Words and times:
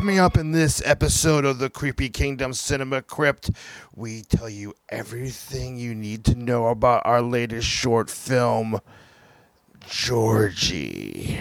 Coming 0.00 0.18
up 0.18 0.38
in 0.38 0.52
this 0.52 0.80
episode 0.86 1.44
of 1.44 1.58
the 1.58 1.68
Creepy 1.68 2.08
Kingdom 2.08 2.54
Cinema 2.54 3.02
Crypt, 3.02 3.50
we 3.94 4.22
tell 4.22 4.48
you 4.48 4.72
everything 4.88 5.76
you 5.76 5.94
need 5.94 6.24
to 6.24 6.34
know 6.34 6.68
about 6.68 7.02
our 7.04 7.20
latest 7.20 7.68
short 7.68 8.08
film, 8.08 8.80
Georgie. 9.86 11.38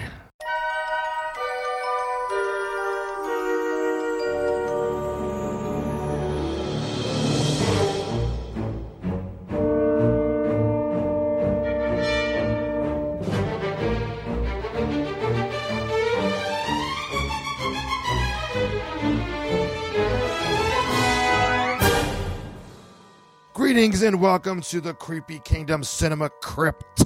Greetings 23.70 24.02
and 24.02 24.20
welcome 24.20 24.62
to 24.62 24.82
the 24.82 24.96
Creepy 24.96 25.38
Kingdom 25.46 25.84
Cinema 25.84 26.32
Crypt. 26.42 27.06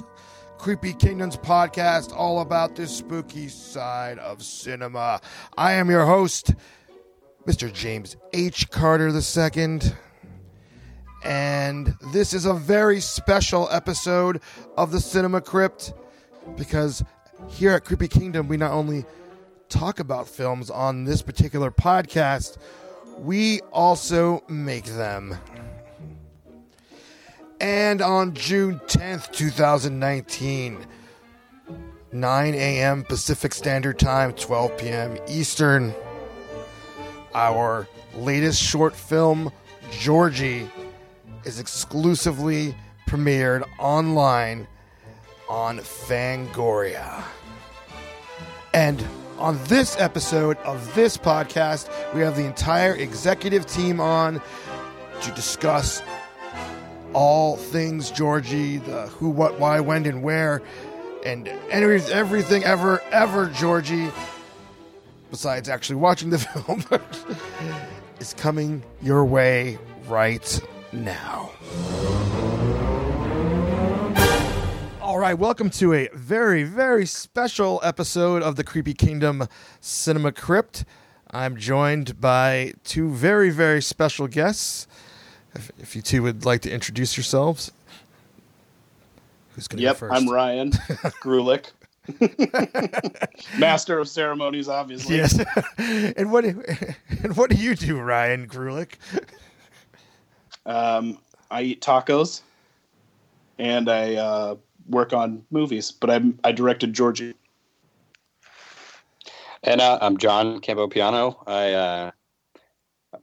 Creepy 0.56 0.94
Kingdoms 0.94 1.36
podcast, 1.36 2.10
all 2.16 2.40
about 2.40 2.74
the 2.74 2.86
spooky 2.86 3.48
side 3.48 4.18
of 4.18 4.42
cinema. 4.42 5.20
I 5.58 5.74
am 5.74 5.90
your 5.90 6.06
host, 6.06 6.54
Mr. 7.46 7.70
James 7.70 8.16
H. 8.32 8.70
Carter 8.70 9.08
II. 9.08 9.80
And 11.22 11.94
this 12.14 12.32
is 12.32 12.46
a 12.46 12.54
very 12.54 13.00
special 13.02 13.68
episode 13.70 14.40
of 14.78 14.90
the 14.90 15.00
Cinema 15.00 15.42
Crypt 15.42 15.92
because 16.56 17.04
here 17.46 17.72
at 17.72 17.84
Creepy 17.84 18.08
Kingdom, 18.08 18.48
we 18.48 18.56
not 18.56 18.72
only 18.72 19.04
talk 19.68 20.00
about 20.00 20.26
films 20.28 20.70
on 20.70 21.04
this 21.04 21.20
particular 21.20 21.70
podcast, 21.70 22.56
we 23.18 23.60
also 23.70 24.42
make 24.48 24.86
them. 24.86 25.36
And 27.60 28.02
on 28.02 28.34
June 28.34 28.80
10th, 28.86 29.32
2019, 29.32 30.86
9 32.12 32.54
a.m. 32.54 33.04
Pacific 33.04 33.54
Standard 33.54 33.98
Time, 33.98 34.32
12 34.32 34.78
p.m. 34.78 35.18
Eastern, 35.28 35.94
our 37.34 37.88
latest 38.14 38.62
short 38.62 38.94
film, 38.94 39.50
Georgie, 39.90 40.70
is 41.44 41.58
exclusively 41.58 42.74
premiered 43.08 43.64
online 43.78 44.66
on 45.48 45.78
Fangoria. 45.78 47.22
And 48.72 49.04
on 49.38 49.58
this 49.64 49.96
episode 49.98 50.56
of 50.58 50.94
this 50.94 51.16
podcast, 51.16 51.88
we 52.14 52.20
have 52.22 52.36
the 52.36 52.44
entire 52.44 52.94
executive 52.94 53.66
team 53.66 54.00
on 54.00 54.40
to 55.22 55.30
discuss 55.32 56.02
all 57.14 57.56
things 57.56 58.10
Georgie, 58.10 58.78
the 58.78 59.06
who, 59.06 59.30
what, 59.30 59.58
why, 59.60 59.80
when, 59.80 60.04
and 60.04 60.22
where, 60.22 60.60
and 61.24 61.48
every, 61.70 62.00
everything 62.12 62.64
ever, 62.64 63.00
ever 63.12 63.46
Georgie, 63.46 64.10
besides 65.30 65.68
actually 65.68 65.96
watching 65.96 66.30
the 66.30 66.38
film, 66.40 66.84
is 68.18 68.34
coming 68.34 68.82
your 69.00 69.24
way 69.24 69.78
right 70.08 70.60
now. 70.92 71.52
All 75.00 75.18
right, 75.18 75.38
welcome 75.38 75.70
to 75.70 75.92
a 75.92 76.08
very, 76.14 76.64
very 76.64 77.06
special 77.06 77.80
episode 77.84 78.42
of 78.42 78.56
the 78.56 78.64
Creepy 78.64 78.94
Kingdom 78.94 79.46
Cinema 79.80 80.32
Crypt. 80.32 80.84
I'm 81.30 81.56
joined 81.56 82.20
by 82.20 82.74
two 82.82 83.10
very, 83.10 83.50
very 83.50 83.80
special 83.80 84.26
guests. 84.26 84.88
If, 85.54 85.70
if 85.78 85.96
you 85.96 86.02
two 86.02 86.22
would 86.22 86.44
like 86.44 86.62
to 86.62 86.70
introduce 86.70 87.16
yourselves, 87.16 87.70
who's 89.54 89.68
going 89.68 89.78
to 89.78 89.84
Yep, 89.84 90.00
go 90.00 90.06
1st 90.06 90.12
I'm 90.12 90.28
Ryan 90.28 90.70
Grulich. 91.22 91.70
Master 93.58 93.98
of 93.98 94.08
ceremonies, 94.08 94.68
obviously. 94.68 95.16
Yes. 95.16 95.42
and 95.78 96.30
what 96.30 96.44
and 96.44 97.36
what 97.36 97.50
do 97.50 97.56
you 97.56 97.74
do, 97.74 97.98
Ryan 97.98 98.46
Grulich? 98.46 98.94
Um, 100.66 101.18
I 101.50 101.62
eat 101.62 101.80
tacos, 101.80 102.42
and 103.58 103.88
I 103.88 104.16
uh, 104.16 104.56
work 104.88 105.12
on 105.14 105.44
movies. 105.50 105.90
But 105.90 106.10
I'm 106.10 106.38
I 106.44 106.52
directed 106.52 106.92
Georgie. 106.92 107.34
And 109.62 109.80
uh, 109.80 109.98
I'm 110.02 110.18
John 110.18 110.60
Campopiano. 110.60 111.36
I 111.46 111.72
uh, 111.72 112.10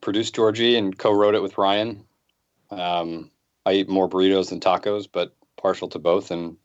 produced 0.01 0.33
Georgie 0.33 0.75
and 0.75 0.97
co-wrote 0.97 1.35
it 1.35 1.43
with 1.43 1.55
Ryan. 1.59 2.03
Um, 2.71 3.29
I 3.65 3.73
eat 3.73 3.89
more 3.89 4.09
burritos 4.09 4.49
than 4.49 4.59
tacos, 4.59 5.07
but 5.11 5.35
partial 5.57 5.87
to 5.89 5.99
both 5.99 6.31
and 6.31 6.57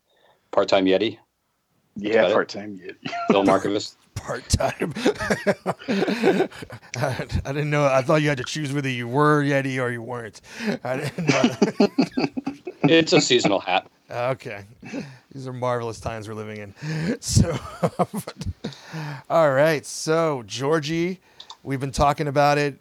part-time 0.50 0.86
Yeti. 0.86 1.18
Yeah, 1.96 2.32
part 2.32 2.48
time. 2.48 2.78
Yeti. 2.78 3.10
Bill 3.28 3.44
Markovich. 3.44 3.94
Part 4.16 4.48
time. 4.48 4.94
I, 6.96 7.26
I 7.44 7.52
didn't 7.52 7.68
know. 7.68 7.84
I 7.84 8.00
thought 8.00 8.22
you 8.22 8.30
had 8.30 8.38
to 8.38 8.44
choose 8.44 8.72
whether 8.72 8.88
you 8.88 9.06
were 9.06 9.42
Yeti 9.44 9.78
or 9.80 9.90
you 9.90 10.00
weren't. 10.00 10.40
I 10.82 10.96
didn't 10.96 11.28
know. 11.28 11.88
it's 12.84 13.12
a 13.12 13.20
seasonal 13.20 13.60
hat. 13.60 13.86
Okay. 14.10 14.64
These 15.32 15.46
are 15.46 15.52
marvelous 15.52 16.00
times 16.00 16.28
we're 16.28 16.34
living 16.34 16.56
in. 16.56 17.20
So, 17.20 17.58
all 19.28 19.50
right. 19.52 19.84
So, 19.84 20.42
Georgie, 20.46 21.20
we've 21.62 21.78
been 21.78 21.92
talking 21.92 22.26
about 22.26 22.56
it 22.56 22.78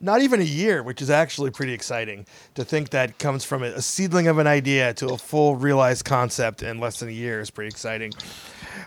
not 0.00 0.22
even 0.22 0.40
a 0.40 0.44
year, 0.44 0.82
which 0.82 1.02
is 1.02 1.10
actually 1.10 1.50
pretty 1.50 1.72
exciting 1.72 2.26
to 2.54 2.64
think 2.64 2.90
that 2.90 3.18
comes 3.18 3.44
from 3.44 3.62
a 3.62 3.82
seedling 3.82 4.28
of 4.28 4.38
an 4.38 4.46
idea 4.46 4.94
to 4.94 5.08
a 5.08 5.18
full 5.18 5.56
realized 5.56 6.04
concept 6.04 6.62
in 6.62 6.80
less 6.80 7.00
than 7.00 7.08
a 7.08 7.12
year 7.12 7.40
is 7.40 7.50
pretty 7.50 7.68
exciting. 7.68 8.12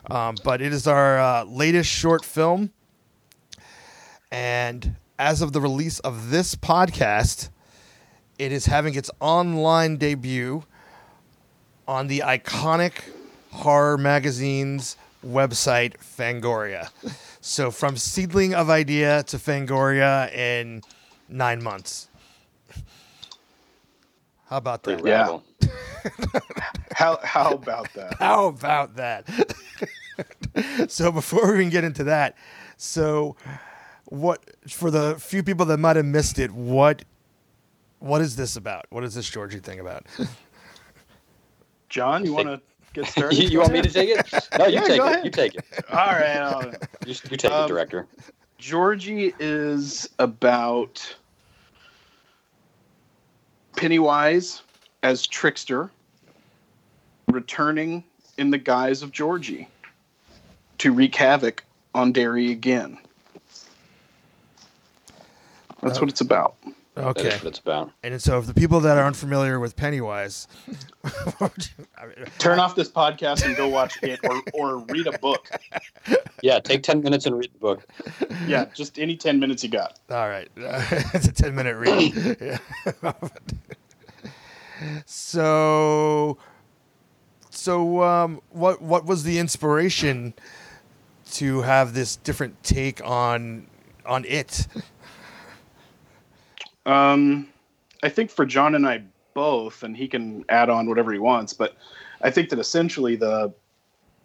Um, 0.10 0.36
but 0.44 0.62
it 0.62 0.74
is 0.74 0.88
our 0.88 1.20
uh, 1.20 1.44
latest 1.46 1.90
short 1.90 2.26
film. 2.26 2.72
And 4.32 4.96
as 5.20 5.42
of 5.42 5.54
the 5.54 5.62
release 5.62 6.00
of 6.00 6.32
this 6.32 6.56
podcast, 6.56 7.50
it 8.40 8.52
is 8.52 8.66
having 8.66 8.96
its 8.96 9.12
online 9.20 9.98
debut 9.98 10.64
on 11.88 12.08
the 12.08 12.24
iconic 12.26 12.94
horror 13.52 13.98
magazine's 13.98 14.98
website, 15.24 15.98
Fangoria. 15.98 16.90
So 17.40 17.72
from 17.72 17.98
seedling 17.98 18.56
of 18.56 18.70
idea 18.70 19.24
to 19.24 19.38
Fangoria 19.38 20.34
in 20.34 20.82
nine 21.34 21.62
months. 21.64 22.08
How 24.46 24.58
about 24.58 24.84
that? 24.84 25.06
Yeah. 25.06 25.40
How 26.94 27.18
how 27.24 27.52
about 27.54 27.92
that? 27.94 28.16
How 28.20 28.48
about 28.48 28.96
that? 28.98 29.26
so 30.90 31.12
before 31.12 31.48
we 31.48 31.60
even 31.60 31.70
get 31.70 31.84
into 31.84 32.04
that, 32.04 32.36
so 32.78 33.36
what 34.06 34.44
for 34.70 34.92
the 34.92 35.16
few 35.18 35.42
people 35.44 35.66
that 35.68 35.78
might 35.80 35.96
have 35.96 36.06
missed 36.06 36.38
it, 36.38 36.52
what 36.52 37.04
what 38.00 38.22
is 38.22 38.36
this 38.36 38.56
about? 38.56 38.86
What 38.92 39.04
is 39.04 39.16
this 39.16 39.28
Georgie 39.30 39.60
thing 39.60 39.80
about? 39.80 40.06
John, 41.90 42.26
you 42.26 42.34
want 42.34 42.48
to 42.48 42.62
get 42.94 43.06
started? 43.12 43.38
you, 43.40 43.50
you 43.50 43.60
want 43.60 43.74
me 43.74 43.82
to 43.82 43.90
take 43.90 44.10
it? 44.10 44.50
No, 44.60 44.68
you 44.68 44.74
Yeah, 44.76 44.82
take 44.82 45.00
go 45.00 45.08
it. 45.08 45.12
ahead. 45.14 45.26
You 45.26 45.32
take 45.32 45.56
it. 45.56 45.66
All 45.92 45.98
right. 45.98 46.74
You, 47.06 47.16
you 47.32 47.38
take 47.38 47.52
Um, 47.52 47.66
it, 47.66 47.68
director. 47.70 48.08
Georgie 48.60 49.34
is 49.40 50.10
about 50.20 51.16
Pennywise 53.84 54.62
as 55.04 55.28
trickster 55.28 55.92
returning 57.28 58.02
in 58.38 58.50
the 58.50 58.58
guise 58.58 59.04
of 59.04 59.12
Georgie 59.12 59.68
to 60.78 60.94
wreak 60.94 61.14
havoc 61.14 61.66
on 61.94 62.14
Derry 62.14 62.50
again. 62.50 62.98
That's 65.82 66.00
what 66.00 66.10
it's 66.10 66.22
about. 66.22 66.56
Okay. 66.96 67.24
That's 67.24 67.44
what 67.44 67.48
it's 67.50 67.60
about. 67.60 67.92
And 68.04 68.22
so, 68.22 68.38
if 68.38 68.46
the 68.46 68.54
people 68.54 68.80
that 68.82 68.98
are 68.98 69.06
unfamiliar 69.06 69.60
with 69.60 69.76
Pennywise, 69.76 70.48
Turn 72.38 72.60
off 72.60 72.76
this 72.76 72.90
podcast 72.90 73.46
and 73.46 73.56
go 73.58 73.68
watch 73.68 73.98
it 74.04 74.20
or, 74.24 74.42
or 74.54 74.78
read 74.78 75.08
a 75.08 75.18
book. 75.18 75.50
Yeah, 76.42 76.60
take 76.60 76.84
10 76.84 77.02
minutes 77.02 77.26
and 77.26 77.38
read 77.38 77.52
the 77.54 77.60
book. 77.60 77.88
Yeah, 78.48 78.66
just 78.74 79.00
any 79.00 79.18
10 79.18 79.40
minutes 79.40 79.64
you 79.64 79.70
got. 79.70 80.00
all 80.10 80.30
right, 80.30 80.50
it's 80.56 81.28
a 81.28 81.32
ten 81.32 81.56
minute 81.56 81.76
read. 81.76 82.38
Yeah. 83.04 83.14
So, 85.06 86.38
so 87.50 88.04
um, 88.04 88.42
what 88.50 88.82
what 88.82 89.06
was 89.06 89.24
the 89.24 89.40
inspiration 89.40 90.34
to 91.34 91.62
have 91.62 91.94
this 91.94 92.16
different 92.18 92.62
take 92.64 93.04
on 93.04 93.68
on 94.06 94.26
it? 94.26 94.68
Um, 96.86 97.48
I 98.04 98.10
think 98.10 98.30
for 98.30 98.46
John 98.46 98.76
and 98.76 98.88
I 98.88 99.04
both, 99.34 99.84
and 99.84 99.96
he 99.96 100.08
can 100.08 100.44
add 100.50 100.70
on 100.70 100.88
whatever 100.88 101.12
he 101.14 101.20
wants, 101.20 101.54
but 101.54 101.78
I 102.22 102.30
think 102.30 102.50
that 102.50 102.60
essentially 102.60 103.16
the 103.16 103.54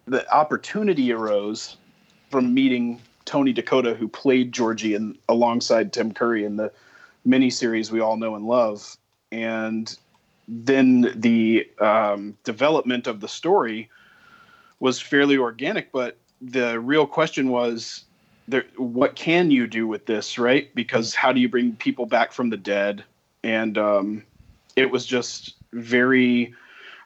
the 0.05 0.29
opportunity 0.33 1.11
arose 1.13 1.77
from 2.31 2.53
meeting 2.53 2.99
Tony 3.25 3.53
Dakota, 3.53 3.93
who 3.93 4.07
played 4.07 4.51
Georgie 4.51 4.95
in, 4.95 5.17
alongside 5.29 5.93
Tim 5.93 6.11
Curry 6.11 6.45
in 6.45 6.55
the 6.57 6.71
miniseries 7.27 7.91
we 7.91 7.99
all 7.99 8.17
know 8.17 8.35
and 8.35 8.45
love. 8.45 8.97
And 9.31 9.95
then 10.49 11.13
the 11.15 11.69
um, 11.79 12.35
development 12.43 13.05
of 13.05 13.21
the 13.21 13.27
story 13.27 13.89
was 14.79 14.99
fairly 14.99 15.37
organic, 15.37 15.91
but 15.91 16.17
the 16.41 16.79
real 16.79 17.05
question 17.05 17.49
was 17.49 18.05
there, 18.47 18.65
what 18.77 19.15
can 19.15 19.51
you 19.51 19.67
do 19.67 19.87
with 19.87 20.07
this, 20.07 20.39
right? 20.39 20.73
Because 20.73 21.13
how 21.13 21.31
do 21.31 21.39
you 21.39 21.47
bring 21.47 21.75
people 21.75 22.07
back 22.07 22.31
from 22.31 22.49
the 22.49 22.57
dead? 22.57 23.03
And 23.43 23.77
um, 23.77 24.23
it 24.75 24.89
was 24.89 25.05
just 25.05 25.53
very, 25.71 26.55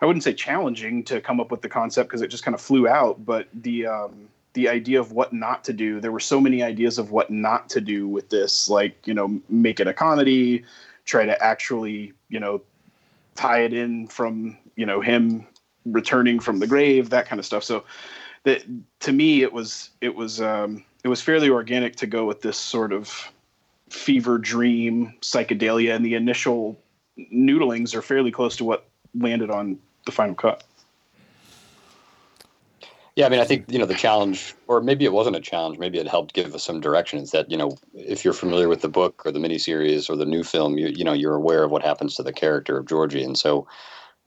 I 0.01 0.05
wouldn't 0.05 0.23
say 0.23 0.33
challenging 0.33 1.03
to 1.05 1.19
come 1.19 1.41
up 1.41 1.51
with 1.51 1.61
the 1.61 1.69
concept 1.69 2.09
because 2.09 2.21
it 2.21 2.29
just 2.29 2.45
kind 2.45 2.55
of 2.55 2.61
flew 2.61 2.87
out, 2.87 3.25
but 3.25 3.49
the 3.53 3.87
um, 3.87 4.29
the 4.53 4.69
idea 4.69 4.99
of 4.99 5.11
what 5.11 5.33
not 5.33 5.63
to 5.65 5.73
do. 5.73 5.99
There 5.99 6.11
were 6.11 6.19
so 6.19 6.39
many 6.39 6.61
ideas 6.61 6.99
of 6.99 7.11
what 7.11 7.31
not 7.31 7.69
to 7.69 7.81
do 7.81 8.07
with 8.07 8.29
this, 8.29 8.69
like 8.69 8.95
you 9.05 9.13
know, 9.13 9.41
make 9.49 9.79
it 9.79 9.87
a 9.87 9.93
comedy, 9.93 10.63
try 11.05 11.25
to 11.25 11.43
actually 11.43 12.13
you 12.29 12.39
know 12.39 12.61
tie 13.35 13.61
it 13.61 13.73
in 13.73 14.07
from 14.07 14.57
you 14.75 14.85
know 14.85 15.01
him 15.01 15.47
returning 15.85 16.39
from 16.39 16.59
the 16.59 16.67
grave, 16.67 17.09
that 17.09 17.27
kind 17.27 17.39
of 17.39 17.45
stuff. 17.45 17.63
So 17.63 17.83
that 18.43 18.63
to 19.01 19.11
me, 19.11 19.41
it 19.41 19.53
was 19.53 19.89
it 20.01 20.15
was 20.15 20.41
um, 20.41 20.83
it 21.03 21.07
was 21.07 21.21
fairly 21.21 21.49
organic 21.49 21.95
to 21.97 22.07
go 22.07 22.25
with 22.25 22.41
this 22.41 22.57
sort 22.57 22.93
of 22.93 23.31
fever 23.89 24.37
dream 24.37 25.13
psychedelia, 25.21 25.95
and 25.95 26.05
the 26.05 26.15
initial 26.15 26.79
noodlings 27.17 27.93
are 27.95 28.01
fairly 28.01 28.31
close 28.31 28.55
to 28.57 28.63
what 28.63 28.87
landed 29.13 29.49
on 29.49 29.77
the 30.05 30.11
final 30.11 30.35
cut. 30.35 30.63
Yeah, 33.15 33.27
I 33.27 33.29
mean, 33.29 33.39
I 33.39 33.45
think 33.45 33.71
you 33.71 33.77
know 33.77 33.85
the 33.85 33.93
challenge, 33.93 34.55
or 34.67 34.81
maybe 34.81 35.05
it 35.05 35.13
wasn't 35.13 35.35
a 35.35 35.41
challenge. 35.41 35.77
Maybe 35.77 35.99
it 35.99 36.07
helped 36.07 36.33
give 36.33 36.55
us 36.55 36.63
some 36.63 36.81
direction. 36.81 37.19
Is 37.19 37.29
that 37.31 37.49
you 37.51 37.57
know 37.57 37.77
if 37.93 38.25
you're 38.25 38.33
familiar 38.33 38.67
with 38.67 38.81
the 38.81 38.89
book 38.89 39.23
or 39.23 39.31
the 39.31 39.39
miniseries 39.39 40.09
or 40.09 40.15
the 40.15 40.25
new 40.25 40.43
film, 40.43 40.79
you 40.79 40.87
you 40.87 41.03
know 41.03 41.13
you're 41.13 41.35
aware 41.35 41.63
of 41.63 41.69
what 41.69 41.83
happens 41.83 42.15
to 42.15 42.23
the 42.23 42.33
character 42.33 42.75
of 42.77 42.87
Georgie, 42.87 43.23
and 43.23 43.37
so 43.37 43.67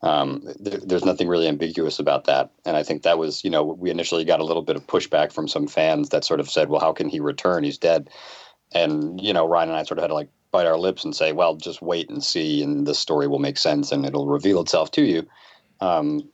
um, 0.03 0.43
th- 0.65 0.83
there's 0.85 1.05
nothing 1.05 1.27
really 1.27 1.49
ambiguous 1.49 1.99
about 1.99 2.25
that. 2.27 2.53
And 2.65 2.77
I 2.77 2.85
think 2.85 3.03
that 3.03 3.19
was 3.19 3.43
you 3.43 3.51
know 3.51 3.65
we 3.65 3.91
initially 3.91 4.25
got 4.25 4.39
a 4.41 4.45
little 4.45 4.63
bit 4.63 4.77
of 4.77 4.87
pushback 4.87 5.33
from 5.33 5.49
some 5.49 5.67
fans 5.67 6.11
that 6.11 6.25
sort 6.25 6.39
of 6.39 6.49
said, 6.49 6.69
well, 6.69 6.81
how 6.81 6.93
can 6.93 7.09
he 7.09 7.19
return? 7.19 7.65
He's 7.65 7.79
dead. 7.79 8.09
And 8.73 9.21
you 9.21 9.33
know 9.33 9.49
Ryan 9.49 9.71
and 9.71 9.79
I 9.79 9.83
sort 9.83 9.99
of 9.99 10.03
had 10.03 10.09
to 10.09 10.15
like 10.15 10.31
bite 10.53 10.67
our 10.67 10.79
lips 10.79 11.05
and 11.05 11.15
say, 11.17 11.33
well, 11.33 11.57
just 11.57 11.83
wait 11.83 12.09
and 12.09 12.23
see, 12.23 12.63
and 12.63 12.87
the 12.87 12.95
story 12.95 13.27
will 13.27 13.41
make 13.41 13.59
sense 13.59 13.91
and 13.91 14.07
it'll 14.07 14.29
reveal 14.29 14.61
itself 14.61 14.93
to 14.93 15.03
you. 15.03 15.27
Um, 15.81 16.31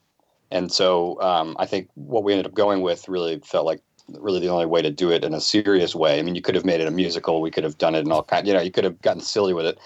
and 0.53 0.71
so 0.71 1.21
um, 1.21 1.57
I 1.59 1.67
think 1.67 1.89
what 1.95 2.23
we 2.23 2.33
ended 2.33 2.47
up 2.47 2.55
going 2.55 2.83
with 2.83 3.09
really 3.09 3.41
felt 3.41 3.67
like 3.67 3.83
really 4.09 4.41
the 4.41 4.49
only 4.49 4.67
way 4.67 4.83
to 4.83 4.91
do 4.91 5.11
it 5.11 5.25
in 5.25 5.33
a 5.33 5.41
serious 5.41 5.95
way. 5.95 6.19
I 6.19 6.23
mean, 6.23 6.35
you 6.35 6.43
could 6.43 6.55
have 6.55 6.65
made 6.65 6.81
it 6.81 6.87
a 6.87 6.91
musical. 6.91 7.41
We 7.41 7.51
could 7.51 7.65
have 7.65 7.79
done 7.79 7.95
it 7.95 8.05
in 8.05 8.13
all 8.13 8.23
kind. 8.23 8.47
You 8.47 8.53
know, 8.53 8.61
you 8.61 8.71
could 8.71 8.85
have 8.85 9.01
gotten 9.01 9.23
silly 9.23 9.55
with 9.55 9.67
it. 9.67 9.79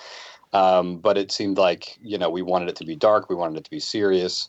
Um, 0.52 0.98
but 0.98 1.16
it 1.16 1.30
seemed 1.32 1.58
like 1.58 1.96
you 2.02 2.18
know 2.18 2.30
we 2.30 2.42
wanted 2.42 2.68
it 2.68 2.76
to 2.76 2.84
be 2.84 2.96
dark. 2.96 3.30
We 3.30 3.36
wanted 3.36 3.58
it 3.58 3.64
to 3.64 3.70
be 3.70 3.80
serious. 3.80 4.48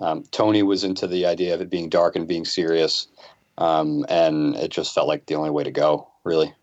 Um, 0.00 0.24
Tony 0.30 0.62
was 0.62 0.84
into 0.84 1.06
the 1.06 1.26
idea 1.26 1.54
of 1.54 1.60
it 1.60 1.70
being 1.70 1.88
dark 1.88 2.16
and 2.16 2.28
being 2.28 2.44
serious, 2.44 3.08
um, 3.58 4.04
and 4.08 4.54
it 4.56 4.70
just 4.70 4.94
felt 4.94 5.08
like 5.08 5.26
the 5.26 5.34
only 5.34 5.50
way 5.50 5.64
to 5.64 5.70
go. 5.70 6.08
Really. 6.24 6.54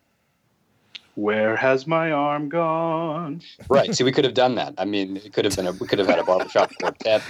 Where 1.16 1.56
has 1.56 1.86
my 1.86 2.12
arm 2.12 2.50
gone? 2.50 3.42
Right. 3.70 3.94
See, 3.94 4.04
we 4.04 4.12
could 4.12 4.26
have 4.26 4.34
done 4.34 4.56
that. 4.56 4.74
I 4.78 4.86
mean, 4.86 5.18
it 5.18 5.32
could 5.34 5.46
have 5.46 5.56
been 5.56 5.68
a 5.68 5.72
we 5.74 5.88
could 5.88 6.00
have 6.00 6.08
had 6.08 6.20
a 6.20 6.24
barbershop 6.24 6.72
quartet. 6.82 7.22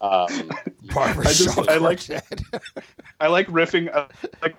Um, 0.00 0.50
Barbershop 0.92 1.26
I 1.26 1.32
just- 1.32 1.58
I 1.68 1.76
like- 1.76 2.10
I 3.20 3.26
like 3.28 3.46
riffing. 3.48 3.94
I 3.94 4.06
like 4.40 4.56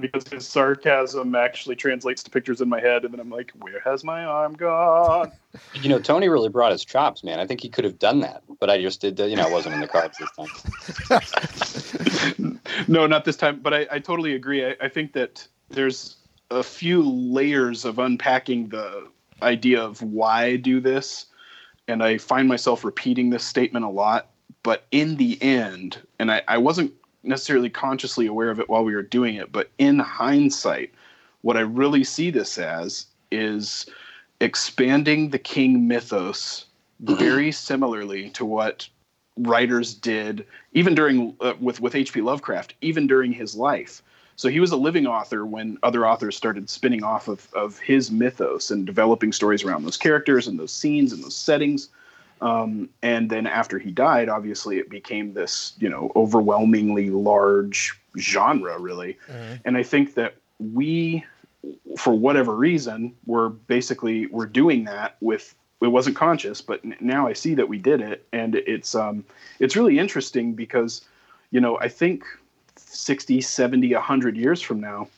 because 0.00 0.26
his 0.28 0.46
sarcasm 0.46 1.34
actually 1.36 1.76
translates 1.76 2.22
to 2.24 2.30
pictures 2.30 2.60
in 2.60 2.68
my 2.68 2.80
head, 2.80 3.04
and 3.04 3.12
then 3.12 3.20
I'm 3.20 3.30
like, 3.30 3.52
"Where 3.60 3.80
has 3.80 4.02
my 4.02 4.24
arm 4.24 4.54
gone?" 4.54 5.30
you 5.74 5.88
know, 5.88 6.00
Tony 6.00 6.28
really 6.28 6.48
brought 6.48 6.72
his 6.72 6.84
chops, 6.84 7.22
man. 7.22 7.38
I 7.38 7.46
think 7.46 7.60
he 7.60 7.68
could 7.68 7.84
have 7.84 7.98
done 7.98 8.20
that, 8.20 8.42
but 8.58 8.70
I 8.70 8.80
just 8.80 9.00
did. 9.00 9.18
You 9.18 9.36
know, 9.36 9.46
I 9.46 9.50
wasn't 9.52 9.76
in 9.76 9.80
the 9.80 9.86
cards 9.86 10.18
this 10.18 10.30
time. 12.38 12.58
no, 12.88 13.06
not 13.06 13.24
this 13.24 13.36
time. 13.36 13.60
But 13.60 13.72
I, 13.74 13.86
I 13.92 13.98
totally 14.00 14.34
agree. 14.34 14.66
I, 14.66 14.76
I 14.80 14.88
think 14.88 15.12
that 15.12 15.46
there's 15.70 16.16
a 16.50 16.62
few 16.62 17.02
layers 17.02 17.84
of 17.84 17.98
unpacking 17.98 18.68
the 18.68 19.08
idea 19.42 19.82
of 19.82 20.00
why 20.02 20.44
I 20.44 20.56
do 20.56 20.80
this, 20.80 21.26
and 21.88 22.02
I 22.02 22.18
find 22.18 22.48
myself 22.48 22.84
repeating 22.84 23.30
this 23.30 23.44
statement 23.44 23.84
a 23.84 23.90
lot. 23.90 24.30
But 24.62 24.86
in 24.90 25.16
the 25.16 25.40
end, 25.42 25.98
and 26.18 26.30
I, 26.30 26.42
I 26.48 26.58
wasn't 26.58 26.92
necessarily 27.22 27.70
consciously 27.70 28.26
aware 28.26 28.50
of 28.50 28.60
it 28.60 28.68
while 28.68 28.84
we 28.84 28.94
were 28.94 29.02
doing 29.02 29.36
it, 29.36 29.52
but 29.52 29.70
in 29.78 29.98
hindsight, 29.98 30.92
what 31.42 31.56
I 31.56 31.60
really 31.60 32.04
see 32.04 32.30
this 32.30 32.58
as 32.58 33.06
is 33.30 33.86
expanding 34.40 35.30
the 35.30 35.38
king 35.38 35.86
mythos 35.86 36.66
very 37.00 37.52
similarly 37.52 38.30
to 38.30 38.44
what 38.44 38.88
writers 39.38 39.94
did 39.94 40.46
even 40.72 40.94
during 40.94 41.36
uh, 41.40 41.52
with 41.60 41.80
with 41.80 41.94
H.P. 41.94 42.22
Lovecraft, 42.22 42.74
even 42.80 43.06
during 43.06 43.32
his 43.32 43.54
life. 43.54 44.02
So 44.36 44.48
he 44.48 44.60
was 44.60 44.70
a 44.70 44.76
living 44.76 45.06
author 45.06 45.44
when 45.46 45.78
other 45.82 46.06
authors 46.06 46.36
started 46.36 46.68
spinning 46.68 47.02
off 47.02 47.26
of, 47.26 47.48
of 47.54 47.78
his 47.78 48.10
mythos 48.10 48.70
and 48.70 48.86
developing 48.86 49.32
stories 49.32 49.64
around 49.64 49.84
those 49.84 49.96
characters 49.96 50.46
and 50.46 50.58
those 50.58 50.72
scenes 50.72 51.12
and 51.12 51.24
those 51.24 51.34
settings. 51.34 51.88
Um, 52.42 52.90
and 53.02 53.30
then 53.30 53.46
after 53.46 53.78
he 53.78 53.90
died, 53.90 54.28
obviously 54.28 54.78
it 54.78 54.90
became 54.90 55.32
this, 55.32 55.72
you 55.78 55.88
know, 55.88 56.12
overwhelmingly 56.14 57.08
large 57.08 57.98
genre, 58.18 58.78
really. 58.78 59.16
Mhm. 59.28 59.60
And 59.64 59.76
I 59.76 59.82
think 59.82 60.14
that 60.14 60.34
we, 60.58 61.24
for 61.96 62.12
whatever 62.12 62.54
reason, 62.54 63.14
were 63.24 63.48
basically 63.48 64.26
we're 64.26 64.46
doing 64.46 64.84
that 64.84 65.16
with. 65.20 65.54
It 65.82 65.88
wasn't 65.88 66.16
conscious, 66.16 66.62
but 66.62 66.82
now 67.02 67.26
I 67.26 67.34
see 67.34 67.54
that 67.54 67.68
we 67.68 67.76
did 67.78 68.00
it, 68.00 68.26
and 68.32 68.54
it's 68.54 68.94
um, 68.94 69.24
it's 69.60 69.76
really 69.76 69.98
interesting 69.98 70.54
because, 70.54 71.02
you 71.50 71.60
know, 71.60 71.78
I 71.78 71.88
think 71.88 72.24
60, 72.78 73.40
70, 73.40 73.94
100 73.94 74.36
years 74.36 74.60
from 74.60 74.80
now, 74.80 75.08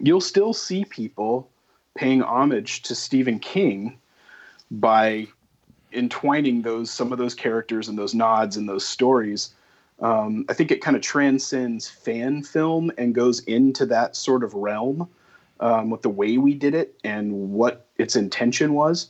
you'll 0.00 0.20
still 0.20 0.52
see 0.52 0.84
people 0.84 1.48
paying 1.96 2.22
homage 2.22 2.82
to 2.82 2.94
Stephen 2.94 3.38
King 3.38 3.98
by 4.70 5.26
entwining 5.92 6.62
those 6.62 6.90
some 6.90 7.12
of 7.12 7.18
those 7.18 7.34
characters 7.34 7.88
and 7.88 7.98
those 7.98 8.14
nods 8.14 8.56
and 8.56 8.68
those 8.68 8.86
stories. 8.86 9.54
Um, 10.00 10.44
I 10.48 10.54
think 10.54 10.70
it 10.70 10.80
kind 10.80 10.96
of 10.96 11.02
transcends 11.02 11.88
fan 11.88 12.42
film 12.42 12.92
and 12.98 13.14
goes 13.14 13.40
into 13.40 13.86
that 13.86 14.14
sort 14.14 14.44
of 14.44 14.54
realm 14.54 15.08
um, 15.60 15.90
with 15.90 16.02
the 16.02 16.08
way 16.08 16.38
we 16.38 16.54
did 16.54 16.74
it 16.74 16.96
and 17.02 17.52
what 17.52 17.86
its 17.96 18.14
intention 18.14 18.74
was. 18.74 19.08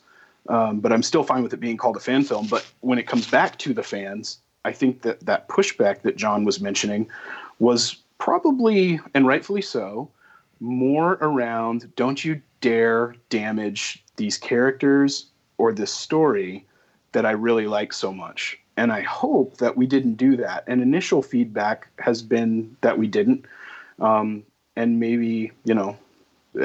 Um, 0.49 0.81
but 0.81 0.93
I'm 0.93 1.03
still 1.03 1.25
fine 1.25 1.43
with 1.43 1.53
it 1.53 1.61
being 1.61 1.77
called 1.77 1.97
a 1.97 2.01
fan 2.01 2.25
film. 2.25 2.47
But 2.47 2.67
when 2.81 2.99
it 2.99 3.07
comes 3.07 3.31
back 3.31 3.59
to 3.59 3.75
the 3.75 3.83
fans, 3.83 4.39
I 4.65 4.73
think 4.73 5.03
that 5.03 5.21
that 5.21 5.49
pushback 5.49 6.03
that 6.03 6.17
John 6.17 6.45
was 6.45 6.61
mentioning 6.61 7.09
was 7.59 7.97
probably, 8.19 9.01
and 9.15 9.27
rightfully 9.27 9.63
so, 9.63 10.11
more 10.61 11.19
around 11.21 11.95
don't 11.97 12.25
you 12.25 12.41
dare 12.61 13.15
damage 13.31 14.05
these 14.17 14.37
characters 14.37 15.27
or 15.59 15.73
this 15.73 15.93
story 15.93 16.67
that 17.13 17.25
I 17.25 17.31
really 17.33 17.67
like 17.67 17.93
so 17.93 18.13
much. 18.13 18.59
And 18.77 18.93
I 18.93 19.01
hope 19.03 19.57
that 19.59 19.77
we 19.77 19.87
didn't 19.87 20.15
do 20.15 20.37
that. 20.37 20.65
And 20.67 20.81
initial 20.81 21.23
feedback 21.23 21.89
has 21.99 22.23
been 22.23 22.77
that 22.81 22.99
we 22.99 23.07
didn't. 23.07 23.45
Um, 23.99 24.45
and 24.77 25.01
maybe, 25.01 25.53
you 25.65 25.75
know, 25.75 25.97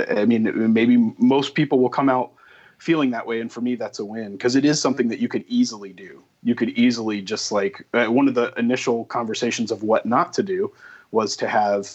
I 0.10 0.26
mean, 0.26 0.74
maybe 0.74 0.98
most 1.18 1.56
people 1.56 1.80
will 1.80 1.90
come 1.90 2.10
out 2.10 2.32
feeling 2.78 3.12
that 3.12 3.26
way. 3.26 3.42
And 3.42 3.52
for 3.52 3.62
me, 3.62 3.76
that's 3.76 4.00
a 4.00 4.06
win 4.06 4.34
because 4.34 4.56
it 4.56 4.66
is 4.66 4.80
something 4.80 5.08
that 5.08 5.20
you 5.20 5.28
could 5.28 5.46
easily 5.48 5.92
do. 5.94 6.24
You 6.44 6.56
could 6.56 6.70
easily 6.70 7.22
just 7.22 7.52
like 7.52 7.86
uh, 7.94 8.06
one 8.08 8.28
of 8.28 8.36
the 8.36 8.54
initial 8.58 9.06
conversations 9.06 9.72
of 9.72 9.84
what 9.84 10.06
not 10.06 10.34
to 10.34 10.44
do 10.44 10.72
was 11.12 11.36
to 11.38 11.48
have 11.48 11.90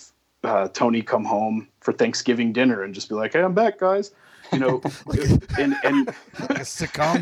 uh, 0.45 0.69
Tony 0.69 1.03
come 1.03 1.25
home 1.25 1.69
for 1.81 1.93
Thanksgiving 1.93 2.53
dinner 2.53 2.83
and 2.83 2.95
just 2.95 3.09
be 3.09 3.15
like, 3.15 3.33
"Hey, 3.33 3.43
I'm 3.43 3.55
back, 3.55 3.79
guys." 3.79 4.13
You 4.53 4.59
know, 4.61 4.83
and 5.59 5.77
and 5.85 6.07
like 6.41 6.59
a 6.59 6.65
sitcom. 6.65 7.21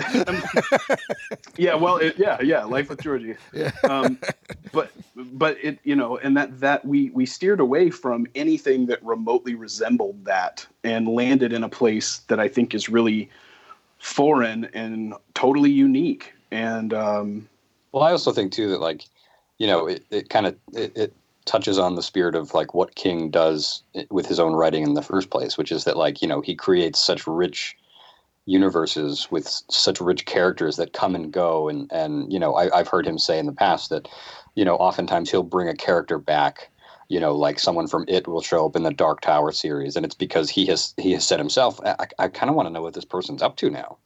yeah, 1.56 1.75
well, 1.75 1.97
it, 1.97 2.18
yeah, 2.18 2.40
yeah, 2.40 2.64
Life 2.64 2.88
with 2.88 3.00
Georgie. 3.00 3.37
yeah. 3.52 3.73
Um, 3.85 4.18
but 4.73 4.92
but 5.16 5.56
it 5.62 5.78
you 5.83 5.97
know, 5.97 6.18
and 6.18 6.37
that 6.37 6.61
that 6.61 6.85
we 6.85 7.11
we 7.11 7.26
steered 7.26 7.61
away 7.61 7.90
from 7.90 8.26
anything 8.35 8.87
that 8.87 9.02
remotely 9.04 9.54
resembled 9.54 10.25
that 10.25 10.66
and 10.85 11.09
landed 11.09 11.52
in 11.52 11.64
a 11.64 11.68
place 11.68 12.18
that 12.28 12.38
I 12.38 12.49
think 12.49 12.75
is 12.75 12.88
really 12.88 13.30
foreign 13.99 14.66
and 14.66 15.14
totally 15.35 15.71
unique. 15.71 16.35
And 16.50 16.94
um, 16.94 17.48
Well, 17.92 18.02
I 18.02 18.12
also 18.12 18.32
think 18.32 18.52
too 18.52 18.68
that 18.70 18.80
like, 18.80 19.04
you 19.58 19.66
know, 19.66 19.86
it, 19.86 20.04
it 20.10 20.28
kind 20.28 20.46
of 20.46 20.56
it, 20.72 20.96
it 20.96 21.14
touches 21.44 21.78
on 21.78 21.94
the 21.94 22.02
spirit 22.02 22.34
of 22.34 22.52
like 22.54 22.74
what 22.74 22.94
King 22.94 23.30
does 23.30 23.82
with 24.10 24.26
his 24.26 24.38
own 24.38 24.52
writing 24.52 24.82
in 24.82 24.94
the 24.94 25.02
first 25.02 25.30
place, 25.30 25.56
which 25.56 25.72
is 25.72 25.84
that 25.84 25.96
like 25.96 26.20
you 26.20 26.28
know 26.28 26.40
he 26.40 26.54
creates 26.54 26.98
such 26.98 27.26
rich 27.26 27.76
universes 28.44 29.28
with 29.30 29.48
such 29.70 30.00
rich 30.00 30.24
characters 30.24 30.76
that 30.76 30.92
come 30.92 31.14
and 31.14 31.32
go, 31.32 31.68
and 31.68 31.90
and 31.92 32.32
you 32.32 32.38
know 32.38 32.54
I, 32.54 32.78
I've 32.78 32.88
heard 32.88 33.06
him 33.06 33.18
say 33.18 33.38
in 33.38 33.46
the 33.46 33.52
past 33.52 33.90
that 33.90 34.08
you 34.54 34.64
know 34.64 34.76
oftentimes 34.76 35.30
he'll 35.30 35.42
bring 35.42 35.68
a 35.68 35.74
character 35.74 36.18
back 36.18 36.70
you 37.08 37.20
know, 37.20 37.34
like 37.34 37.58
someone 37.58 37.86
from 37.86 38.04
It 38.08 38.26
will 38.26 38.42
show 38.42 38.66
up 38.66 38.76
in 38.76 38.82
the 38.82 38.92
Dark 38.92 39.20
Tower 39.20 39.52
series, 39.52 39.96
and 39.96 40.04
it's 40.04 40.14
because 40.14 40.50
he 40.50 40.66
has 40.66 40.94
he 40.96 41.12
has 41.12 41.26
said 41.26 41.38
himself, 41.38 41.80
I, 41.84 42.06
I 42.18 42.28
kind 42.28 42.50
of 42.50 42.56
want 42.56 42.66
to 42.66 42.72
know 42.72 42.82
what 42.82 42.94
this 42.94 43.04
person's 43.04 43.42
up 43.42 43.56
to 43.56 43.70
now, 43.70 43.98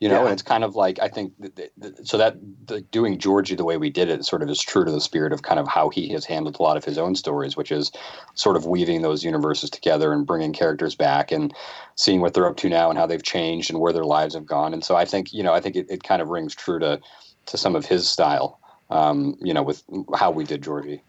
you 0.00 0.08
know. 0.08 0.16
Yeah. 0.16 0.24
And 0.24 0.32
it's 0.32 0.42
kind 0.42 0.64
of 0.64 0.74
like 0.74 0.98
I 1.00 1.08
think 1.08 1.32
th- 1.40 1.54
th- 1.54 1.70
th- 1.80 1.94
so 2.02 2.18
that 2.18 2.36
the, 2.66 2.80
doing 2.80 3.18
Georgie 3.18 3.54
the 3.54 3.64
way 3.64 3.76
we 3.76 3.90
did 3.90 4.08
it 4.08 4.24
sort 4.24 4.42
of 4.42 4.50
is 4.50 4.60
true 4.60 4.84
to 4.84 4.90
the 4.90 5.00
spirit 5.00 5.32
of 5.32 5.42
kind 5.42 5.60
of 5.60 5.68
how 5.68 5.88
he 5.88 6.08
has 6.10 6.24
handled 6.24 6.58
a 6.58 6.62
lot 6.62 6.76
of 6.76 6.84
his 6.84 6.98
own 6.98 7.14
stories, 7.14 7.56
which 7.56 7.70
is 7.70 7.92
sort 8.34 8.56
of 8.56 8.66
weaving 8.66 9.02
those 9.02 9.22
universes 9.24 9.70
together 9.70 10.12
and 10.12 10.26
bringing 10.26 10.52
characters 10.52 10.94
back 10.94 11.30
and 11.30 11.54
seeing 11.94 12.20
what 12.20 12.34
they're 12.34 12.48
up 12.48 12.56
to 12.56 12.68
now 12.68 12.90
and 12.90 12.98
how 12.98 13.06
they've 13.06 13.22
changed 13.22 13.70
and 13.70 13.80
where 13.80 13.92
their 13.92 14.04
lives 14.04 14.34
have 14.34 14.46
gone. 14.46 14.72
And 14.72 14.84
so 14.84 14.96
I 14.96 15.04
think 15.04 15.32
you 15.32 15.42
know 15.42 15.52
I 15.52 15.60
think 15.60 15.76
it, 15.76 15.86
it 15.88 16.02
kind 16.02 16.20
of 16.20 16.28
rings 16.28 16.54
true 16.54 16.80
to 16.80 17.00
to 17.46 17.56
some 17.56 17.74
of 17.76 17.86
his 17.86 18.08
style, 18.08 18.60
um, 18.90 19.36
you 19.40 19.54
know, 19.54 19.62
with 19.62 19.82
how 20.14 20.30
we 20.30 20.44
did 20.44 20.62
Georgie. 20.62 21.02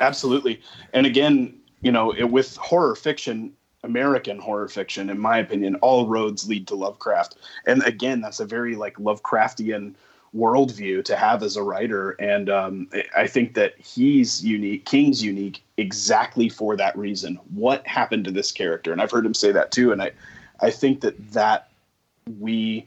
Absolutely. 0.00 0.60
And 0.92 1.06
again, 1.06 1.54
you 1.82 1.92
know, 1.92 2.12
it, 2.12 2.24
with 2.24 2.56
horror 2.56 2.94
fiction, 2.94 3.52
American 3.82 4.38
horror 4.38 4.68
fiction, 4.68 5.10
in 5.10 5.18
my 5.18 5.38
opinion, 5.38 5.76
all 5.76 6.06
roads 6.06 6.48
lead 6.48 6.66
to 6.68 6.74
Lovecraft. 6.74 7.36
And 7.66 7.82
again, 7.84 8.20
that's 8.20 8.40
a 8.40 8.46
very 8.46 8.74
like 8.74 8.96
Lovecraftian 8.96 9.94
worldview 10.34 11.04
to 11.04 11.16
have 11.16 11.42
as 11.42 11.56
a 11.56 11.62
writer. 11.62 12.10
And 12.12 12.50
um, 12.50 12.88
I 13.16 13.26
think 13.26 13.54
that 13.54 13.78
he's 13.78 14.44
unique, 14.44 14.84
King's 14.84 15.22
unique 15.22 15.62
exactly 15.76 16.48
for 16.48 16.76
that 16.76 16.96
reason. 16.96 17.38
What 17.54 17.86
happened 17.86 18.24
to 18.24 18.30
this 18.30 18.52
character? 18.52 18.92
And 18.92 19.00
I've 19.00 19.10
heard 19.10 19.24
him 19.24 19.34
say 19.34 19.52
that 19.52 19.70
too. 19.72 19.92
And 19.92 20.02
I, 20.02 20.10
I 20.60 20.70
think 20.70 21.00
that 21.00 21.32
that 21.32 21.70
we 22.40 22.86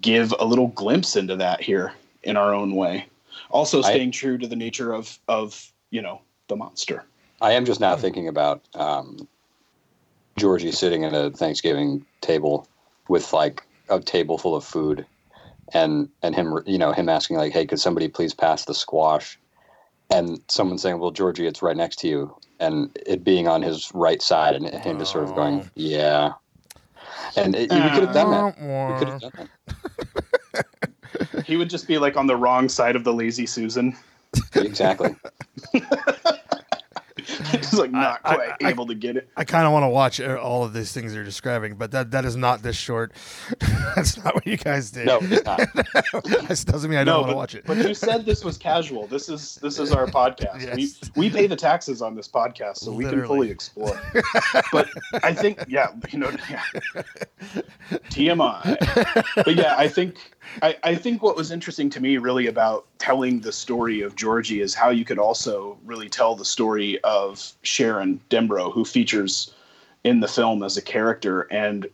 give 0.00 0.34
a 0.38 0.44
little 0.44 0.68
glimpse 0.68 1.16
into 1.16 1.36
that 1.36 1.60
here 1.60 1.92
in 2.24 2.36
our 2.36 2.54
own 2.54 2.74
way. 2.74 3.06
Also 3.50 3.78
I- 3.78 3.90
staying 3.90 4.10
true 4.10 4.38
to 4.38 4.46
the 4.46 4.56
nature 4.56 4.92
of, 4.92 5.18
of, 5.28 5.70
you 5.90 6.02
know, 6.02 6.20
the 6.48 6.56
monster. 6.56 7.04
I 7.40 7.52
am 7.52 7.64
just 7.64 7.80
now 7.80 7.96
thinking 7.96 8.28
about 8.28 8.62
um, 8.74 9.28
Georgie 10.36 10.72
sitting 10.72 11.04
at 11.04 11.14
a 11.14 11.30
Thanksgiving 11.30 12.04
table 12.20 12.68
with 13.08 13.32
like 13.32 13.66
a 13.88 14.00
table 14.00 14.38
full 14.38 14.54
of 14.54 14.64
food, 14.64 15.04
and 15.74 16.08
and 16.22 16.34
him 16.34 16.58
you 16.66 16.78
know 16.78 16.92
him 16.92 17.08
asking 17.08 17.36
like, 17.36 17.52
"Hey, 17.52 17.66
could 17.66 17.80
somebody 17.80 18.08
please 18.08 18.32
pass 18.32 18.64
the 18.64 18.74
squash?" 18.74 19.38
And 20.10 20.40
someone 20.48 20.78
saying, 20.78 20.98
"Well, 20.98 21.10
Georgie, 21.10 21.46
it's 21.46 21.62
right 21.62 21.76
next 21.76 21.98
to 22.00 22.08
you," 22.08 22.36
and 22.60 22.96
it 23.06 23.24
being 23.24 23.48
on 23.48 23.62
his 23.62 23.90
right 23.92 24.22
side, 24.22 24.54
and 24.54 24.68
him 24.84 24.98
just 24.98 25.12
sort 25.12 25.24
of 25.24 25.34
going, 25.34 25.68
"Yeah." 25.74 26.34
And 27.36 27.56
it, 27.56 27.70
we 27.70 27.90
could 27.90 28.04
have 28.04 28.14
done 28.14 28.30
that. 28.30 28.56
We 28.88 28.98
could 28.98 29.08
have 29.08 29.20
done 29.20 29.32
that. 29.36 29.48
He 31.44 31.56
would 31.56 31.70
just 31.70 31.88
be 31.88 31.98
like 31.98 32.16
on 32.16 32.26
the 32.26 32.36
wrong 32.36 32.68
side 32.68 32.96
of 32.96 33.04
the 33.04 33.12
lazy 33.12 33.46
Susan. 33.46 33.96
Exactly. 34.54 35.16
He's 37.58 37.72
like 37.74 37.90
not 37.90 38.20
I- 38.24 38.34
quite 38.34 38.50
I- 38.62 38.70
able 38.70 38.86
to 38.86 38.94
get 38.94 39.16
it. 39.16 39.28
I 39.36 39.44
kind 39.44 39.66
of 39.66 39.72
want 39.72 39.84
to 39.84 39.88
watch 39.88 40.20
uh, 40.20 40.34
all 40.36 40.64
of 40.64 40.72
these 40.72 40.92
things 40.92 41.14
you're 41.14 41.24
describing, 41.24 41.74
but 41.76 41.90
that 41.92 42.10
that 42.12 42.24
is 42.24 42.36
not 42.36 42.62
this 42.62 42.76
short. 42.76 43.12
That's 43.94 44.16
not 44.24 44.34
what 44.34 44.46
you 44.46 44.56
guys 44.56 44.90
did. 44.90 45.06
No, 45.06 45.18
it's 45.22 45.44
not. 45.44 45.60
this 46.48 46.64
doesn't 46.64 46.90
mean 46.90 46.98
I 46.98 47.04
don't 47.04 47.20
want 47.20 47.30
to 47.30 47.36
watch 47.36 47.54
it. 47.54 47.64
but 47.66 47.76
you 47.76 47.94
said 47.94 48.24
this 48.24 48.44
was 48.44 48.56
casual. 48.56 49.06
This 49.06 49.28
is 49.28 49.56
this 49.56 49.78
is 49.78 49.92
our 49.92 50.06
podcast. 50.06 50.62
Yes. 50.62 51.00
We 51.14 51.28
we 51.28 51.30
pay 51.30 51.46
the 51.46 51.56
taxes 51.56 52.00
on 52.02 52.14
this 52.14 52.28
podcast, 52.28 52.78
so 52.78 52.92
we 52.92 53.04
can 53.04 53.26
fully 53.26 53.50
explore. 53.50 54.00
but 54.72 54.88
I 55.22 55.32
think, 55.34 55.62
yeah, 55.68 55.88
you 56.10 56.18
know, 56.18 56.30
yeah. 56.50 56.62
TMI. 58.10 59.24
But 59.44 59.54
yeah, 59.56 59.74
I 59.76 59.88
think 59.88 60.16
I, 60.62 60.76
I 60.82 60.94
think 60.94 61.22
what 61.22 61.36
was 61.36 61.50
interesting 61.50 61.90
to 61.90 62.00
me 62.00 62.16
really 62.18 62.46
about 62.46 62.86
telling 62.98 63.40
the 63.40 63.52
story 63.52 64.00
of 64.02 64.16
Georgie 64.16 64.60
is 64.60 64.74
how 64.74 64.90
you 64.90 65.04
could 65.04 65.18
also 65.18 65.78
really 65.84 66.08
tell 66.08 66.34
the 66.34 66.44
story 66.44 67.00
of 67.02 67.41
Sharon 67.62 68.20
Denbrough, 68.30 68.72
who 68.72 68.84
features 68.84 69.52
in 70.04 70.20
the 70.20 70.28
film 70.28 70.62
as 70.62 70.76
a 70.76 70.82
character, 70.82 71.42
and 71.50 71.86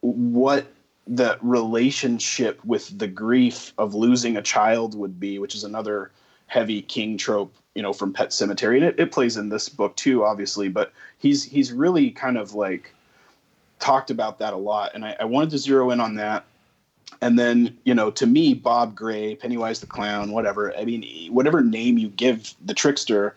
what 0.00 0.66
the 1.06 1.38
relationship 1.42 2.64
with 2.64 2.96
the 2.98 3.08
grief 3.08 3.72
of 3.78 3.94
losing 3.94 4.36
a 4.36 4.42
child 4.42 4.96
would 4.96 5.18
be, 5.18 5.38
which 5.38 5.54
is 5.54 5.64
another 5.64 6.10
heavy 6.46 6.82
king 6.82 7.16
trope, 7.16 7.52
you 7.74 7.82
know, 7.82 7.92
from 7.92 8.12
Pet 8.12 8.30
Sematary, 8.30 8.76
and 8.76 8.84
it, 8.84 8.98
it 8.98 9.12
plays 9.12 9.36
in 9.36 9.48
this 9.48 9.68
book 9.68 9.96
too, 9.96 10.24
obviously. 10.24 10.68
But 10.68 10.92
he's 11.18 11.42
he's 11.44 11.72
really 11.72 12.10
kind 12.10 12.36
of 12.36 12.54
like 12.54 12.94
talked 13.80 14.10
about 14.10 14.38
that 14.38 14.52
a 14.52 14.56
lot, 14.56 14.92
and 14.94 15.04
I, 15.04 15.16
I 15.20 15.24
wanted 15.24 15.50
to 15.50 15.58
zero 15.58 15.90
in 15.90 16.00
on 16.00 16.14
that. 16.16 16.44
And 17.20 17.38
then, 17.38 17.76
you 17.84 17.94
know, 17.94 18.10
to 18.12 18.26
me, 18.26 18.54
Bob 18.54 18.96
Gray, 18.96 19.36
Pennywise 19.36 19.80
the 19.80 19.86
Clown, 19.86 20.32
whatever. 20.32 20.74
I 20.76 20.84
mean, 20.84 21.32
whatever 21.32 21.62
name 21.62 21.98
you 21.98 22.08
give 22.08 22.54
the 22.64 22.74
trickster, 22.74 23.36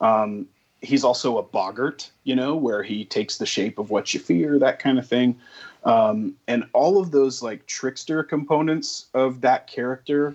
um, 0.00 0.46
he's 0.82 1.04
also 1.04 1.38
a 1.38 1.42
boggart, 1.42 2.10
you 2.24 2.34
know, 2.34 2.54
where 2.54 2.82
he 2.82 3.04
takes 3.04 3.38
the 3.38 3.46
shape 3.46 3.78
of 3.78 3.90
what 3.90 4.12
you 4.14 4.20
fear, 4.20 4.58
that 4.58 4.78
kind 4.78 4.98
of 4.98 5.06
thing. 5.06 5.38
Um, 5.84 6.34
and 6.48 6.64
all 6.72 7.00
of 7.00 7.10
those 7.10 7.42
like 7.42 7.66
trickster 7.66 8.22
components 8.22 9.06
of 9.14 9.40
that 9.42 9.66
character 9.66 10.34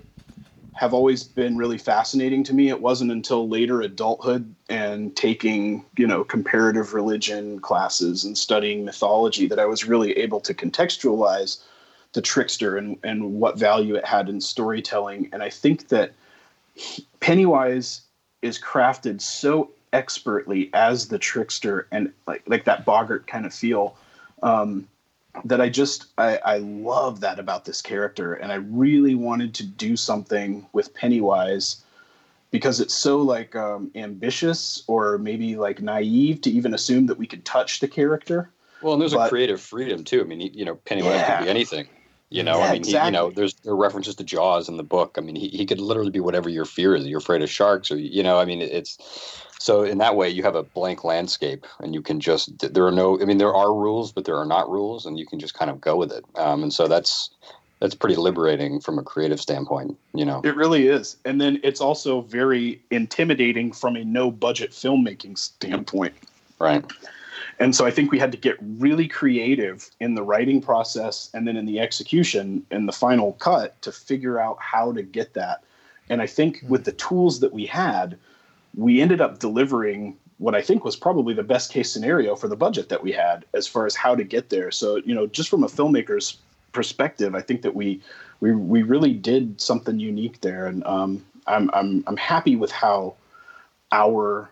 have 0.74 0.94
always 0.94 1.24
been 1.24 1.58
really 1.58 1.78
fascinating 1.78 2.44
to 2.46 2.54
me. 2.54 2.70
It 2.70 2.82
wasn't 2.82 3.12
until 3.12 3.48
later 3.48 3.82
adulthood 3.82 4.56
and 4.70 5.16
taking, 5.16 5.86
you 5.98 6.08
know, 6.08 6.24
comparative 6.24 6.94
religion 6.94 7.60
classes 7.60 8.24
and 8.24 8.38
studying 8.38 8.86
mythology 8.86 9.48
that 9.48 9.60
I 9.60 9.66
was 9.66 9.86
really 9.86 10.14
able 10.14 10.40
to 10.42 10.54
contextualize 10.54 11.62
the 12.14 12.22
trickster 12.22 12.78
and, 12.78 12.98
and 13.04 13.36
what 13.36 13.60
value 13.60 13.96
it 13.96 14.06
had 14.06 14.30
in 14.30 14.40
storytelling. 14.40 15.30
And 15.34 15.44
I 15.44 15.50
think 15.50 15.90
that 15.90 16.14
Pennywise 17.20 18.02
is 18.42 18.60
crafted 18.60 19.22
so 19.22 19.70
expertly 19.94 20.70
as 20.74 21.08
the 21.08 21.20
trickster 21.20 21.88
and 21.92 22.12
like 22.28 22.44
like 22.48 22.66
that 22.66 22.86
boggart 22.86 23.28
kind 23.28 23.46
of 23.46 23.54
feel 23.54 23.96
um, 24.44 24.88
that 25.46 25.62
I 25.62 25.70
just 25.70 26.08
I, 26.18 26.38
I 26.38 26.58
love 26.58 27.20
that 27.22 27.40
about 27.40 27.66
this 27.66 27.82
character, 27.82 28.34
and 28.34 28.52
I 28.52 28.56
really 28.56 29.16
wanted 29.16 29.54
to 29.56 29.66
do 29.66 29.96
something 29.96 30.66
with 30.74 30.94
Pennywise 30.94 31.84
because 32.52 32.82
it's 32.82 32.94
so 32.94 33.18
like 33.20 33.56
um, 33.56 33.92
ambitious 33.96 34.84
or 34.88 35.18
maybe 35.18 35.56
like 35.56 35.82
naive 35.82 36.42
to 36.42 36.52
even 36.52 36.74
assume 36.74 37.06
that 37.08 37.18
we 37.18 37.26
could 37.26 37.46
touch 37.46 37.80
the 37.80 37.88
character. 37.88 38.50
Well, 38.82 38.94
and 38.94 39.02
there's 39.02 39.14
a 39.14 39.30
creative 39.30 39.62
freedom 39.62 40.04
too. 40.04 40.22
I 40.22 40.24
mean, 40.26 40.42
you 40.42 40.66
know, 40.66 40.76
Pennywise 40.76 41.16
Yeah. 41.16 41.38
could 41.38 41.46
be 41.46 41.50
anything. 41.50 41.88
You 42.32 42.44
know, 42.44 42.60
Yeah, 42.60 42.68
I 42.68 42.72
mean, 42.72 42.84
he, 42.86 42.94
you 42.94 43.12
know, 43.12 43.30
there's 43.30 43.56
there 43.56 43.74
are 43.74 43.78
references 43.78 44.16
to 44.16 44.24
Jaws 44.24 44.70
in 44.70 44.78
the 44.78 44.84
book. 44.84 45.16
I 45.18 45.22
mean, 45.22 45.36
he, 45.36 45.50
he 45.50 45.66
could 45.66 45.82
literally 45.82 46.12
be 46.12 46.22
whatever 46.22 46.50
your 46.50 46.64
fear 46.64 46.96
is. 46.96 47.06
You're 47.06 47.20
afraid 47.20 47.42
of 47.42 47.50
sharks, 47.50 47.92
or 47.92 47.98
you 47.98 48.24
know, 48.24 48.40
I 48.40 48.46
mean, 48.46 48.62
it's 48.62 48.98
so 49.60 49.84
in 49.84 49.98
that 49.98 50.16
way 50.16 50.30
you 50.30 50.42
have 50.42 50.56
a 50.56 50.64
blank 50.64 51.04
landscape, 51.04 51.68
and 51.82 51.94
you 51.94 52.02
can 52.02 52.22
just 52.22 52.74
there 52.74 52.86
are 52.86 52.92
no. 52.92 53.22
I 53.22 53.26
mean, 53.26 53.38
there 53.38 53.54
are 53.54 53.76
rules, 53.76 54.14
but 54.14 54.24
there 54.24 54.38
are 54.38 54.46
not 54.46 54.70
rules, 54.70 55.06
and 55.06 55.20
you 55.20 55.26
can 55.28 55.40
just 55.40 55.56
kind 55.56 55.70
of 55.70 55.82
go 55.82 55.98
with 55.98 56.14
it. 56.14 56.24
Um, 56.36 56.64
and 56.64 56.74
so 56.74 56.88
that's 56.88 57.32
that's 57.82 57.96
pretty 57.96 58.16
liberating 58.16 58.80
from 58.80 58.98
a 58.98 59.04
creative 59.04 59.42
standpoint. 59.42 59.98
You 60.14 60.24
know, 60.24 60.40
It 60.46 60.56
really 60.56 60.88
is, 60.88 61.18
and 61.26 61.42
then 61.42 61.60
it's 61.64 61.82
also 61.82 62.22
very 62.22 62.82
intimidating 62.92 63.74
from 63.74 63.98
a 63.98 64.06
no 64.06 64.32
budget 64.32 64.72
filmmaking 64.72 65.38
standpoint. 65.38 66.14
right? 66.60 66.86
And 67.62 67.76
so 67.76 67.86
I 67.86 67.92
think 67.92 68.12
we 68.12 68.18
had 68.18 68.32
to 68.32 68.40
get 68.40 68.58
really 68.60 69.08
creative 69.08 69.92
in 70.00 70.16
the 70.16 70.24
writing 70.24 70.62
process 70.62 71.30
and 71.32 71.48
then 71.48 71.56
in 71.56 71.68
the 71.68 71.80
execution 71.80 72.66
and 72.72 72.88
the 72.88 72.92
final 72.92 73.34
cut 73.34 73.80
to 73.84 73.92
figure 73.92 74.40
out 74.40 74.58
how 74.60 74.92
to 74.94 75.04
get 75.04 75.36
that. 75.36 75.64
And 76.10 76.24
I 76.24 76.26
think 76.26 76.64
with 76.68 76.86
the 76.86 76.92
tools 76.94 77.40
that 77.42 77.54
we 77.54 77.68
had, 77.68 78.18
we 78.76 79.00
ended 79.00 79.22
up 79.22 79.38
delivering 79.38 80.18
what 80.40 80.56
I 80.56 80.64
think 80.64 80.84
was 80.84 80.96
probably 80.96 81.36
the 81.36 81.44
best 81.44 81.72
case 81.72 81.92
scenario 81.92 82.36
for 82.36 82.48
the 82.48 82.56
budget 82.56 82.90
that 82.90 83.04
we 83.04 83.12
had 83.12 83.46
as 83.54 83.68
far 83.68 83.86
as 83.86 83.96
how 83.96 84.16
to 84.16 84.24
get 84.24 84.50
there. 84.50 84.72
So, 84.72 84.96
you 84.96 85.14
know, 85.14 85.28
just 85.28 85.48
from 85.48 85.64
a 85.64 85.68
filmmaker's 85.68 86.40
perspective, 86.72 87.36
I 87.36 87.42
think 87.42 87.62
that 87.62 87.76
we 87.76 88.02
we 88.40 88.56
we 88.56 88.82
really 88.82 89.14
did 89.14 89.62
something 89.62 90.00
unique 90.00 90.42
there. 90.42 90.66
And 90.66 90.84
um, 90.86 91.24
I'm 91.46 91.70
I'm 91.74 92.04
I'm 92.08 92.18
happy 92.18 92.56
with 92.56 92.72
how 92.72 93.18
our 93.92 94.50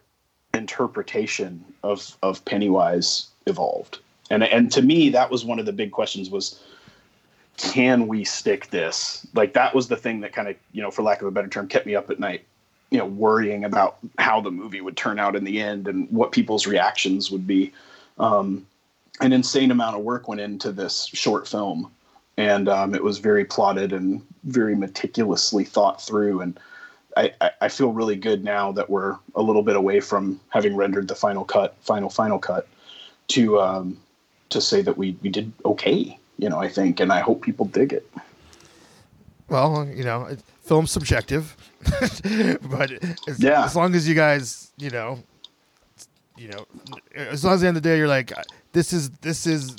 interpretation 0.53 1.63
of 1.83 2.17
of 2.23 2.43
Pennywise 2.45 3.27
evolved. 3.45 3.99
And 4.29 4.43
and 4.43 4.71
to 4.71 4.81
me, 4.81 5.09
that 5.09 5.31
was 5.31 5.45
one 5.45 5.59
of 5.59 5.65
the 5.65 5.73
big 5.73 5.91
questions: 5.91 6.29
was 6.29 6.59
can 7.57 8.07
we 8.07 8.23
stick 8.23 8.69
this? 8.69 9.27
Like 9.33 9.53
that 9.53 9.75
was 9.75 9.87
the 9.87 9.97
thing 9.97 10.21
that 10.21 10.33
kind 10.33 10.47
of 10.47 10.55
you 10.71 10.81
know, 10.81 10.91
for 10.91 11.01
lack 11.01 11.21
of 11.21 11.27
a 11.27 11.31
better 11.31 11.47
term, 11.47 11.67
kept 11.67 11.85
me 11.85 11.95
up 11.95 12.09
at 12.09 12.19
night. 12.19 12.45
You 12.89 12.97
know, 12.97 13.05
worrying 13.05 13.65
about 13.65 13.97
how 14.17 14.41
the 14.41 14.49
movie 14.49 14.81
would 14.81 14.97
turn 14.97 15.19
out 15.19 15.35
in 15.35 15.43
the 15.43 15.61
end 15.61 15.87
and 15.87 16.09
what 16.09 16.31
people's 16.31 16.65
reactions 16.65 17.29
would 17.29 17.45
be. 17.45 17.71
Um, 18.17 18.65
an 19.21 19.33
insane 19.33 19.69
amount 19.69 19.95
of 19.95 20.01
work 20.01 20.27
went 20.27 20.41
into 20.41 20.71
this 20.71 21.05
short 21.13 21.47
film, 21.47 21.91
and 22.37 22.67
um, 22.67 22.95
it 22.95 23.03
was 23.03 23.19
very 23.19 23.45
plotted 23.45 23.93
and 23.93 24.25
very 24.43 24.75
meticulously 24.75 25.65
thought 25.65 26.01
through. 26.01 26.41
And 26.41 26.59
I, 27.17 27.33
I, 27.61 27.69
feel 27.69 27.91
really 27.91 28.15
good 28.15 28.43
now 28.43 28.71
that 28.73 28.89
we're 28.89 29.17
a 29.35 29.41
little 29.41 29.63
bit 29.63 29.75
away 29.75 29.99
from 29.99 30.39
having 30.49 30.75
rendered 30.75 31.07
the 31.07 31.15
final 31.15 31.43
cut, 31.43 31.75
final 31.81 32.09
final 32.09 32.39
cut, 32.39 32.67
to 33.29 33.59
um, 33.59 33.97
to 34.49 34.61
say 34.61 34.81
that 34.81 34.97
we 34.97 35.17
we 35.21 35.29
did 35.29 35.51
okay. 35.65 36.17
You 36.37 36.49
know, 36.49 36.59
I 36.59 36.69
think, 36.69 36.99
and 36.99 37.11
I 37.11 37.19
hope 37.19 37.41
people 37.41 37.65
dig 37.65 37.91
it. 37.93 38.09
Well, 39.49 39.87
you 39.93 40.03
know, 40.03 40.25
it- 40.25 40.39
film's 40.63 40.91
subjective, 40.91 41.57
but 42.69 42.91
as, 43.27 43.39
Yeah. 43.39 43.65
as 43.65 43.75
long 43.75 43.95
as 43.95 44.07
you 44.07 44.13
guys, 44.13 44.71
you 44.77 44.91
know, 44.91 45.17
you 46.37 46.47
know, 46.49 46.65
as 47.15 47.43
long 47.43 47.55
as 47.55 47.59
at 47.59 47.61
the 47.63 47.67
end 47.69 47.77
of 47.77 47.83
the 47.83 47.89
day 47.89 47.97
you're 47.97 48.07
like, 48.07 48.31
this 48.71 48.93
is 48.93 49.09
this 49.21 49.47
is 49.47 49.75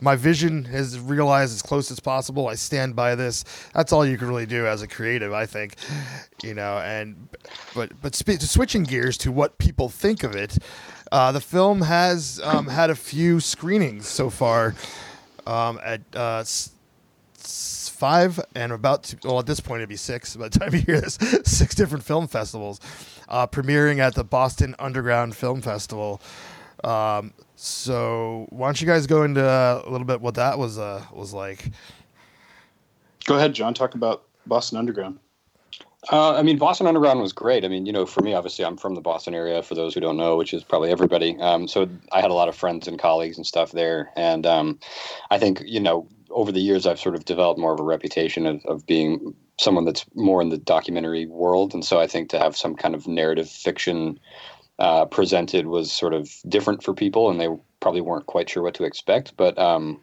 my 0.00 0.16
vision 0.16 0.64
has 0.66 0.98
realized 0.98 1.52
as 1.52 1.62
close 1.62 1.90
as 1.90 2.00
possible. 2.00 2.48
I 2.48 2.54
stand 2.54 2.96
by 2.96 3.14
this. 3.14 3.44
That's 3.74 3.92
all 3.92 4.04
you 4.06 4.16
can 4.18 4.28
really 4.28 4.46
do 4.46 4.66
as 4.66 4.82
a 4.82 4.88
creative, 4.88 5.32
I 5.32 5.46
think. 5.46 5.76
You 6.42 6.54
know, 6.54 6.78
and 6.78 7.28
but 7.74 7.92
but 8.00 8.14
sp- 8.16 8.40
switching 8.40 8.84
gears 8.84 9.16
to 9.18 9.32
what 9.32 9.58
people 9.58 9.88
think 9.88 10.22
of 10.22 10.34
it, 10.34 10.58
uh, 11.12 11.32
the 11.32 11.40
film 11.40 11.82
has 11.82 12.40
um, 12.42 12.66
had 12.68 12.90
a 12.90 12.94
few 12.94 13.40
screenings 13.40 14.06
so 14.08 14.30
far 14.30 14.74
um, 15.46 15.80
at 15.84 16.00
uh, 16.14 16.38
s- 16.38 16.70
s- 17.38 17.92
five 17.94 18.40
and 18.54 18.72
about 18.72 19.02
to, 19.04 19.18
well 19.24 19.38
at 19.38 19.46
this 19.46 19.60
point 19.60 19.80
it'd 19.80 19.88
be 19.88 19.96
six 19.96 20.36
by 20.36 20.48
the 20.48 20.58
time 20.58 20.74
you 20.74 20.80
hear 20.80 21.00
this 21.00 21.14
six 21.44 21.74
different 21.74 22.04
film 22.04 22.26
festivals 22.28 22.80
uh, 23.28 23.46
premiering 23.46 23.98
at 23.98 24.14
the 24.14 24.24
Boston 24.24 24.74
Underground 24.78 25.36
Film 25.36 25.60
Festival. 25.60 26.20
Um, 26.82 27.32
so 27.62 28.46
why 28.48 28.68
don't 28.68 28.80
you 28.80 28.86
guys 28.86 29.06
go 29.06 29.22
into 29.22 29.44
uh, 29.46 29.82
a 29.84 29.90
little 29.90 30.06
bit 30.06 30.22
what 30.22 30.34
that 30.36 30.58
was 30.58 30.78
uh, 30.78 31.04
was 31.12 31.34
like? 31.34 31.70
Go 33.26 33.36
ahead, 33.36 33.52
John. 33.52 33.74
Talk 33.74 33.94
about 33.94 34.22
Boston 34.46 34.78
Underground. 34.78 35.18
Uh, 36.10 36.34
I 36.34 36.42
mean, 36.42 36.56
Boston 36.56 36.86
Underground 36.86 37.20
was 37.20 37.34
great. 37.34 37.62
I 37.62 37.68
mean, 37.68 37.84
you 37.84 37.92
know, 37.92 38.06
for 38.06 38.22
me, 38.22 38.32
obviously, 38.32 38.64
I'm 38.64 38.78
from 38.78 38.94
the 38.94 39.02
Boston 39.02 39.34
area. 39.34 39.62
For 39.62 39.74
those 39.74 39.92
who 39.92 40.00
don't 40.00 40.16
know, 40.16 40.36
which 40.36 40.54
is 40.54 40.64
probably 40.64 40.90
everybody. 40.90 41.38
Um, 41.38 41.68
so 41.68 41.86
I 42.12 42.22
had 42.22 42.30
a 42.30 42.34
lot 42.34 42.48
of 42.48 42.56
friends 42.56 42.88
and 42.88 42.98
colleagues 42.98 43.36
and 43.36 43.46
stuff 43.46 43.72
there, 43.72 44.10
and 44.16 44.46
um, 44.46 44.78
I 45.30 45.38
think 45.38 45.62
you 45.66 45.80
know, 45.80 46.08
over 46.30 46.50
the 46.50 46.60
years, 46.60 46.86
I've 46.86 46.98
sort 46.98 47.14
of 47.14 47.26
developed 47.26 47.60
more 47.60 47.74
of 47.74 47.80
a 47.80 47.84
reputation 47.84 48.46
of, 48.46 48.64
of 48.64 48.86
being 48.86 49.34
someone 49.58 49.84
that's 49.84 50.06
more 50.14 50.40
in 50.40 50.48
the 50.48 50.56
documentary 50.56 51.26
world, 51.26 51.74
and 51.74 51.84
so 51.84 52.00
I 52.00 52.06
think 52.06 52.30
to 52.30 52.38
have 52.38 52.56
some 52.56 52.74
kind 52.74 52.94
of 52.94 53.06
narrative 53.06 53.50
fiction 53.50 54.18
uh, 54.80 55.04
presented 55.04 55.66
was 55.66 55.92
sort 55.92 56.14
of 56.14 56.30
different 56.48 56.82
for 56.82 56.94
people, 56.94 57.30
and 57.30 57.38
they 57.38 57.48
probably 57.80 58.00
weren't 58.00 58.26
quite 58.26 58.48
sure 58.48 58.62
what 58.62 58.74
to 58.74 58.84
expect. 58.84 59.36
But 59.36 59.58
um, 59.58 60.00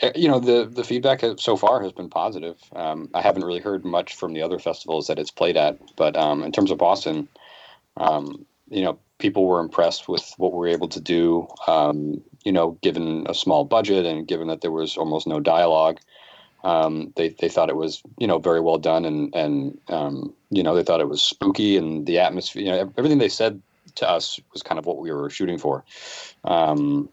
eh, 0.00 0.12
you 0.16 0.28
know, 0.28 0.40
the 0.40 0.64
the 0.64 0.82
feedback 0.82 1.22
so 1.36 1.56
far 1.56 1.82
has 1.82 1.92
been 1.92 2.08
positive. 2.08 2.56
Um, 2.74 3.10
I 3.14 3.20
haven't 3.20 3.44
really 3.44 3.60
heard 3.60 3.84
much 3.84 4.16
from 4.16 4.32
the 4.32 4.42
other 4.42 4.58
festivals 4.58 5.06
that 5.06 5.18
it's 5.18 5.30
played 5.30 5.58
at, 5.58 5.78
but 5.96 6.16
um, 6.16 6.42
in 6.42 6.52
terms 6.52 6.70
of 6.70 6.78
Boston, 6.78 7.28
um, 7.98 8.46
you 8.70 8.82
know, 8.82 8.98
people 9.18 9.44
were 9.44 9.60
impressed 9.60 10.08
with 10.08 10.32
what 10.38 10.52
we 10.52 10.58
were 10.58 10.68
able 10.68 10.88
to 10.88 11.00
do. 11.00 11.46
Um, 11.66 12.22
you 12.44 12.52
know, 12.52 12.78
given 12.82 13.26
a 13.28 13.34
small 13.34 13.64
budget 13.64 14.06
and 14.06 14.26
given 14.26 14.48
that 14.48 14.62
there 14.62 14.72
was 14.72 14.96
almost 14.96 15.26
no 15.26 15.38
dialogue. 15.38 15.98
Um, 16.64 17.12
they 17.14 17.28
they 17.28 17.48
thought 17.48 17.68
it 17.68 17.76
was 17.76 18.02
you 18.18 18.26
know 18.26 18.38
very 18.38 18.60
well 18.60 18.78
done 18.78 19.04
and 19.04 19.32
and 19.34 19.78
um, 19.88 20.34
you 20.50 20.62
know 20.62 20.74
they 20.74 20.82
thought 20.82 21.00
it 21.00 21.08
was 21.08 21.22
spooky 21.22 21.76
and 21.76 22.04
the 22.04 22.18
atmosphere 22.18 22.62
you 22.62 22.70
know 22.70 22.92
everything 22.96 23.18
they 23.18 23.28
said 23.28 23.62
to 23.98 24.08
us 24.08 24.40
was 24.52 24.62
kind 24.62 24.78
of 24.78 24.86
what 24.86 24.98
we 24.98 25.12
were 25.12 25.30
shooting 25.30 25.58
for. 25.58 25.84
Um, 26.44 27.08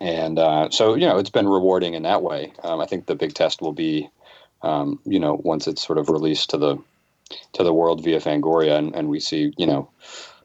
and 0.00 0.38
uh, 0.38 0.70
so, 0.70 0.94
you 0.94 1.06
know, 1.06 1.18
it's 1.18 1.30
been 1.30 1.48
rewarding 1.48 1.94
in 1.94 2.02
that 2.04 2.22
way. 2.22 2.52
Um, 2.62 2.80
I 2.80 2.86
think 2.86 3.06
the 3.06 3.14
big 3.14 3.34
test 3.34 3.60
will 3.60 3.72
be, 3.72 4.08
um, 4.62 4.98
you 5.04 5.20
know, 5.20 5.40
once 5.44 5.66
it's 5.66 5.86
sort 5.86 5.98
of 5.98 6.08
released 6.08 6.50
to 6.50 6.58
the 6.58 6.78
to 7.52 7.62
the 7.62 7.72
world 7.72 8.02
via 8.02 8.18
Fangoria, 8.18 8.76
and, 8.76 8.94
and 8.94 9.08
we 9.08 9.20
see, 9.20 9.52
you 9.56 9.66
know, 9.66 9.88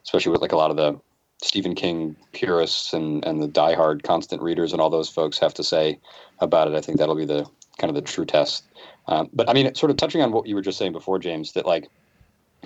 especially 0.04 0.32
with 0.32 0.42
like 0.42 0.52
a 0.52 0.58
lot 0.58 0.70
of 0.70 0.78
the 0.78 1.00
Stephen 1.42 1.74
King 1.74 2.16
purists 2.32 2.94
and 2.94 3.25
and 3.25 3.42
the 3.42 3.48
diehard 3.48 4.04
constant 4.04 4.42
readers 4.42 4.72
and 4.72 4.82
all 4.82 4.90
those 4.90 5.10
folks 5.10 5.40
have 5.40 5.54
to 5.56 5.64
say 5.64 6.00
about 6.40 6.68
it. 6.68 6.75
I 6.75 6.82
think 6.82 6.98
that'll 6.98 7.16
be 7.16 7.25
the 7.25 7.46
kind 7.78 7.90
of 7.90 7.96
the 7.96 8.02
true 8.02 8.25
test. 8.25 8.64
Um, 9.08 9.30
but 9.34 9.50
I 9.50 9.54
mean, 9.54 9.74
sort 9.75 9.90
of 9.90 9.98
touching 9.98 10.22
on 10.22 10.32
what 10.32 10.48
you 10.48 10.56
were 10.56 10.62
just 10.62 10.78
saying 10.78 10.92
before, 10.92 11.20
James, 11.20 11.54
that 11.54 11.66
like 11.66 11.90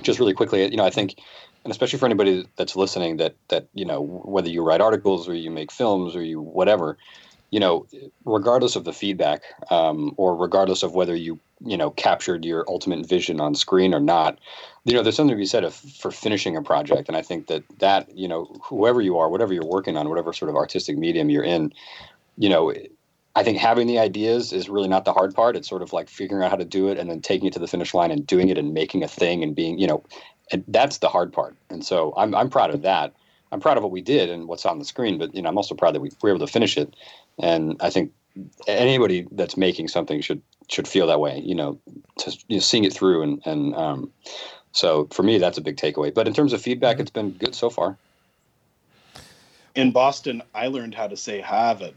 just 0.03 0.19
really 0.19 0.33
quickly, 0.33 0.69
you 0.69 0.77
know, 0.77 0.85
I 0.85 0.89
think 0.89 1.19
and 1.63 1.71
especially 1.71 1.99
for 1.99 2.05
anybody 2.05 2.47
that's 2.55 2.75
listening 2.75 3.17
that 3.17 3.35
that 3.49 3.67
you 3.73 3.85
know 3.85 4.01
whether 4.01 4.49
you 4.49 4.63
write 4.63 4.81
articles 4.81 5.27
or 5.27 5.35
you 5.35 5.51
make 5.51 5.71
films 5.71 6.15
or 6.15 6.23
you 6.23 6.41
whatever 6.41 6.97
you 7.51 7.59
know 7.59 7.85
regardless 8.25 8.75
of 8.75 8.85
the 8.85 8.93
feedback 8.93 9.43
um, 9.69 10.13
or 10.17 10.35
regardless 10.35 10.83
of 10.83 10.93
whether 10.93 11.15
you 11.15 11.39
you 11.65 11.77
know 11.77 11.91
captured 11.91 12.45
your 12.45 12.65
ultimate 12.67 13.05
vision 13.05 13.39
on 13.39 13.55
screen 13.55 13.93
or 13.93 13.99
not 13.99 14.39
you 14.85 14.93
know 14.93 15.03
there's 15.03 15.15
something 15.15 15.35
to 15.35 15.39
be 15.39 15.45
said 15.45 15.63
of, 15.63 15.73
for 15.73 16.11
finishing 16.11 16.55
a 16.55 16.61
project. 16.61 17.07
And 17.07 17.17
i 17.17 17.21
think 17.21 17.47
that 17.47 17.63
that 17.79 18.15
you 18.15 18.27
know 18.27 18.45
whoever 18.63 19.01
you 19.01 19.17
are 19.17 19.29
whatever 19.29 19.53
you're 19.53 19.65
working 19.65 19.97
on 19.97 20.09
whatever 20.09 20.31
sort 20.33 20.49
of 20.49 20.55
artistic 20.55 20.97
medium 20.97 21.29
you're 21.29 21.43
in 21.43 21.73
you 22.37 22.49
know 22.49 22.73
I 23.39 23.43
think 23.43 23.57
having 23.57 23.87
the 23.87 23.99
ideas 23.99 24.51
is 24.51 24.67
really 24.67 24.89
not 24.89 25.05
the 25.05 25.13
hard 25.13 25.33
part. 25.33 25.55
It's 25.55 25.69
sort 25.69 25.81
of 25.81 25.93
like 25.93 26.09
figuring 26.09 26.43
out 26.43 26.51
how 26.51 26.57
to 26.57 26.65
do 26.65 26.89
it 26.89 26.97
and 26.97 27.09
then 27.09 27.21
taking 27.21 27.47
it 27.47 27.53
to 27.53 27.59
the 27.59 27.69
finish 27.69 27.93
line 27.93 28.11
and 28.11 28.27
doing 28.27 28.49
it 28.49 28.57
and 28.57 28.73
making 28.73 29.01
a 29.01 29.07
thing 29.07 29.43
and 29.43 29.55
being, 29.55 29.79
you 29.79 29.87
know, 29.87 30.03
and 30.51 30.61
that's 30.67 30.97
the 30.97 31.07
hard 31.07 31.31
part. 31.31 31.55
And 31.69 31.85
so 31.85 32.13
I'm 32.17 32.35
I'm 32.35 32.49
proud 32.49 32.71
of 32.71 32.81
that. 32.81 33.13
I'm 33.53 33.61
proud 33.61 33.77
of 33.77 33.83
what 33.83 33.93
we 33.93 34.01
did 34.01 34.29
and 34.29 34.49
what's 34.49 34.65
on 34.65 34.77
the 34.77 34.83
screen, 34.83 35.17
but 35.17 35.33
you 35.33 35.41
know, 35.41 35.47
I'm 35.47 35.55
also 35.55 35.73
proud 35.73 35.95
that 35.95 36.01
we 36.01 36.11
were 36.21 36.31
able 36.31 36.45
to 36.45 36.51
finish 36.51 36.77
it. 36.77 36.93
And 37.41 37.77
I 37.79 37.89
think 37.89 38.11
anybody 38.67 39.25
that's 39.31 39.55
making 39.55 39.87
something 39.87 40.19
should 40.19 40.41
should 40.67 40.85
feel 40.85 41.07
that 41.07 41.21
way. 41.21 41.39
You 41.39 41.55
know, 41.55 41.79
to 42.17 42.37
you 42.49 42.57
know, 42.57 42.59
seeing 42.59 42.83
it 42.83 42.91
through 42.91 43.21
and 43.21 43.41
and 43.45 43.73
um, 43.73 44.11
so 44.73 45.07
for 45.11 45.23
me, 45.23 45.37
that's 45.37 45.57
a 45.57 45.61
big 45.61 45.77
takeaway. 45.77 46.13
But 46.13 46.27
in 46.27 46.33
terms 46.33 46.51
of 46.51 46.61
feedback, 46.61 46.95
mm-hmm. 46.95 47.03
it's 47.03 47.11
been 47.11 47.31
good 47.31 47.55
so 47.55 47.69
far. 47.69 47.95
In 49.75 49.93
Boston, 49.93 50.43
I 50.53 50.67
learned 50.67 50.93
how 50.93 51.07
to 51.07 51.15
say 51.15 51.39
Harvard. 51.39 51.93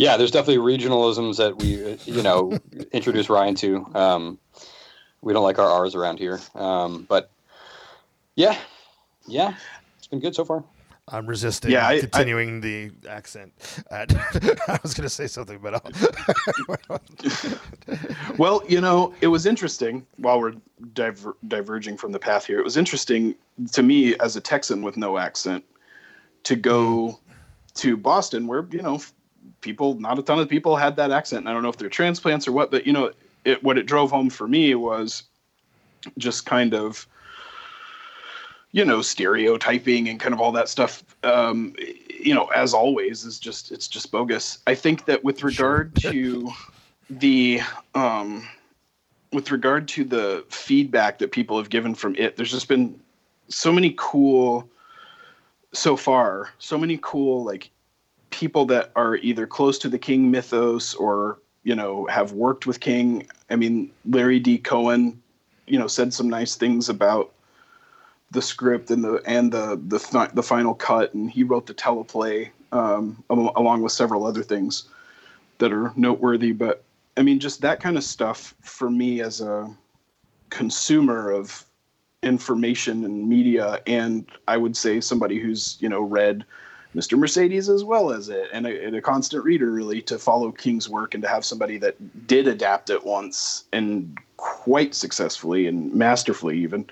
Yeah, 0.00 0.16
there's 0.16 0.30
definitely 0.30 0.78
regionalisms 0.78 1.36
that 1.36 1.58
we, 1.58 1.98
you 2.10 2.22
know, 2.22 2.58
introduce 2.92 3.28
Ryan 3.28 3.54
to. 3.56 3.86
Um, 3.94 4.38
we 5.20 5.34
don't 5.34 5.42
like 5.42 5.58
our 5.58 5.68
R's 5.68 5.94
around 5.94 6.18
here. 6.18 6.40
Um, 6.54 7.04
but 7.06 7.30
yeah, 8.34 8.56
yeah, 9.28 9.52
it's 9.98 10.06
been 10.06 10.20
good 10.20 10.34
so 10.34 10.46
far. 10.46 10.64
I'm 11.06 11.26
resisting 11.26 11.70
yeah, 11.70 11.86
I, 11.86 12.00
continuing 12.00 12.56
I, 12.56 12.60
the 12.60 12.90
accent. 13.10 13.52
At, 13.90 14.10
I 14.70 14.78
was 14.82 14.94
going 14.94 15.02
to 15.02 15.10
say 15.10 15.26
something, 15.26 15.58
but 15.58 15.84
well, 18.38 18.62
you 18.66 18.80
know, 18.80 19.12
it 19.20 19.26
was 19.26 19.44
interesting. 19.44 20.06
While 20.16 20.40
we're 20.40 20.54
diver- 20.94 21.36
diverging 21.46 21.98
from 21.98 22.12
the 22.12 22.18
path 22.18 22.46
here, 22.46 22.58
it 22.58 22.64
was 22.64 22.78
interesting 22.78 23.34
to 23.72 23.82
me 23.82 24.16
as 24.20 24.34
a 24.34 24.40
Texan 24.40 24.80
with 24.80 24.96
no 24.96 25.18
accent 25.18 25.62
to 26.44 26.56
go 26.56 27.10
hmm. 27.10 27.32
to 27.74 27.98
Boston, 27.98 28.46
where 28.46 28.66
you 28.70 28.80
know, 28.80 28.98
people, 29.60 29.94
not 30.00 30.18
a 30.18 30.22
ton 30.22 30.38
of 30.38 30.48
people 30.48 30.76
had 30.76 30.96
that 30.96 31.10
accent. 31.10 31.40
And 31.40 31.48
I 31.48 31.52
don't 31.52 31.62
know 31.62 31.68
if 31.68 31.76
they're 31.76 31.88
transplants 31.88 32.46
or 32.48 32.52
what, 32.52 32.70
but 32.70 32.86
you 32.86 32.92
know, 32.92 33.12
it, 33.44 33.62
what 33.62 33.78
it 33.78 33.86
drove 33.86 34.10
home 34.10 34.30
for 34.30 34.46
me 34.46 34.74
was 34.74 35.24
just 36.18 36.46
kind 36.46 36.74
of 36.74 37.06
you 38.72 38.84
know 38.84 39.02
stereotyping 39.02 40.08
and 40.08 40.20
kind 40.20 40.32
of 40.32 40.40
all 40.40 40.52
that 40.52 40.68
stuff 40.68 41.02
um, 41.24 41.74
you 42.08 42.34
know 42.34 42.46
as 42.46 42.72
always 42.72 43.24
is 43.24 43.38
just 43.38 43.72
it's 43.72 43.88
just 43.88 44.10
bogus 44.10 44.58
i 44.66 44.74
think 44.74 45.04
that 45.06 45.22
with 45.24 45.42
regard 45.42 45.94
to 46.00 46.50
the 47.08 47.60
um, 47.94 48.46
with 49.32 49.50
regard 49.50 49.88
to 49.88 50.04
the 50.04 50.44
feedback 50.48 51.18
that 51.18 51.32
people 51.32 51.56
have 51.56 51.70
given 51.70 51.94
from 51.94 52.14
it 52.16 52.36
there's 52.36 52.50
just 52.50 52.68
been 52.68 52.98
so 53.48 53.72
many 53.72 53.94
cool 53.98 54.68
so 55.72 55.96
far 55.96 56.50
so 56.58 56.78
many 56.78 56.98
cool 57.02 57.44
like 57.44 57.70
people 58.30 58.64
that 58.66 58.90
are 58.96 59.16
either 59.16 59.46
close 59.46 59.78
to 59.78 59.88
the 59.88 59.98
king 59.98 60.30
mythos 60.30 60.94
or 60.94 61.38
you 61.62 61.74
know 61.74 62.06
have 62.06 62.32
worked 62.32 62.66
with 62.66 62.80
king. 62.80 63.26
I 63.48 63.56
mean 63.56 63.90
larry 64.04 64.40
d. 64.40 64.58
Cohen 64.58 65.20
you 65.66 65.78
know 65.78 65.86
said 65.86 66.12
some 66.12 66.28
nice 66.28 66.56
things 66.56 66.88
about 66.88 67.32
the 68.30 68.42
script 68.42 68.90
and 68.90 69.04
the 69.04 69.22
and 69.26 69.52
the 69.52 69.80
the, 69.88 70.30
the 70.34 70.42
final 70.42 70.74
cut 70.74 71.12
and 71.14 71.30
he 71.30 71.42
wrote 71.42 71.66
the 71.66 71.74
teleplay 71.74 72.50
um, 72.72 73.22
along 73.28 73.82
with 73.82 73.92
several 73.92 74.24
other 74.24 74.44
things 74.44 74.84
that 75.58 75.72
are 75.72 75.92
noteworthy. 75.96 76.52
But 76.52 76.84
i 77.16 77.22
mean 77.22 77.38
just 77.38 77.60
that 77.60 77.80
kind 77.80 77.96
of 77.96 78.04
stuff 78.04 78.54
for 78.62 78.90
me 78.90 79.20
as 79.20 79.40
a 79.40 79.68
consumer 80.48 81.30
of 81.30 81.64
information 82.22 83.04
and 83.04 83.28
media 83.28 83.80
and 83.86 84.26
i 84.46 84.56
would 84.56 84.76
say 84.76 85.00
somebody 85.00 85.38
who's 85.38 85.76
you 85.80 85.88
know 85.88 86.00
read 86.00 86.44
Mr. 86.94 87.16
Mercedes 87.16 87.68
as 87.68 87.84
well 87.84 88.12
as 88.12 88.28
it, 88.28 88.48
and 88.52 88.66
a, 88.66 88.84
and 88.84 88.96
a, 88.96 89.00
constant 89.00 89.44
reader 89.44 89.70
really 89.70 90.02
to 90.02 90.18
follow 90.18 90.50
King's 90.50 90.88
work 90.88 91.14
and 91.14 91.22
to 91.22 91.28
have 91.28 91.44
somebody 91.44 91.78
that 91.78 92.26
did 92.26 92.48
adapt 92.48 92.90
it 92.90 93.04
once 93.04 93.64
and 93.72 94.18
quite 94.36 94.94
successfully 94.94 95.66
and 95.66 95.94
masterfully 95.94 96.58
even 96.58 96.88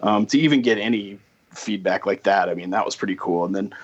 um, 0.00 0.26
to 0.26 0.38
even 0.38 0.62
get 0.62 0.78
any 0.78 1.18
feedback 1.50 2.06
like 2.06 2.22
that. 2.22 2.48
I 2.48 2.54
mean, 2.54 2.70
that 2.70 2.84
was 2.84 2.96
pretty 2.96 3.16
cool. 3.16 3.44
And 3.44 3.54
then 3.54 3.74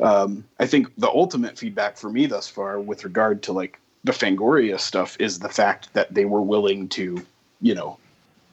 um, 0.00 0.44
I 0.58 0.66
think 0.66 0.88
the 0.96 1.08
ultimate 1.08 1.58
feedback 1.58 1.96
for 1.96 2.10
me 2.10 2.26
thus 2.26 2.48
far 2.48 2.78
with 2.78 3.04
regard 3.04 3.42
to 3.44 3.52
like 3.52 3.78
the 4.04 4.12
Fangoria 4.12 4.78
stuff 4.78 5.16
is 5.18 5.38
the 5.38 5.48
fact 5.48 5.92
that 5.94 6.12
they 6.12 6.24
were 6.24 6.42
willing 6.42 6.88
to, 6.90 7.24
you 7.60 7.74
know, 7.74 7.98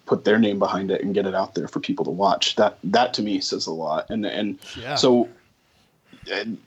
put 0.05 0.23
their 0.23 0.39
name 0.39 0.60
behind 0.60 0.91
it 0.91 1.03
and 1.03 1.13
get 1.13 1.25
it 1.25 1.36
out 1.36 1.55
there 1.55 1.67
for 1.67 1.79
people 1.79 2.05
to 2.05 2.12
watch. 2.12 2.55
That 2.55 2.77
that 2.86 3.13
to 3.15 3.21
me 3.21 3.39
says 3.41 3.67
a 3.67 3.71
lot. 3.71 4.10
And 4.10 4.25
and 4.25 4.60
yeah. 4.75 4.95
so 4.95 5.29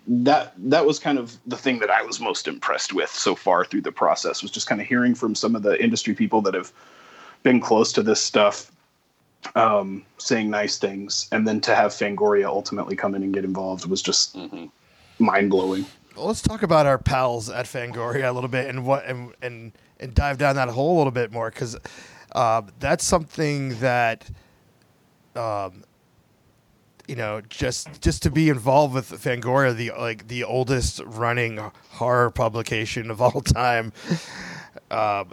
that 0.06 0.52
that 0.56 0.86
was 0.86 0.98
kind 0.98 1.18
of 1.18 1.36
the 1.46 1.56
thing 1.56 1.78
that 1.80 1.90
I 1.90 2.02
was 2.02 2.20
most 2.20 2.48
impressed 2.48 2.92
with 2.92 3.10
so 3.10 3.34
far 3.34 3.64
through 3.64 3.82
the 3.82 3.92
process 3.92 4.42
was 4.42 4.50
just 4.50 4.66
kind 4.66 4.80
of 4.80 4.86
hearing 4.86 5.14
from 5.14 5.34
some 5.34 5.54
of 5.54 5.62
the 5.62 5.82
industry 5.82 6.14
people 6.14 6.40
that 6.42 6.54
have 6.54 6.72
been 7.42 7.60
close 7.60 7.92
to 7.92 8.02
this 8.02 8.20
stuff 8.20 8.70
um, 9.54 10.04
saying 10.18 10.50
nice 10.50 10.78
things, 10.78 11.28
and 11.32 11.46
then 11.46 11.60
to 11.62 11.74
have 11.74 11.92
Fangoria 11.92 12.46
ultimately 12.46 12.96
come 12.96 13.14
in 13.14 13.22
and 13.22 13.32
get 13.32 13.44
involved 13.44 13.86
was 13.86 14.02
just 14.02 14.36
Mm-hmm. 14.36 14.66
mind 15.18 15.50
blowing. 15.50 15.86
Well, 16.16 16.26
let's 16.26 16.42
talk 16.42 16.62
about 16.62 16.86
our 16.86 16.98
pals 16.98 17.48
at 17.48 17.66
Fangoria 17.66 18.28
a 18.28 18.32
little 18.32 18.50
bit 18.50 18.68
and 18.68 18.84
what 18.84 19.06
and 19.06 19.32
and, 19.42 19.72
and 19.98 20.14
dive 20.14 20.38
down 20.38 20.56
that 20.56 20.68
hole 20.68 20.96
a 20.96 20.98
little 20.98 21.12
bit 21.12 21.32
more 21.32 21.50
because 21.50 21.76
uh, 22.32 22.62
that's 22.78 23.04
something 23.04 23.78
that 23.80 24.28
um, 25.36 25.84
you 27.10 27.16
know 27.16 27.40
just 27.48 28.00
just 28.00 28.22
to 28.22 28.30
be 28.30 28.48
involved 28.48 28.94
with 28.94 29.10
Fangoria, 29.10 29.74
the 29.74 29.90
like 29.98 30.28
the 30.28 30.44
oldest 30.44 31.00
running 31.04 31.58
horror 31.90 32.30
publication 32.30 33.10
of 33.10 33.20
all 33.20 33.40
time. 33.40 33.92
Uh, 34.92 35.24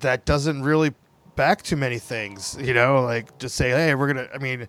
that 0.00 0.26
doesn't 0.26 0.62
really 0.62 0.92
back 1.36 1.62
too 1.62 1.76
many 1.76 1.98
things, 1.98 2.58
you 2.60 2.74
know, 2.74 3.00
like 3.02 3.38
just 3.38 3.54
say, 3.54 3.70
hey, 3.70 3.94
we're 3.94 4.08
gonna. 4.08 4.28
I 4.34 4.36
mean, 4.36 4.68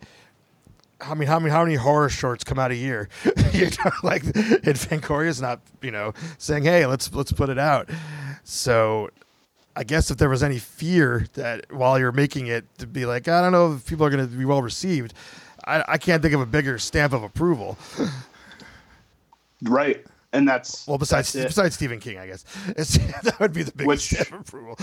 I 1.01 1.13
mean, 1.15 1.27
how 1.27 1.37
many 1.37 1.51
how 1.51 1.63
many 1.65 1.75
horror 1.75 2.07
shorts 2.07 2.45
come 2.45 2.57
out 2.57 2.71
a 2.71 2.75
year? 2.75 3.09
you 3.51 3.65
know, 3.65 3.91
like 4.01 4.23
and 4.23 4.77
Fangoria's 4.77 5.41
not, 5.41 5.59
you 5.81 5.91
know, 5.91 6.13
saying, 6.37 6.63
"Hey, 6.63 6.85
let's 6.85 7.11
let's 7.13 7.33
put 7.33 7.49
it 7.49 7.59
out." 7.59 7.89
So, 8.45 9.09
I 9.75 9.83
guess 9.83 10.11
if 10.11 10.17
there 10.17 10.29
was 10.29 10.43
any 10.43 10.59
fear 10.59 11.27
that 11.33 11.73
while 11.73 11.99
you're 11.99 12.13
making 12.13 12.47
it 12.47 12.65
to 12.77 12.87
be 12.87 13.05
like, 13.05 13.27
I 13.27 13.41
don't 13.41 13.51
know 13.51 13.73
if 13.73 13.85
people 13.85 14.05
are 14.05 14.09
going 14.09 14.25
to 14.25 14.33
be 14.33 14.45
well 14.45 14.61
received, 14.61 15.13
I, 15.67 15.83
I 15.87 15.97
can't 15.97 16.21
think 16.21 16.33
of 16.33 16.41
a 16.41 16.45
bigger 16.45 16.79
stamp 16.79 17.13
of 17.13 17.23
approval. 17.23 17.77
Right, 19.63 20.05
and 20.33 20.47
that's 20.47 20.87
Well, 20.87 20.97
besides 20.97 21.33
that's 21.33 21.47
besides 21.47 21.75
Stephen 21.75 21.99
King, 21.99 22.19
I 22.19 22.27
guess 22.27 22.45
it's, 22.77 22.97
that 23.23 23.39
would 23.39 23.53
be 23.53 23.63
the 23.63 23.71
biggest 23.71 23.87
Which- 23.87 24.21
stamp 24.21 24.31
of 24.33 24.47
approval. 24.47 24.77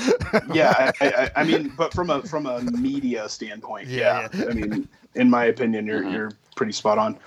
yeah, 0.54 0.90
I, 1.00 1.06
I, 1.08 1.30
I 1.40 1.44
mean, 1.44 1.72
but 1.78 1.92
from 1.92 2.10
a 2.10 2.22
from 2.22 2.46
a 2.46 2.60
media 2.62 3.28
standpoint, 3.28 3.88
Yeah, 3.88 4.28
yeah, 4.34 4.44
I 4.50 4.52
mean, 4.52 4.88
in 5.14 5.30
my 5.30 5.44
opinion, 5.46 5.86
you're 5.86 6.02
Mhm. 6.02 6.12
you're 6.12 6.32
pretty 6.56 6.72
spot 6.72 6.98
on. 6.98 7.18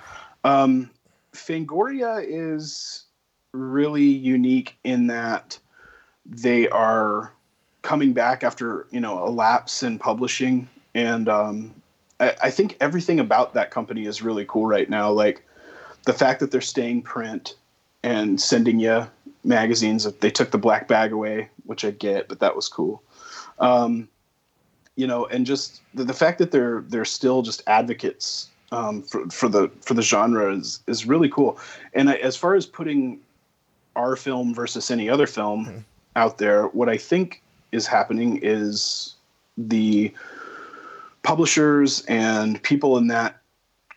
Um, 0.44 0.90
Fangoria 1.32 2.24
is 2.26 3.04
really 3.52 4.04
unique 4.04 4.76
in 4.84 5.06
that 5.06 5.58
they 6.26 6.68
are 6.68 7.32
coming 7.82 8.12
back 8.12 8.44
after 8.44 8.86
you 8.90 9.00
know 9.00 9.24
a 9.26 9.30
lapse 9.30 9.82
in 9.82 9.98
publishing, 9.98 10.68
and 10.94 11.28
um, 11.30 11.74
I, 12.20 12.34
I 12.44 12.50
think 12.50 12.76
everything 12.80 13.20
about 13.20 13.54
that 13.54 13.70
company 13.70 14.06
is 14.06 14.22
really 14.22 14.44
cool 14.46 14.66
right 14.66 14.88
now. 14.88 15.10
Like 15.10 15.44
the 16.04 16.12
fact 16.12 16.40
that 16.40 16.50
they're 16.50 16.60
staying 16.60 17.02
print 17.02 17.54
and 18.02 18.40
sending 18.40 18.78
you 18.78 19.06
magazines. 19.44 20.04
They 20.04 20.30
took 20.30 20.50
the 20.50 20.58
black 20.58 20.88
bag 20.88 21.12
away, 21.12 21.48
which 21.64 21.84
I 21.84 21.90
get, 21.90 22.28
but 22.28 22.40
that 22.40 22.54
was 22.54 22.68
cool. 22.68 23.02
Um, 23.58 24.08
you 24.96 25.06
know, 25.06 25.26
and 25.26 25.46
just 25.46 25.80
the, 25.94 26.04
the 26.04 26.14
fact 26.14 26.38
that 26.38 26.50
they're 26.50 26.84
they're 26.88 27.04
still 27.04 27.42
just 27.42 27.62
advocates 27.66 28.48
um, 28.72 29.02
for 29.02 29.28
for 29.30 29.48
the 29.48 29.70
for 29.80 29.94
the 29.94 30.02
genre 30.02 30.54
is 30.54 30.80
is 30.86 31.06
really 31.06 31.28
cool. 31.28 31.58
And 31.94 32.10
I, 32.10 32.14
as 32.14 32.36
far 32.36 32.54
as 32.54 32.66
putting 32.66 33.20
our 33.96 34.16
film 34.16 34.54
versus 34.54 34.90
any 34.90 35.08
other 35.08 35.26
film 35.26 35.66
Mhm. 35.66 35.84
out 36.16 36.38
there, 36.38 36.64
what 36.68 36.88
I 36.88 36.96
think 36.96 37.42
is 37.72 37.86
happening 37.86 38.40
is 38.42 39.14
the 39.56 40.12
publishers 41.28 42.06
and 42.06 42.62
people 42.62 42.96
in 42.96 43.08
that 43.08 43.42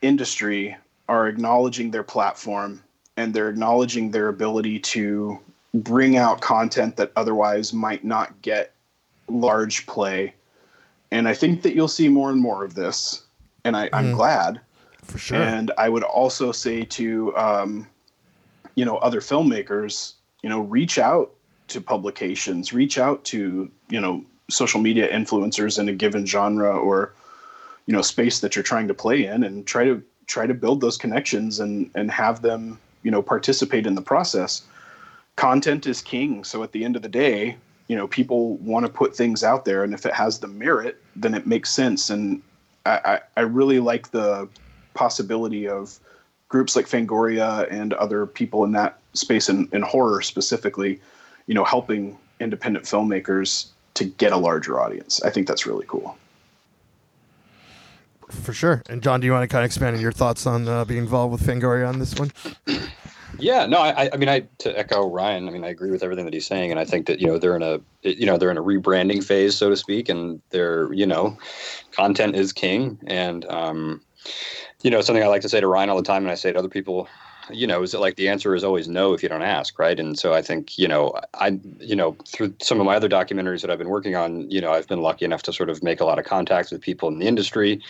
industry 0.01 0.75
are 1.07 1.29
acknowledging 1.29 1.89
their 1.89 2.03
platform 2.03 2.83
and 3.15 3.33
they're 3.33 3.47
acknowledging 3.47 4.11
their 4.11 4.27
ability 4.27 4.77
to 4.77 5.39
bring 5.73 6.17
out 6.17 6.41
content 6.41 6.97
that 6.97 7.09
otherwise 7.15 7.71
might 7.71 8.03
not 8.03 8.41
get 8.41 8.73
large 9.29 9.85
play. 9.85 10.33
And 11.09 11.25
I 11.25 11.33
think 11.33 11.61
that 11.61 11.73
you'll 11.73 11.87
see 11.87 12.09
more 12.09 12.31
and 12.31 12.41
more 12.41 12.65
of 12.65 12.73
this. 12.73 13.23
And 13.63 13.77
I, 13.77 13.89
I'm 13.93 14.11
Mm. 14.11 14.15
glad. 14.17 14.59
For 15.01 15.17
sure. 15.17 15.41
And 15.41 15.71
I 15.77 15.87
would 15.87 16.03
also 16.03 16.51
say 16.51 16.83
to, 16.83 17.33
um, 17.37 17.87
you 18.75 18.83
know, 18.83 18.97
other 18.97 19.21
filmmakers, 19.21 20.15
you 20.43 20.49
know, 20.49 20.59
reach 20.59 20.99
out 20.99 21.31
to 21.69 21.79
publications, 21.79 22.73
reach 22.73 22.97
out 22.97 23.23
to, 23.31 23.71
you 23.87 24.01
know, 24.01 24.25
social 24.49 24.81
media 24.81 25.09
influencers 25.09 25.79
in 25.79 25.87
a 25.87 25.93
given 25.93 26.25
genre 26.25 26.77
or, 26.77 27.13
you 27.85 27.93
know, 27.93 28.01
space 28.01 28.39
that 28.39 28.55
you're 28.55 28.63
trying 28.63 28.87
to 28.87 28.93
play 28.93 29.25
in 29.25 29.43
and 29.43 29.65
try 29.65 29.83
to 29.83 30.01
try 30.27 30.47
to 30.47 30.53
build 30.53 30.81
those 30.81 30.97
connections 30.97 31.59
and 31.59 31.89
and 31.95 32.11
have 32.11 32.41
them, 32.41 32.79
you 33.03 33.11
know, 33.11 33.21
participate 33.21 33.85
in 33.85 33.95
the 33.95 34.01
process. 34.01 34.63
Content 35.35 35.87
is 35.87 36.01
king. 36.01 36.43
So 36.43 36.63
at 36.63 36.71
the 36.71 36.83
end 36.83 36.95
of 36.95 37.01
the 37.01 37.09
day, 37.09 37.57
you 37.87 37.95
know, 37.95 38.07
people 38.07 38.57
want 38.57 38.85
to 38.85 38.91
put 38.91 39.15
things 39.15 39.43
out 39.43 39.65
there 39.65 39.83
and 39.83 39.93
if 39.93 40.05
it 40.05 40.13
has 40.13 40.39
the 40.39 40.47
merit, 40.47 41.01
then 41.15 41.33
it 41.33 41.47
makes 41.47 41.69
sense. 41.69 42.09
And 42.09 42.41
I, 42.85 42.99
I, 43.05 43.19
I 43.37 43.41
really 43.41 43.79
like 43.79 44.11
the 44.11 44.47
possibility 44.93 45.67
of 45.67 45.99
groups 46.49 46.75
like 46.75 46.85
Fangoria 46.85 47.67
and 47.71 47.93
other 47.93 48.25
people 48.25 48.63
in 48.63 48.73
that 48.73 48.99
space 49.13 49.49
in, 49.49 49.67
in 49.71 49.81
horror 49.81 50.21
specifically, 50.21 50.99
you 51.47 51.53
know, 51.53 51.63
helping 51.63 52.17
independent 52.39 52.85
filmmakers 52.85 53.67
to 53.93 54.05
get 54.05 54.31
a 54.31 54.37
larger 54.37 54.79
audience. 54.79 55.21
I 55.23 55.29
think 55.29 55.47
that's 55.47 55.65
really 55.65 55.85
cool. 55.87 56.17
For 58.41 58.53
sure. 58.53 58.81
And 58.89 59.01
John, 59.03 59.21
do 59.21 59.27
you 59.27 59.31
want 59.31 59.43
to 59.43 59.47
kind 59.47 59.63
of 59.63 59.67
expand 59.67 59.95
on 59.95 60.01
your 60.01 60.11
thoughts 60.11 60.45
on 60.45 60.67
uh, 60.67 60.83
being 60.85 60.99
involved 60.99 61.31
with 61.31 61.41
Fangoria 61.41 61.87
on 61.87 61.99
this 61.99 62.15
one? 62.15 62.31
Yeah, 63.39 63.65
no, 63.65 63.77
I, 63.77 64.09
I 64.11 64.17
mean, 64.17 64.29
I 64.29 64.41
to 64.59 64.77
echo 64.77 65.09
Ryan. 65.09 65.47
I 65.47 65.51
mean, 65.51 65.63
I 65.63 65.69
agree 65.69 65.89
with 65.89 66.03
everything 66.03 66.25
that 66.25 66.33
he's 66.33 66.45
saying, 66.45 66.69
and 66.69 66.79
I 66.79 66.85
think 66.85 67.07
that 67.07 67.19
you 67.19 67.27
know 67.27 67.37
they're 67.37 67.55
in 67.55 67.63
a 67.63 67.79
you 68.03 68.25
know 68.25 68.37
they're 68.37 68.51
in 68.51 68.57
a 68.57 68.63
rebranding 68.63 69.23
phase, 69.23 69.55
so 69.55 69.69
to 69.69 69.77
speak, 69.77 70.09
and 70.09 70.41
they're 70.49 70.91
you 70.93 71.05
know, 71.05 71.37
content 71.91 72.35
is 72.35 72.51
king, 72.51 72.99
and 73.07 73.45
um, 73.45 74.01
you 74.83 74.91
know 74.91 75.01
something 75.01 75.23
I 75.23 75.27
like 75.27 75.41
to 75.41 75.49
say 75.49 75.59
to 75.59 75.67
Ryan 75.67 75.89
all 75.89 75.97
the 75.97 76.03
time, 76.03 76.23
and 76.23 76.31
I 76.31 76.35
say 76.35 76.51
to 76.51 76.59
other 76.59 76.69
people, 76.69 77.07
you 77.49 77.67
know, 77.67 77.81
is 77.81 77.91
that 77.91 77.99
like 77.99 78.15
the 78.15 78.29
answer 78.29 78.55
is 78.55 78.63
always 78.63 78.87
no 78.87 79.13
if 79.13 79.23
you 79.23 79.29
don't 79.29 79.41
ask, 79.41 79.79
right? 79.79 79.99
And 79.99 80.17
so 80.17 80.33
I 80.33 80.41
think 80.41 80.77
you 80.77 80.87
know 80.87 81.13
I 81.33 81.59
you 81.79 81.95
know 81.95 82.15
through 82.27 82.53
some 82.61 82.79
of 82.79 82.85
my 82.85 82.95
other 82.95 83.09
documentaries 83.09 83.61
that 83.61 83.71
I've 83.71 83.79
been 83.79 83.89
working 83.89 84.15
on, 84.15 84.49
you 84.49 84.61
know, 84.61 84.71
I've 84.71 84.87
been 84.87 85.01
lucky 85.01 85.25
enough 85.25 85.43
to 85.43 85.53
sort 85.53 85.69
of 85.69 85.83
make 85.83 86.01
a 86.01 86.05
lot 86.05 86.19
of 86.19 86.25
contacts 86.25 86.71
with 86.71 86.81
people 86.81 87.09
in 87.09 87.19
the 87.19 87.27
industry. 87.27 87.81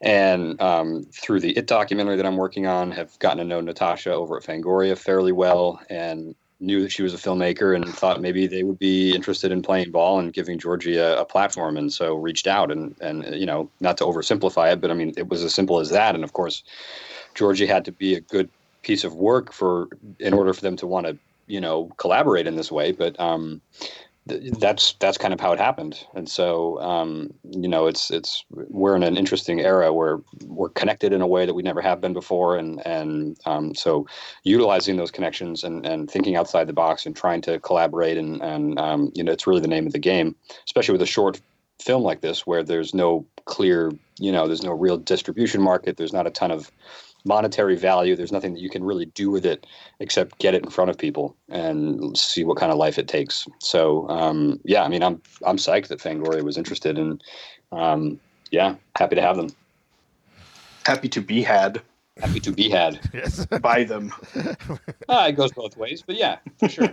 And 0.00 0.60
um, 0.60 1.04
through 1.12 1.40
the 1.40 1.56
It 1.56 1.66
documentary 1.66 2.16
that 2.16 2.26
I'm 2.26 2.36
working 2.36 2.66
on, 2.66 2.90
have 2.90 3.18
gotten 3.20 3.38
to 3.38 3.44
know 3.44 3.60
Natasha 3.60 4.12
over 4.12 4.36
at 4.36 4.42
Fangoria 4.42 4.98
fairly 4.98 5.32
well, 5.32 5.80
and 5.88 6.34
knew 6.60 6.82
that 6.82 6.92
she 6.92 7.02
was 7.02 7.14
a 7.14 7.16
filmmaker, 7.16 7.74
and 7.74 7.88
thought 7.88 8.20
maybe 8.20 8.46
they 8.46 8.64
would 8.64 8.78
be 8.78 9.14
interested 9.14 9.50
in 9.50 9.62
playing 9.62 9.92
ball 9.92 10.18
and 10.18 10.32
giving 10.32 10.58
Georgie 10.58 10.96
a, 10.96 11.20
a 11.20 11.24
platform, 11.24 11.76
and 11.76 11.92
so 11.92 12.16
reached 12.16 12.46
out, 12.46 12.70
and 12.70 12.94
and 13.00 13.34
you 13.34 13.46
know, 13.46 13.70
not 13.80 13.96
to 13.98 14.04
oversimplify 14.04 14.72
it, 14.72 14.80
but 14.80 14.90
I 14.90 14.94
mean, 14.94 15.14
it 15.16 15.28
was 15.28 15.42
as 15.42 15.54
simple 15.54 15.80
as 15.80 15.90
that, 15.90 16.14
and 16.14 16.24
of 16.24 16.32
course, 16.32 16.62
Georgie 17.34 17.66
had 17.66 17.84
to 17.86 17.92
be 17.92 18.14
a 18.14 18.20
good 18.20 18.50
piece 18.84 19.04
of 19.04 19.14
work 19.14 19.52
for 19.52 19.88
in 20.20 20.34
order 20.34 20.52
for 20.52 20.60
them 20.60 20.76
to 20.76 20.86
want 20.86 21.06
to 21.06 21.18
you 21.46 21.60
know 21.60 21.90
collaborate 21.96 22.46
in 22.46 22.56
this 22.56 22.72
way, 22.72 22.92
but 22.92 23.18
um, 23.20 23.60
th- 24.28 24.52
that's 24.58 24.94
that's 24.94 25.18
kind 25.18 25.34
of 25.34 25.40
how 25.40 25.52
it 25.52 25.58
happened. 25.58 26.04
And 26.14 26.28
so 26.28 26.80
um, 26.80 27.32
you 27.50 27.68
know 27.68 27.86
it's 27.86 28.10
it's 28.10 28.44
we're 28.50 28.96
in 28.96 29.02
an 29.02 29.16
interesting 29.16 29.60
era 29.60 29.92
where 29.92 30.20
we're 30.44 30.70
connected 30.70 31.12
in 31.12 31.20
a 31.20 31.26
way 31.26 31.46
that 31.46 31.54
we 31.54 31.62
never 31.62 31.80
have 31.80 32.00
been 32.00 32.12
before 32.12 32.56
and 32.56 32.84
and 32.86 33.38
um, 33.46 33.74
so 33.74 34.06
utilizing 34.44 34.96
those 34.96 35.10
connections 35.10 35.64
and 35.64 35.84
and 35.86 36.10
thinking 36.10 36.36
outside 36.36 36.66
the 36.66 36.72
box 36.72 37.06
and 37.06 37.16
trying 37.16 37.40
to 37.42 37.58
collaborate 37.60 38.16
and 38.16 38.40
and 38.42 38.78
um, 38.78 39.12
you 39.14 39.22
know 39.22 39.32
it's 39.32 39.46
really 39.46 39.60
the 39.60 39.68
name 39.68 39.86
of 39.86 39.92
the 39.92 39.98
game 39.98 40.34
especially 40.66 40.92
with 40.92 41.02
a 41.02 41.06
short 41.06 41.40
film 41.82 42.02
like 42.02 42.20
this 42.20 42.46
where 42.46 42.62
there's 42.62 42.94
no 42.94 43.26
clear 43.46 43.92
you 44.18 44.32
know 44.32 44.46
there's 44.46 44.62
no 44.62 44.72
real 44.72 44.96
distribution 44.96 45.60
market 45.60 45.96
there's 45.96 46.12
not 46.12 46.26
a 46.26 46.30
ton 46.30 46.50
of 46.50 46.70
monetary 47.24 47.76
value 47.76 48.14
there's 48.14 48.32
nothing 48.32 48.52
that 48.52 48.60
you 48.60 48.68
can 48.68 48.84
really 48.84 49.06
do 49.06 49.30
with 49.30 49.46
it 49.46 49.66
except 50.00 50.38
get 50.38 50.54
it 50.54 50.62
in 50.62 50.70
front 50.70 50.90
of 50.90 50.98
people 50.98 51.36
and 51.48 52.16
see 52.16 52.44
what 52.44 52.58
kind 52.58 52.70
of 52.70 52.78
life 52.78 52.98
it 52.98 53.08
takes. 53.08 53.46
So 53.60 54.08
um, 54.08 54.60
yeah, 54.64 54.82
I 54.82 54.88
mean, 54.88 55.02
I'm 55.02 55.20
I'm 55.46 55.56
psyched 55.56 55.88
that 55.88 56.00
Fangoria 56.00 56.42
was 56.42 56.58
interested, 56.58 56.98
and 56.98 57.22
um, 57.72 58.20
yeah, 58.50 58.74
happy 58.96 59.16
to 59.16 59.22
have 59.22 59.36
them. 59.36 59.48
Happy 60.84 61.08
to 61.08 61.20
be 61.20 61.42
had 61.42 61.80
Happy 62.20 62.38
to 62.40 62.52
be 62.52 62.68
had. 62.68 63.00
Yes. 63.14 63.46
by 63.46 63.84
them. 63.84 64.12
Uh, 65.08 65.26
it 65.28 65.32
goes 65.32 65.52
both 65.52 65.76
ways, 65.76 66.02
but 66.04 66.16
yeah, 66.16 66.38
for 66.58 66.68
sure. 66.68 66.84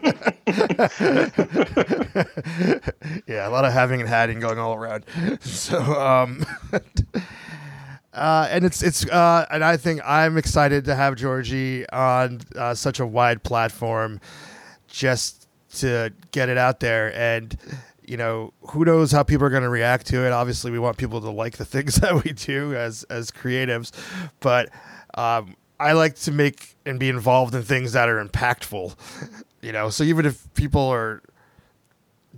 yeah, 3.27 3.47
a 3.47 3.49
lot 3.49 3.65
of 3.65 3.73
having 3.73 4.01
and 4.01 4.09
having 4.09 4.39
going 4.39 4.59
all 4.59 4.75
around. 4.75 5.05
So, 5.41 5.79
um, 5.79 6.45
uh, 8.13 8.47
and 8.49 8.65
it's 8.65 8.83
it's 8.83 9.05
uh, 9.07 9.45
and 9.49 9.63
I 9.63 9.77
think 9.77 10.01
I'm 10.05 10.37
excited 10.37 10.85
to 10.85 10.95
have 10.95 11.15
Georgie 11.15 11.87
on 11.89 12.41
uh, 12.55 12.73
such 12.73 12.99
a 12.99 13.05
wide 13.05 13.43
platform, 13.43 14.19
just 14.87 15.47
to 15.75 16.11
get 16.31 16.49
it 16.49 16.57
out 16.57 16.79
there 16.79 17.13
and. 17.15 17.57
You 18.03 18.17
know, 18.17 18.51
who 18.71 18.83
knows 18.83 19.13
how 19.13 19.23
people 19.23 19.45
are 19.45 19.49
going 19.49 19.63
to 19.63 19.69
react 19.69 20.07
to 20.07 20.25
it? 20.25 20.33
Obviously, 20.33 20.69
we 20.69 20.79
want 20.79 20.97
people 20.97 21.21
to 21.21 21.29
like 21.29 21.55
the 21.55 21.63
things 21.75 21.95
that 21.97 22.25
we 22.25 22.33
do 22.33 22.75
as 22.75 23.03
as 23.03 23.31
creatives, 23.31 23.91
but 24.41 24.69
um, 25.13 25.55
I 25.79 25.93
like 25.93 26.15
to 26.15 26.31
make 26.31 26.75
and 26.85 26.99
be 26.99 27.07
involved 27.07 27.55
in 27.55 27.63
things 27.63 27.93
that 27.93 28.09
are 28.09 28.23
impactful. 28.23 28.95
You 29.61 29.71
know, 29.71 29.91
so 29.91 30.03
even 30.03 30.25
if 30.25 30.51
people 30.55 30.81
are 30.87 31.21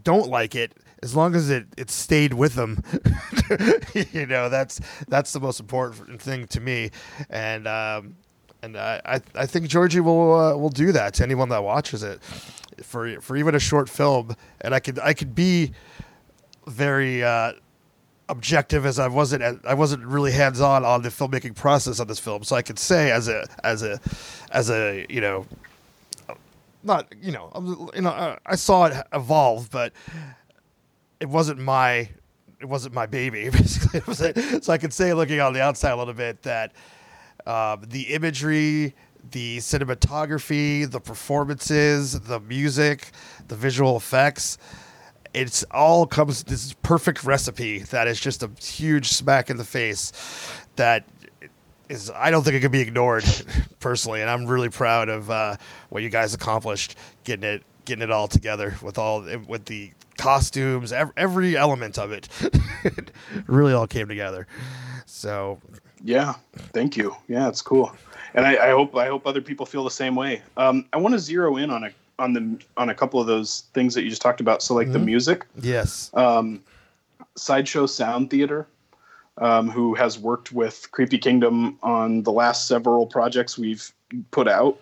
don't 0.03 0.27
like 0.27 0.55
it, 0.55 0.73
as 1.03 1.15
long 1.15 1.35
as 1.35 1.49
it, 1.49 1.67
it 1.77 1.91
stayed 1.91 2.33
with 2.33 2.55
them, 2.55 2.81
you 4.13 4.25
know, 4.25 4.47
that's 4.47 4.79
that's 5.09 5.33
the 5.33 5.39
most 5.39 5.59
important 5.59 6.21
thing 6.21 6.47
to 6.47 6.61
me. 6.61 6.91
And 7.29 7.67
um, 7.67 8.15
and 8.61 8.77
I, 8.77 9.01
I, 9.05 9.21
I 9.35 9.45
think 9.45 9.67
Georgie 9.67 9.99
will 9.99 10.33
uh, 10.33 10.55
will 10.55 10.69
do 10.69 10.93
that 10.93 11.13
to 11.15 11.23
anyone 11.23 11.49
that 11.49 11.61
watches 11.63 12.03
it 12.03 12.23
for 12.81 13.19
for 13.19 13.35
even 13.35 13.53
a 13.53 13.59
short 13.59 13.89
film. 13.89 14.35
And 14.61 14.73
I 14.73 14.79
could 14.79 14.97
I 14.99 15.13
could 15.13 15.35
be 15.35 15.73
very 16.67 17.21
uh, 17.21 17.51
objective 18.29 18.85
as 18.85 18.97
I 18.97 19.09
wasn't 19.09 19.61
I 19.65 19.73
wasn't 19.73 20.05
really 20.05 20.31
hands 20.31 20.61
on 20.61 20.85
on 20.85 21.01
the 21.01 21.09
filmmaking 21.09 21.55
process 21.55 21.99
of 21.99 22.07
this 22.07 22.19
film, 22.19 22.43
so 22.43 22.55
I 22.55 22.61
could 22.61 22.79
say 22.79 23.11
as 23.11 23.27
a 23.27 23.45
as 23.65 23.83
a 23.83 23.99
as 24.51 24.69
a 24.69 25.05
you 25.09 25.19
know 25.19 25.45
not 26.81 27.13
you 27.21 27.33
know 27.33 27.91
you 27.93 28.01
know 28.01 28.37
I 28.45 28.55
saw 28.55 28.85
it 28.85 29.05
evolve, 29.11 29.69
but 29.69 29.91
it 31.23 31.29
wasn't 31.29 31.57
my 31.57 32.09
it 32.59 32.65
wasn't 32.65 32.93
my 32.93 33.05
baby 33.05 33.49
basically. 33.49 34.01
so 34.61 34.73
I 34.73 34.77
could 34.77 34.91
say 34.91 35.13
looking 35.13 35.39
on 35.39 35.53
the 35.53 35.61
outside 35.61 35.91
a 35.91 35.95
little 35.95 36.13
bit 36.13 36.43
that 36.43 36.73
um, 37.45 37.83
the 37.87 38.13
imagery, 38.13 38.93
the 39.31 39.57
cinematography, 39.59 40.89
the 40.89 40.99
performances, 40.99 42.19
the 42.19 42.41
music, 42.41 43.11
the 43.47 43.55
visual 43.55 43.95
effects 43.95 44.57
it's 45.33 45.63
all 45.71 46.05
comes 46.05 46.43
this 46.43 46.73
perfect 46.83 47.23
recipe 47.23 47.79
that 47.79 48.07
is 48.07 48.19
just 48.19 48.43
a 48.43 48.51
huge 48.61 49.07
smack 49.07 49.49
in 49.49 49.57
the 49.57 49.63
face 49.63 50.11
that 50.75 51.05
is 51.89 52.11
I 52.11 52.31
don't 52.31 52.43
think 52.43 52.55
it 52.55 52.59
can 52.59 52.71
be 52.71 52.81
ignored 52.81 53.25
personally, 53.79 54.21
and 54.21 54.29
I'm 54.29 54.45
really 54.45 54.69
proud 54.69 55.09
of 55.09 55.29
uh, 55.31 55.55
what 55.89 56.03
you 56.03 56.09
guys 56.09 56.33
accomplished 56.33 56.95
getting 57.23 57.49
it 57.49 57.63
getting 57.85 58.03
it 58.03 58.11
all 58.11 58.27
together 58.27 58.75
with 58.81 58.97
all 58.97 59.21
with 59.47 59.65
the 59.65 59.91
costumes, 60.17 60.91
every, 60.91 61.13
every 61.17 61.57
element 61.57 61.97
of 61.97 62.11
it. 62.11 62.29
it 62.83 63.11
really 63.47 63.73
all 63.73 63.87
came 63.87 64.07
together. 64.07 64.47
So 65.05 65.59
yeah, 66.03 66.33
thank 66.73 66.97
you. 66.97 67.15
Yeah, 67.27 67.47
it's 67.47 67.61
cool, 67.61 67.95
and 68.33 68.45
I, 68.45 68.67
I 68.67 68.69
hope 68.71 68.95
I 68.95 69.07
hope 69.07 69.25
other 69.25 69.41
people 69.41 69.65
feel 69.65 69.83
the 69.83 69.91
same 69.91 70.15
way. 70.15 70.41
Um, 70.57 70.85
I 70.91 70.97
want 70.97 71.13
to 71.13 71.19
zero 71.19 71.57
in 71.57 71.69
on 71.69 71.85
a 71.85 71.91
on 72.19 72.33
the 72.33 72.59
on 72.77 72.89
a 72.89 72.95
couple 72.95 73.19
of 73.19 73.27
those 73.27 73.63
things 73.73 73.93
that 73.95 74.03
you 74.03 74.09
just 74.09 74.21
talked 74.21 74.41
about. 74.41 74.61
So 74.61 74.73
like 74.73 74.87
mm-hmm. 74.87 74.93
the 74.93 74.99
music. 74.99 75.45
Yes. 75.61 76.11
Um, 76.13 76.61
Sideshow 77.35 77.85
Sound 77.85 78.29
Theater, 78.29 78.67
um, 79.37 79.69
who 79.69 79.95
has 79.95 80.19
worked 80.19 80.51
with 80.51 80.89
Creepy 80.91 81.17
Kingdom 81.17 81.77
on 81.81 82.23
the 82.23 82.31
last 82.31 82.67
several 82.67 83.07
projects 83.07 83.57
we've 83.57 83.91
put 84.31 84.47
out. 84.47 84.77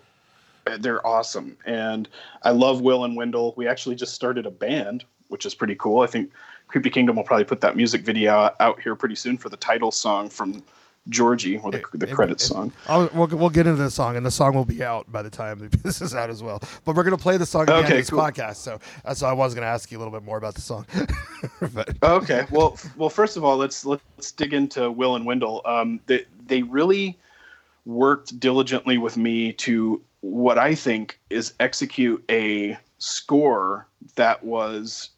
They're 0.78 1.04
awesome, 1.04 1.56
and 1.66 2.08
I 2.42 2.50
love 2.50 2.80
Will 2.80 3.04
and 3.04 3.16
Wendell. 3.16 3.54
We 3.56 3.66
actually 3.66 3.96
just 3.96 4.14
started 4.14 4.46
a 4.46 4.50
band, 4.50 5.04
which 5.32 5.46
is 5.46 5.54
pretty 5.54 5.74
cool. 5.74 6.02
I 6.02 6.06
think 6.06 6.30
Creepy 6.68 6.90
Kingdom 6.90 7.16
will 7.16 7.24
probably 7.24 7.44
put 7.44 7.60
that 7.62 7.76
music 7.76 8.02
video 8.02 8.50
out 8.60 8.80
here 8.80 8.94
pretty 8.94 9.16
soon 9.16 9.36
for 9.36 9.48
the 9.48 9.56
title 9.56 9.90
song 9.90 10.28
from 10.28 10.62
Georgie 11.08 11.58
or 11.58 11.72
the, 11.72 11.82
the 11.94 12.06
credits 12.06 12.44
song. 12.44 12.72
I'll, 12.86 13.10
we'll, 13.12 13.26
we'll 13.26 13.50
get 13.50 13.66
into 13.66 13.82
the 13.82 13.90
song, 13.90 14.16
and 14.16 14.24
the 14.24 14.30
song 14.30 14.54
will 14.54 14.64
be 14.64 14.84
out 14.84 15.10
by 15.10 15.22
the 15.22 15.30
time 15.30 15.68
this 15.82 16.00
is 16.00 16.14
out 16.14 16.30
as 16.30 16.42
well. 16.42 16.62
But 16.84 16.94
we're 16.94 17.02
going 17.02 17.16
to 17.16 17.22
play 17.22 17.36
the 17.36 17.46
song 17.46 17.68
okay, 17.68 17.96
this 17.96 18.10
cool. 18.10 18.20
podcast. 18.20 18.56
So 18.56 18.78
that's 19.04 19.22
why 19.22 19.30
I 19.30 19.32
was 19.32 19.54
going 19.54 19.62
to 19.62 19.68
ask 19.68 19.90
you 19.90 19.98
a 19.98 20.00
little 20.00 20.12
bit 20.12 20.22
more 20.22 20.38
about 20.38 20.54
the 20.54 20.60
song. 20.60 20.86
but. 21.74 21.96
Okay. 22.02 22.46
Well, 22.50 22.78
well, 22.96 23.10
first 23.10 23.36
of 23.36 23.44
all, 23.44 23.56
let's 23.56 23.84
let's 23.84 24.30
dig 24.32 24.54
into 24.54 24.90
Will 24.90 25.16
and 25.16 25.26
Wendell. 25.26 25.62
Um, 25.64 25.98
they 26.06 26.24
they 26.46 26.62
really 26.62 27.18
worked 27.84 28.38
diligently 28.38 28.96
with 28.96 29.16
me 29.16 29.52
to 29.54 30.00
what 30.20 30.56
I 30.56 30.76
think 30.76 31.18
is 31.30 31.54
execute 31.58 32.24
a 32.30 32.78
score 32.98 33.88
that 34.14 34.44
was 34.44 35.10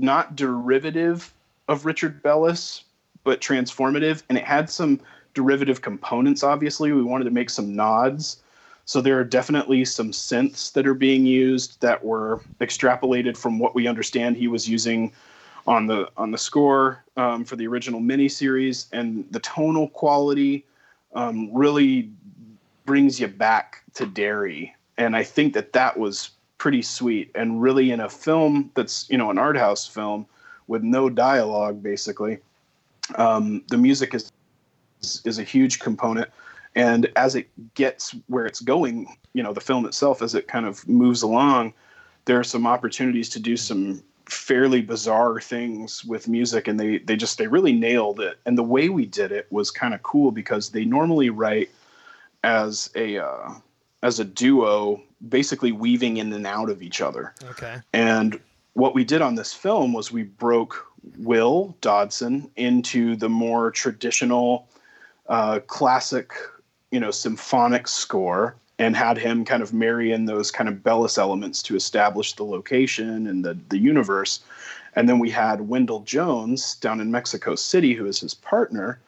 not 0.00 0.36
derivative 0.36 1.32
of 1.68 1.86
Richard 1.86 2.22
Bellis, 2.22 2.84
but 3.24 3.40
transformative, 3.40 4.22
and 4.28 4.38
it 4.38 4.44
had 4.44 4.68
some 4.68 5.00
derivative 5.32 5.80
components. 5.80 6.42
Obviously, 6.42 6.92
we 6.92 7.02
wanted 7.02 7.24
to 7.24 7.30
make 7.30 7.50
some 7.50 7.74
nods. 7.74 8.38
So 8.86 9.00
there 9.00 9.18
are 9.18 9.24
definitely 9.24 9.84
some 9.86 10.10
synths 10.10 10.72
that 10.74 10.86
are 10.86 10.94
being 10.94 11.24
used 11.24 11.80
that 11.80 12.04
were 12.04 12.42
extrapolated 12.60 13.36
from 13.36 13.58
what 13.58 13.74
we 13.74 13.86
understand 13.86 14.36
he 14.36 14.46
was 14.46 14.68
using 14.68 15.10
on 15.66 15.86
the 15.86 16.10
on 16.18 16.30
the 16.30 16.38
score 16.38 17.02
um, 17.16 17.44
for 17.44 17.56
the 17.56 17.66
original 17.66 18.00
miniseries, 18.00 18.86
and 18.92 19.26
the 19.30 19.40
tonal 19.40 19.88
quality 19.88 20.64
um, 21.14 21.50
really 21.52 22.10
brings 22.84 23.18
you 23.18 23.28
back 23.28 23.82
to 23.94 24.04
Derry. 24.04 24.74
And 24.98 25.16
I 25.16 25.24
think 25.24 25.54
that 25.54 25.72
that 25.72 25.98
was 25.98 26.30
pretty 26.64 26.80
sweet, 26.80 27.30
and 27.34 27.60
really 27.60 27.90
in 27.90 28.00
a 28.00 28.08
film 28.08 28.70
that's 28.72 29.06
you 29.10 29.18
know 29.18 29.30
an 29.30 29.36
art 29.36 29.54
house 29.54 29.86
film 29.86 30.24
with 30.66 30.82
no 30.82 31.10
dialogue, 31.10 31.82
basically 31.82 32.38
um, 33.16 33.62
the 33.68 33.76
music 33.76 34.14
is 34.14 34.32
is 35.26 35.38
a 35.38 35.42
huge 35.42 35.78
component. 35.78 36.30
And 36.74 37.12
as 37.16 37.34
it 37.34 37.50
gets 37.74 38.14
where 38.28 38.46
it's 38.46 38.62
going 38.62 39.14
you 39.34 39.42
know 39.42 39.52
the 39.52 39.60
film 39.60 39.84
itself 39.84 40.22
as 40.22 40.34
it 40.34 40.48
kind 40.48 40.64
of 40.64 40.88
moves 40.88 41.20
along 41.20 41.74
there 42.24 42.40
are 42.40 42.44
some 42.54 42.66
opportunities 42.66 43.28
to 43.28 43.38
do 43.38 43.58
some 43.58 44.02
fairly 44.24 44.80
bizarre 44.80 45.38
things 45.42 46.02
with 46.02 46.28
music. 46.28 46.66
And 46.66 46.80
they 46.80 46.96
they 46.96 47.14
just 47.14 47.36
they 47.36 47.46
really 47.46 47.74
nailed 47.74 48.20
it. 48.20 48.38
And 48.46 48.56
the 48.56 48.70
way 48.74 48.88
we 48.88 49.04
did 49.04 49.32
it 49.32 49.46
was 49.50 49.70
kind 49.70 49.92
of 49.92 50.02
cool 50.02 50.30
because 50.30 50.70
they 50.70 50.86
normally 50.86 51.28
write 51.28 51.68
as 52.42 52.88
a 52.94 53.18
uh, 53.18 53.50
as 54.02 54.18
a 54.18 54.24
duo 54.24 55.02
basically 55.28 55.72
weaving 55.72 56.16
in 56.16 56.32
and 56.32 56.46
out 56.46 56.70
of 56.70 56.82
each 56.82 57.00
other 57.00 57.34
okay 57.44 57.76
and 57.92 58.38
what 58.74 58.94
we 58.94 59.04
did 59.04 59.22
on 59.22 59.36
this 59.36 59.54
film 59.54 59.92
was 59.92 60.12
we 60.12 60.24
broke 60.24 60.86
Will 61.18 61.76
Dodson 61.80 62.50
into 62.56 63.16
the 63.16 63.28
more 63.28 63.70
traditional, 63.70 64.68
uh, 65.28 65.60
classic, 65.66 66.32
you 66.90 67.00
know, 67.00 67.10
symphonic 67.10 67.88
score 67.88 68.56
and 68.78 68.96
had 68.96 69.16
him 69.16 69.44
kind 69.44 69.62
of 69.62 69.72
marry 69.72 70.10
in 70.10 70.24
those 70.24 70.50
kind 70.50 70.68
of 70.68 70.82
Bellis 70.82 71.18
elements 71.18 71.62
to 71.62 71.76
establish 71.76 72.32
the 72.34 72.44
location 72.44 73.26
and 73.26 73.44
the, 73.44 73.56
the 73.68 73.78
universe. 73.78 74.40
And 74.96 75.08
then 75.08 75.20
we 75.20 75.30
had 75.30 75.68
Wendell 75.68 76.00
Jones 76.00 76.74
down 76.76 77.00
in 77.00 77.10
Mexico 77.10 77.54
City, 77.54 77.94
who 77.94 78.06
is 78.06 78.18
his 78.18 78.34
partner, 78.34 78.98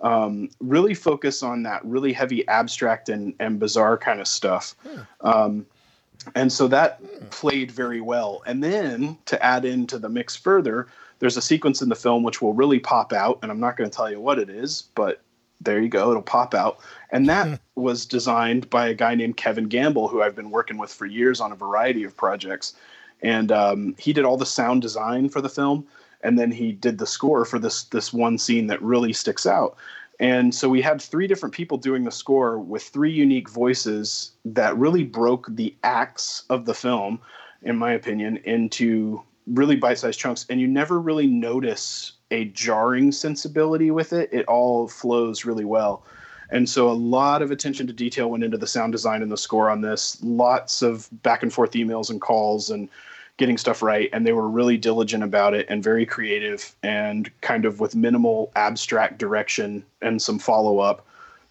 um, 0.00 0.50
really 0.60 0.94
focus 0.94 1.42
on 1.42 1.62
that 1.62 1.84
really 1.84 2.12
heavy 2.12 2.46
abstract 2.48 3.08
and, 3.08 3.34
and 3.40 3.58
bizarre 3.58 3.96
kind 3.96 4.20
of 4.20 4.28
stuff. 4.28 4.74
Hmm. 4.82 5.00
Um, 5.20 5.66
and 6.34 6.52
so 6.52 6.68
that 6.68 7.00
played 7.30 7.70
very 7.70 8.00
well. 8.00 8.42
And 8.46 8.62
then 8.62 9.16
to 9.26 9.42
add 9.44 9.64
into 9.64 9.98
the 9.98 10.08
mix 10.08 10.34
further, 10.34 10.88
there's 11.18 11.36
a 11.36 11.42
sequence 11.42 11.80
in 11.82 11.88
the 11.88 11.96
film 11.96 12.22
which 12.22 12.42
will 12.42 12.52
really 12.52 12.78
pop 12.78 13.12
out, 13.12 13.38
and 13.42 13.50
I'm 13.50 13.60
not 13.60 13.76
going 13.76 13.88
to 13.88 13.96
tell 13.96 14.10
you 14.10 14.20
what 14.20 14.38
it 14.38 14.50
is, 14.50 14.84
but 14.94 15.22
there 15.60 15.80
you 15.80 15.88
go, 15.88 16.10
it'll 16.10 16.22
pop 16.22 16.54
out. 16.54 16.78
And 17.10 17.28
that 17.28 17.60
was 17.76 18.04
designed 18.04 18.68
by 18.68 18.88
a 18.88 18.94
guy 18.94 19.14
named 19.14 19.38
Kevin 19.38 19.68
Gamble, 19.68 20.08
who 20.08 20.22
I've 20.22 20.36
been 20.36 20.50
working 20.50 20.76
with 20.76 20.92
for 20.92 21.06
years 21.06 21.40
on 21.40 21.52
a 21.52 21.56
variety 21.56 22.04
of 22.04 22.16
projects. 22.16 22.74
And 23.22 23.50
um, 23.50 23.94
he 23.98 24.12
did 24.12 24.24
all 24.24 24.36
the 24.36 24.44
sound 24.44 24.82
design 24.82 25.30
for 25.30 25.40
the 25.40 25.48
film, 25.48 25.86
and 26.26 26.36
then 26.36 26.50
he 26.50 26.72
did 26.72 26.98
the 26.98 27.06
score 27.06 27.44
for 27.44 27.60
this 27.60 27.84
this 27.84 28.12
one 28.12 28.36
scene 28.36 28.66
that 28.66 28.82
really 28.82 29.12
sticks 29.12 29.46
out. 29.46 29.76
And 30.18 30.52
so 30.52 30.68
we 30.68 30.82
had 30.82 31.00
three 31.00 31.28
different 31.28 31.54
people 31.54 31.78
doing 31.78 32.02
the 32.02 32.10
score 32.10 32.58
with 32.58 32.82
three 32.82 33.12
unique 33.12 33.48
voices 33.48 34.32
that 34.44 34.76
really 34.76 35.04
broke 35.04 35.46
the 35.48 35.72
acts 35.84 36.42
of 36.50 36.64
the 36.64 36.74
film, 36.74 37.20
in 37.62 37.76
my 37.76 37.92
opinion, 37.92 38.38
into 38.38 39.22
really 39.46 39.76
bite-sized 39.76 40.18
chunks. 40.18 40.46
And 40.50 40.60
you 40.60 40.66
never 40.66 40.98
really 40.98 41.28
notice 41.28 42.12
a 42.32 42.46
jarring 42.46 43.12
sensibility 43.12 43.90
with 43.92 44.12
it. 44.12 44.28
It 44.32 44.46
all 44.46 44.88
flows 44.88 45.44
really 45.44 45.66
well. 45.66 46.02
And 46.50 46.68
so 46.68 46.90
a 46.90 46.92
lot 46.92 47.42
of 47.42 47.50
attention 47.50 47.86
to 47.86 47.92
detail 47.92 48.30
went 48.30 48.42
into 48.42 48.58
the 48.58 48.66
sound 48.66 48.92
design 48.92 49.22
and 49.22 49.30
the 49.30 49.36
score 49.36 49.70
on 49.70 49.82
this. 49.82 50.18
Lots 50.22 50.82
of 50.82 51.08
back 51.22 51.42
and 51.42 51.52
forth 51.52 51.72
emails 51.72 52.10
and 52.10 52.20
calls 52.20 52.70
and 52.70 52.88
getting 53.36 53.58
stuff 53.58 53.82
right 53.82 54.08
and 54.12 54.26
they 54.26 54.32
were 54.32 54.48
really 54.48 54.76
diligent 54.76 55.22
about 55.22 55.54
it 55.54 55.66
and 55.68 55.82
very 55.82 56.06
creative 56.06 56.74
and 56.82 57.30
kind 57.40 57.64
of 57.64 57.80
with 57.80 57.94
minimal 57.94 58.50
abstract 58.56 59.18
direction 59.18 59.84
and 60.00 60.22
some 60.22 60.38
follow 60.38 60.78
up 60.78 61.06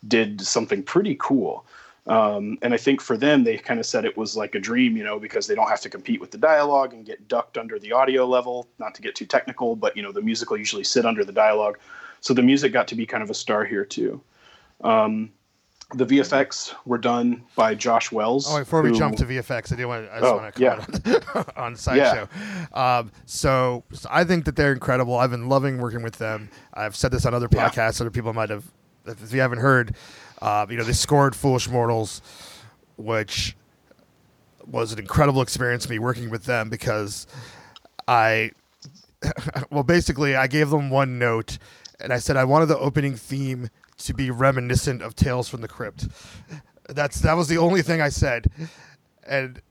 did 0.08 0.41
something 0.41 0.84
pretty 0.84 1.15
cool. 1.19 1.65
Um, 2.08 2.60
and 2.62 2.71
i 2.71 2.78
think 2.78 3.02
for 3.02 3.17
them 3.17 3.43
they 3.43 3.58
kind 3.58 3.80
of 3.80 3.86
said 3.88 4.06
it 4.06 4.15
was 4.15 4.38
like 4.38 4.54
a 4.54 4.60
dream 4.60 4.95
you 4.95 5.04
know 5.04 5.17
because 5.17 5.48
they 5.48 5.56
don't 5.56 5.69
have 5.69 5.82
to 5.82 5.89
compete 5.89 6.21
with 6.21 6.30
the 6.30 6.38
dialogue 6.38 6.93
and 6.93 7.04
get 7.04 7.28
ducked 7.28 7.58
under 7.58 7.80
the 7.80 7.93
audio 7.93 8.28
level 8.28 8.67
not 8.78 8.93
to 8.93 9.02
get 9.02 9.15
too 9.15 9.26
technical 9.26 9.76
but 9.76 9.98
you 9.98 10.04
know 10.04 10.12
the 10.12 10.21
music 10.21 10.52
will 10.52 10.60
usually 10.60 10.84
sit 10.84 11.04
under 11.04 11.26
the 11.26 11.32
dialogue. 11.32 11.80
So 12.21 12.34
the 12.34 12.41
music 12.41 12.74
got 12.74 12.88
to 12.88 12.95
be 12.95 13.06
kind 13.06 13.21
of 13.21 13.30
a 13.30 13.36
star 13.36 13.65
here 13.65 13.86
too. 13.86 14.21
Um, 14.84 15.32
the 15.93 16.06
VFX 16.06 16.74
were 16.86 16.98
done 16.98 17.43
by 17.56 17.76
Josh 17.76 18.12
Wells. 18.12 18.48
Oh, 18.50 18.60
before 18.60 18.82
who, 18.82 18.91
we 18.91 18.98
jump 18.98 19.17
to 19.17 19.26
VFX, 19.26 19.71
I 19.71 19.76
do 19.76 19.88
want 19.88 20.06
to, 20.06 20.12
I 20.12 20.19
just 20.19 20.26
oh, 20.26 20.38
want 20.38 20.56
to 20.56 20.65
comment 20.65 21.02
yeah. 21.06 21.21
on, 21.36 21.45
on 21.65 21.76
Sideshow. 21.76 22.28
Yeah. 22.74 22.98
Um, 22.98 23.12
so, 23.26 23.84
so, 23.91 24.10
I 24.12 24.24
think 24.24 24.45
that 24.45 24.56
they're 24.56 24.74
incredible. 24.74 25.15
I've 25.15 25.32
been 25.32 25.48
loving 25.48 25.78
working 25.78 26.02
with 26.02 26.17
them. 26.17 26.50
I've 26.74 26.95
said 26.95 27.12
this 27.12 27.26
on 27.26 27.34
other 27.34 27.48
podcasts. 27.48 28.00
Yeah. 28.00 28.06
Other 28.06 28.12
people 28.12 28.34
might 28.34 28.50
have, 28.50 28.65
if 29.06 29.32
you 29.32 29.41
haven't 29.41 29.60
heard, 29.60 29.95
uh, 30.41 30.65
you 30.69 30.78
know, 30.78 30.84
they 30.84 30.93
scored 30.93 31.36
Foolish 31.36 31.69
Mortals, 31.69 32.21
which 32.98 33.56
was 34.65 34.91
an 34.91 35.00
incredible 35.00 35.41
experience 35.41 35.86
for 35.86 35.91
me 35.91 36.00
working 36.00 36.30
with 36.32 36.45
them 36.45 36.69
because 36.69 37.28
I 38.08 38.52
well, 39.69 39.84
basically, 39.84 40.36
I 40.36 40.48
gave 40.48 40.69
them 40.69 40.89
one 40.89 41.19
note, 41.19 41.58
and 42.00 42.12
I 42.12 42.19
said 42.19 42.38
I 42.38 42.43
wanted 42.43 42.67
the 42.67 42.78
opening 42.78 43.15
theme 43.15 43.69
to 44.00 44.14
be 44.14 44.30
reminiscent 44.32 45.02
of 45.02 45.16
Tales 45.16 45.48
from 45.50 45.62
the 45.62 45.68
Crypt. 45.68 46.08
That's 46.90 47.22
that 47.22 47.34
was 47.34 47.48
the 47.48 47.58
only 47.58 47.82
thing 47.82 48.02
I 48.02 48.10
said, 48.10 48.48
and 49.26 49.62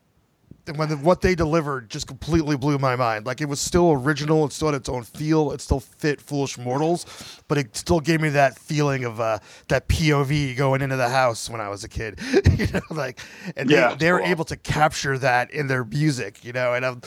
when 0.77 0.89
the, 0.89 0.97
what 0.97 1.21
they 1.21 1.35
delivered 1.35 1.91
just 1.91 2.07
completely 2.07 2.57
blew 2.57 2.79
my 2.79 2.97
mind. 2.97 3.27
Like 3.27 3.41
it 3.43 3.49
was 3.49 3.61
still 3.61 3.93
original, 3.93 4.47
it 4.47 4.53
still 4.53 4.69
had 4.69 4.75
its 4.77 4.89
own 4.89 5.03
feel, 5.03 5.53
it 5.53 5.61
still 5.61 5.79
fit 5.81 6.21
Foolish 6.23 6.57
Mortals, 6.57 7.05
but 7.49 7.59
it 7.59 7.77
still 7.77 8.01
gave 8.01 8.21
me 8.23 8.31
that 8.31 8.59
feeling 8.59 9.05
of 9.05 9.21
uh, 9.21 9.41
that 9.69 9.89
POV 9.89 10.57
going 10.57 10.81
into 10.81 10.97
the 10.97 11.11
house 11.11 11.51
when 11.51 11.61
I 11.61 11.69
was 11.69 11.85
a 11.85 11.89
kid. 11.89 12.19
you 12.59 12.67
know, 12.73 12.81
like 12.91 13.21
and 13.57 13.69
Yeah, 13.71 13.91
they, 13.91 14.07
they 14.07 14.13
were 14.13 14.21
cool. 14.21 14.29
able 14.29 14.45
to 14.47 14.57
capture 14.57 15.19
that 15.19 15.51
in 15.51 15.67
their 15.67 15.85
music. 15.85 16.43
You 16.45 16.53
know, 16.55 16.73
and 16.73 16.85
um, 16.85 17.03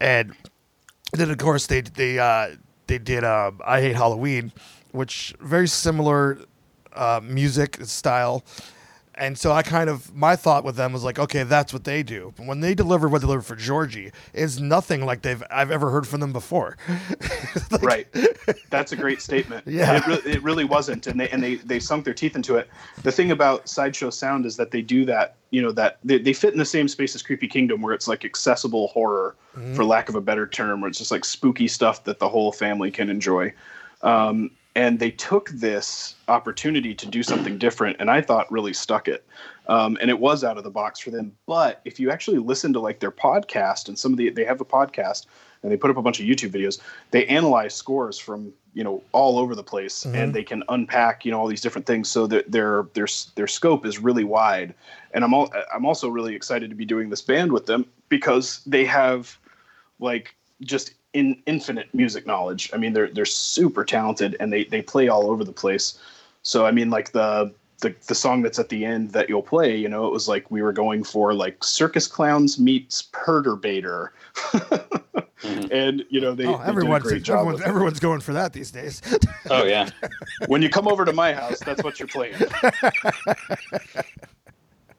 and 0.00 0.34
then 1.12 1.30
of 1.30 1.38
course 1.38 1.68
they 1.68 1.80
they 1.80 2.18
uh, 2.18 2.56
they 2.88 2.98
did 2.98 3.22
um, 3.22 3.60
I 3.64 3.80
Hate 3.82 3.94
Halloween, 3.96 4.50
which 4.94 5.34
very 5.40 5.66
similar 5.66 6.38
uh, 6.92 7.20
music 7.22 7.78
style. 7.82 8.44
And 9.16 9.38
so 9.38 9.52
I 9.52 9.62
kind 9.62 9.88
of 9.88 10.12
my 10.14 10.34
thought 10.34 10.64
with 10.64 10.74
them 10.74 10.92
was 10.92 11.04
like, 11.04 11.20
okay, 11.20 11.44
that's 11.44 11.72
what 11.72 11.84
they 11.84 12.02
do. 12.02 12.32
But 12.36 12.46
when 12.46 12.58
they 12.60 12.74
deliver 12.74 13.08
what 13.08 13.20
they 13.20 13.26
delivered 13.26 13.46
for 13.46 13.54
Georgie, 13.54 14.10
it's 14.32 14.58
nothing 14.58 15.06
like 15.06 15.22
they've 15.22 15.40
I've 15.50 15.70
ever 15.70 15.90
heard 15.90 16.06
from 16.06 16.20
them 16.20 16.32
before. 16.32 16.76
Like, 17.70 17.82
right 17.82 18.06
that's 18.70 18.92
a 18.92 18.96
great 18.96 19.22
statement 19.22 19.64
Yeah. 19.68 19.96
it, 19.96 20.06
re- 20.06 20.32
it 20.32 20.42
really 20.42 20.64
wasn't 20.64 21.06
and 21.06 21.18
they 21.18 21.28
and 21.30 21.42
they 21.42 21.54
they 21.56 21.78
sunk 21.78 22.04
their 22.04 22.14
teeth 22.14 22.34
into 22.34 22.56
it 22.56 22.68
the 23.02 23.12
thing 23.12 23.30
about 23.30 23.68
sideshow 23.68 24.10
sound 24.10 24.44
is 24.44 24.56
that 24.56 24.70
they 24.72 24.82
do 24.82 25.04
that 25.06 25.36
you 25.50 25.62
know 25.62 25.70
that 25.72 25.98
they, 26.04 26.18
they 26.18 26.32
fit 26.32 26.52
in 26.52 26.58
the 26.58 26.64
same 26.64 26.88
space 26.88 27.14
as 27.14 27.22
creepy 27.22 27.46
kingdom 27.48 27.80
where 27.80 27.94
it's 27.94 28.08
like 28.08 28.24
accessible 28.24 28.88
horror 28.88 29.36
for 29.74 29.84
lack 29.84 30.08
of 30.08 30.14
a 30.16 30.20
better 30.20 30.46
term 30.48 30.80
where 30.80 30.88
it's 30.88 30.98
just 30.98 31.10
like 31.12 31.24
spooky 31.24 31.68
stuff 31.68 32.02
that 32.04 32.18
the 32.18 32.28
whole 32.28 32.50
family 32.52 32.90
can 32.90 33.08
enjoy 33.08 33.52
um, 34.02 34.50
and 34.74 34.98
they 34.98 35.10
took 35.10 35.48
this 35.50 36.14
opportunity 36.28 36.94
to 36.94 37.06
do 37.06 37.22
something 37.22 37.58
different 37.58 37.96
and 38.00 38.10
i 38.10 38.20
thought 38.20 38.50
really 38.50 38.72
stuck 38.72 39.08
it. 39.08 39.24
Um, 39.66 39.96
and 40.00 40.10
it 40.10 40.20
was 40.20 40.44
out 40.44 40.58
of 40.58 40.64
the 40.64 40.70
box 40.70 41.00
for 41.00 41.10
them. 41.10 41.34
But 41.46 41.80
if 41.86 41.98
you 41.98 42.10
actually 42.10 42.36
listen 42.36 42.74
to 42.74 42.80
like 42.80 43.00
their 43.00 43.10
podcast 43.10 43.88
and 43.88 43.98
some 43.98 44.12
of 44.12 44.18
the 44.18 44.28
they 44.30 44.44
have 44.44 44.60
a 44.60 44.64
podcast 44.64 45.26
and 45.62 45.72
they 45.72 45.76
put 45.76 45.90
up 45.90 45.96
a 45.96 46.02
bunch 46.02 46.20
of 46.20 46.26
youtube 46.26 46.50
videos 46.50 46.80
they 47.10 47.24
analyze 47.26 47.74
scores 47.74 48.18
from 48.18 48.52
you 48.74 48.84
know 48.84 49.02
all 49.12 49.38
over 49.38 49.54
the 49.54 49.62
place 49.62 50.04
and 50.04 50.34
they 50.34 50.42
can 50.42 50.62
unpack 50.68 51.24
you 51.24 51.30
know 51.30 51.40
all 51.40 51.46
these 51.46 51.62
different 51.62 51.86
things. 51.86 52.10
So 52.10 52.26
that 52.26 52.50
their 52.50 52.86
their 52.94 53.06
their 53.36 53.46
scope 53.46 53.86
is 53.86 53.98
really 53.98 54.24
wide. 54.24 54.74
And 55.12 55.24
i'm 55.24 55.32
all, 55.32 55.50
i'm 55.74 55.86
also 55.86 56.08
really 56.08 56.34
excited 56.34 56.68
to 56.70 56.76
be 56.76 56.84
doing 56.84 57.08
this 57.08 57.22
band 57.22 57.52
with 57.52 57.66
them 57.66 57.86
because 58.08 58.62
they 58.66 58.84
have 58.84 59.38
like 59.98 60.34
just 60.64 60.94
in 61.12 61.40
infinite 61.46 61.88
music 61.94 62.26
knowledge. 62.26 62.70
I 62.72 62.76
mean, 62.76 62.92
they're 62.92 63.08
they're 63.08 63.24
super 63.24 63.84
talented 63.84 64.36
and 64.40 64.52
they 64.52 64.64
they 64.64 64.82
play 64.82 65.08
all 65.08 65.30
over 65.30 65.44
the 65.44 65.52
place. 65.52 65.98
So 66.42 66.66
I 66.66 66.72
mean, 66.72 66.90
like 66.90 67.12
the 67.12 67.54
the 67.80 67.94
the 68.06 68.14
song 68.14 68.42
that's 68.42 68.58
at 68.58 68.68
the 68.68 68.84
end 68.84 69.12
that 69.12 69.28
you'll 69.28 69.42
play, 69.42 69.76
you 69.76 69.88
know, 69.88 70.06
it 70.06 70.12
was 70.12 70.28
like 70.28 70.50
we 70.50 70.62
were 70.62 70.72
going 70.72 71.04
for 71.04 71.32
like 71.34 71.62
circus 71.62 72.06
clowns 72.06 72.58
meets 72.58 73.08
perturbator, 73.12 74.08
mm-hmm. 74.34 75.66
and 75.72 76.04
you 76.10 76.20
know 76.20 76.34
they, 76.34 76.46
Oh, 76.46 76.52
they 76.52 76.58
did 76.58 76.66
a 76.66 76.68
everyone's 76.68 77.04
great 77.04 77.22
job. 77.22 77.38
everyone's, 77.38 77.62
everyone's 77.62 78.00
going 78.00 78.20
for 78.20 78.32
that 78.32 78.52
these 78.52 78.70
days. 78.70 79.00
Oh 79.50 79.64
yeah. 79.64 79.90
when 80.46 80.62
you 80.62 80.68
come 80.68 80.88
over 80.88 81.04
to 81.04 81.12
my 81.12 81.32
house, 81.32 81.60
that's 81.60 81.84
what 81.84 81.98
you're 82.00 82.08
playing. 82.08 82.34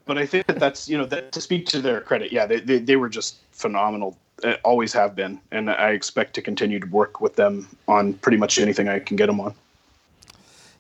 but 0.06 0.18
I 0.18 0.26
think 0.26 0.46
that 0.48 0.60
that's 0.60 0.88
you 0.88 0.98
know 0.98 1.06
that 1.06 1.32
to 1.34 1.42
speak 1.42 1.66
to 1.68 1.82
their 1.82 2.02
credit, 2.02 2.32
yeah, 2.32 2.46
they 2.46 2.60
they, 2.60 2.80
they 2.80 2.96
were 2.96 3.10
just 3.10 3.38
phenomenal. 3.52 4.18
Uh, 4.44 4.56
Always 4.64 4.94
have 4.94 5.16
been, 5.16 5.40
and 5.52 5.70
I 5.70 5.92
expect 5.92 6.34
to 6.36 6.42
continue 6.42 6.80
to 6.80 6.88
work 6.88 7.22
with 7.22 7.36
them 7.36 7.68
on 7.88 8.14
pretty 8.16 8.38
much 8.38 8.60
anything 8.60 8.90
I 8.90 9.00
can 9.00 9.16
get 9.16 9.28
them 9.28 9.40
on. 9.40 9.54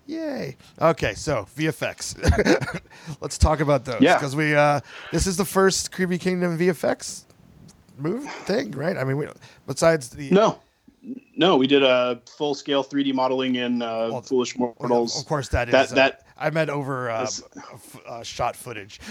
Yay. 0.08 0.56
Okay, 0.80 1.14
so 1.16 1.48
VFX. 1.58 2.82
Let's 3.22 3.38
talk 3.38 3.60
about 3.60 3.86
those. 3.86 4.02
Yeah. 4.02 4.16
Because 4.16 4.36
we 4.36 4.54
uh 4.56 4.82
this 5.12 5.26
is 5.26 5.38
the 5.38 5.46
first 5.46 5.92
Creepy 5.92 6.18
Kingdom 6.20 6.58
VFX 6.60 7.24
move 7.98 8.30
thing, 8.46 8.72
right? 8.72 8.98
I 8.98 9.04
mean 9.04 9.18
we 9.18 9.28
besides 9.66 10.10
the 10.10 10.30
No, 10.30 10.60
no, 11.36 11.58
we 11.58 11.68
did 11.68 11.84
a 11.84 12.22
full 12.38 12.56
scale 12.56 12.84
3D 12.84 13.14
modeling 13.14 13.56
in 13.56 13.82
uh, 13.82 14.10
Well, 14.12 14.22
Foolish 14.22 14.58
Mortals. 14.58 15.20
Of 15.20 15.28
course 15.28 15.50
that 15.50 15.68
is 15.68 15.74
that 15.74 15.92
uh, 15.92 15.96
that 15.96 16.26
I 16.38 16.50
meant 16.50 16.70
over 16.70 17.10
uh, 17.10 17.28
uh, 18.08 18.24
shot 18.24 18.56
footage. 18.56 19.00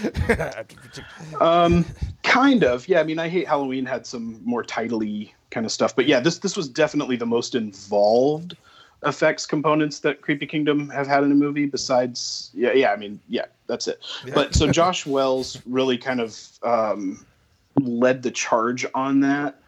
Um, 1.39 1.85
kind 2.23 2.63
of. 2.63 2.87
Yeah, 2.87 2.99
I 2.99 3.03
mean, 3.03 3.19
I 3.19 3.27
hate 3.27 3.47
Halloween 3.47 3.85
had 3.85 4.05
some 4.05 4.39
more 4.43 4.63
titly 4.63 5.33
kind 5.51 5.65
of 5.65 5.71
stuff, 5.71 5.95
but 5.95 6.07
yeah, 6.07 6.19
this 6.19 6.39
this 6.39 6.55
was 6.55 6.67
definitely 6.67 7.15
the 7.15 7.25
most 7.25 7.55
involved 7.55 8.55
effects 9.05 9.45
components 9.45 9.99
that 9.99 10.21
Creepy 10.21 10.45
Kingdom 10.45 10.89
have 10.89 11.07
had 11.07 11.23
in 11.23 11.31
a 11.31 11.35
movie. 11.35 11.65
Besides, 11.65 12.51
yeah, 12.53 12.73
yeah, 12.73 12.91
I 12.91 12.95
mean, 12.95 13.19
yeah, 13.27 13.45
that's 13.67 13.87
it. 13.87 13.99
Yeah. 14.25 14.33
But 14.33 14.55
so 14.55 14.67
Josh 14.71 15.05
Wells 15.05 15.61
really 15.65 15.97
kind 15.97 16.19
of 16.19 16.39
um, 16.63 17.25
led 17.79 18.23
the 18.23 18.31
charge 18.31 18.85
on 18.93 19.19
that 19.21 19.59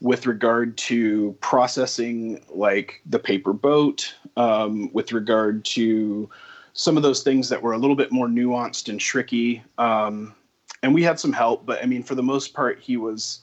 with 0.00 0.26
regard 0.26 0.76
to 0.76 1.36
processing 1.40 2.42
like 2.48 3.00
the 3.06 3.18
paper 3.18 3.52
boat, 3.52 4.14
um, 4.36 4.90
with 4.92 5.12
regard 5.12 5.64
to 5.64 6.28
some 6.72 6.96
of 6.96 7.02
those 7.02 7.22
things 7.22 7.48
that 7.48 7.62
were 7.62 7.72
a 7.72 7.78
little 7.78 7.96
bit 7.96 8.10
more 8.10 8.26
nuanced 8.26 8.88
and 8.88 8.98
tricky. 8.98 9.62
Um, 9.76 10.34
and 10.82 10.94
we 10.94 11.02
had 11.02 11.20
some 11.20 11.32
help, 11.32 11.66
but 11.66 11.82
I 11.82 11.86
mean, 11.86 12.02
for 12.02 12.14
the 12.14 12.22
most 12.22 12.54
part, 12.54 12.80
he 12.80 12.96
was 12.96 13.40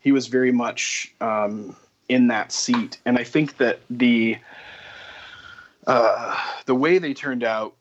he 0.00 0.12
was 0.12 0.26
very 0.26 0.50
much 0.50 1.14
um, 1.20 1.76
in 2.08 2.26
that 2.28 2.52
seat. 2.52 2.98
And 3.04 3.18
I 3.18 3.24
think 3.24 3.58
that 3.58 3.80
the 3.90 4.38
uh, 5.86 6.36
the 6.66 6.74
way 6.74 6.98
they 6.98 7.14
turned 7.14 7.44
out, 7.44 7.74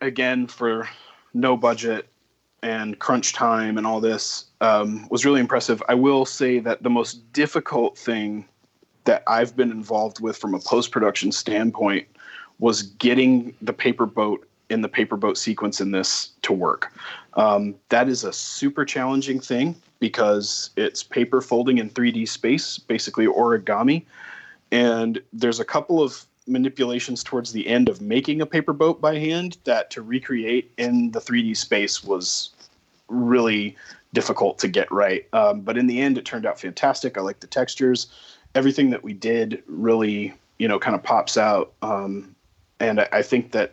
again 0.00 0.46
for 0.46 0.88
no 1.34 1.56
budget 1.56 2.08
and 2.62 2.98
crunch 2.98 3.32
time 3.32 3.78
and 3.78 3.86
all 3.86 4.00
this, 4.00 4.46
um, 4.60 5.08
was 5.10 5.24
really 5.24 5.40
impressive. 5.40 5.82
I 5.88 5.94
will 5.94 6.24
say 6.26 6.58
that 6.60 6.82
the 6.82 6.90
most 6.90 7.32
difficult 7.32 7.96
thing 7.96 8.44
that 9.04 9.22
I've 9.26 9.56
been 9.56 9.70
involved 9.70 10.20
with 10.20 10.36
from 10.36 10.54
a 10.54 10.58
post 10.58 10.90
production 10.90 11.32
standpoint 11.32 12.06
was 12.58 12.82
getting 12.82 13.54
the 13.62 13.72
paper 13.72 14.06
boat 14.06 14.46
in 14.68 14.82
the 14.82 14.88
paper 14.88 15.16
boat 15.16 15.36
sequence 15.36 15.80
in 15.80 15.90
this 15.90 16.30
to 16.42 16.52
work. 16.52 16.92
Um, 17.34 17.74
that 17.88 18.08
is 18.08 18.24
a 18.24 18.32
super 18.32 18.84
challenging 18.84 19.40
thing 19.40 19.74
because 19.98 20.70
it's 20.76 21.02
paper 21.02 21.40
folding 21.40 21.78
in 21.78 21.90
3D 21.90 22.28
space, 22.28 22.78
basically 22.78 23.26
origami. 23.26 24.04
And 24.70 25.20
there's 25.32 25.60
a 25.60 25.64
couple 25.64 26.02
of 26.02 26.24
manipulations 26.50 27.22
towards 27.22 27.52
the 27.52 27.66
end 27.66 27.88
of 27.88 28.00
making 28.00 28.40
a 28.40 28.46
paper 28.46 28.72
boat 28.72 29.00
by 29.00 29.18
hand 29.18 29.56
that 29.64 29.90
to 29.90 30.02
recreate 30.02 30.70
in 30.76 31.10
the 31.12 31.20
3D 31.20 31.56
space 31.56 32.04
was 32.04 32.50
really 33.08 33.76
difficult 34.12 34.58
to 34.58 34.68
get 34.68 34.90
right. 34.90 35.26
Um, 35.32 35.60
but 35.60 35.78
in 35.78 35.86
the 35.86 36.00
end, 36.00 36.18
it 36.18 36.24
turned 36.24 36.46
out 36.46 36.60
fantastic. 36.60 37.16
I 37.16 37.20
like 37.20 37.40
the 37.40 37.46
textures. 37.46 38.08
Everything 38.54 38.90
that 38.90 39.02
we 39.02 39.12
did 39.12 39.62
really, 39.66 40.34
you 40.58 40.66
know, 40.66 40.78
kind 40.78 40.94
of 40.94 41.02
pops 41.02 41.36
out. 41.36 41.72
Um, 41.82 42.34
and 42.80 43.00
I, 43.00 43.08
I 43.12 43.22
think 43.22 43.52
that, 43.52 43.72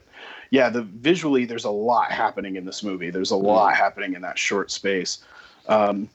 yeah, 0.52 0.70
the 0.70 0.84
visually 0.84 1.46
there's 1.46 1.66
a 1.66 1.72
lot 1.72 2.12
happening 2.12 2.56
in 2.56 2.66
this 2.66 2.84
movie. 2.84 3.10
There's 3.10 3.32
a 3.32 3.36
lot 3.36 3.76
happening 3.76 4.14
in 4.14 4.22
that 4.22 4.38
short 4.38 4.72
space. 4.72 5.20
Um, 5.68 6.10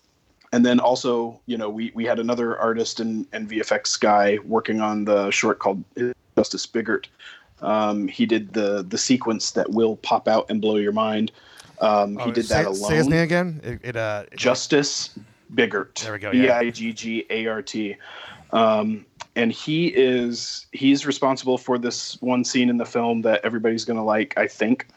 and 0.53 0.65
then 0.65 0.81
also, 0.81 1.41
you 1.47 1.57
know, 1.57 1.71
we 1.71 1.91
we 1.95 2.05
had 2.05 2.19
another 2.19 2.59
artist 2.59 3.01
and, 3.01 3.27
and 3.33 3.49
VFX 3.49 3.99
guy 3.99 4.39
working 4.45 4.81
on 4.81 5.05
the 5.05 5.31
short 5.31 5.59
called 5.59 5.83
Justice 6.43 6.67
Biggart. 6.67 7.07
Um, 7.61 8.09
he 8.09 8.27
did 8.27 8.53
the 8.53 8.83
the 8.83 8.99
sequence 8.99 9.53
that 9.53 9.71
will 9.71 9.97
pop 9.99 10.27
out 10.27 10.47
and 10.51 10.61
blow 10.61 10.77
your 10.77 10.91
mind. 10.93 11.31
Um, 11.81 12.19
he 12.19 12.31
Oh, 12.31 12.33
did 12.33 12.45
say, 12.47 12.65
that 12.65 12.75
Say 12.75 12.97
his 12.97 13.07
name 13.07 13.13
alone. 13.19 13.23
again. 13.25 13.61
It, 13.63 13.81
it 13.91 13.97
uh 13.97 14.25
it- 14.33 14.37
Justice 14.37 15.17
Biggart. 15.55 16.03
There 16.03 16.13
we 16.13 16.19
go, 16.19 16.33
B. 16.33 16.51
I 16.51 16.71
G 16.71 16.93
G 16.93 17.25
A 17.31 17.47
R 17.47 17.63
T. 17.63 17.97
Um, 18.53 19.07
and 19.37 19.53
he 19.53 19.87
is 19.87 20.67
he's 20.73 21.07
responsible 21.07 21.57
for 21.59 21.79
this 21.79 22.21
one 22.21 22.45
scene 22.45 22.69
in 22.69 22.79
the 22.79 22.85
film 22.85 23.23
that 23.23 23.41
everybody's 23.45 23.85
going 23.85 23.97
to 23.97 24.03
like, 24.03 24.37
I 24.37 24.49
think. 24.49 24.89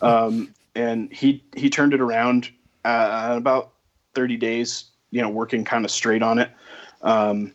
Um, 0.00 0.54
and 0.74 1.12
he 1.12 1.44
he 1.54 1.68
turned 1.68 1.92
it 1.92 2.00
around 2.00 2.50
uh, 2.86 3.34
about 3.36 3.72
30 4.14 4.36
days, 4.38 4.84
you 5.10 5.20
know, 5.20 5.28
working 5.28 5.64
kind 5.64 5.84
of 5.84 5.90
straight 5.90 6.22
on 6.22 6.38
it. 6.38 6.50
Um, 7.02 7.52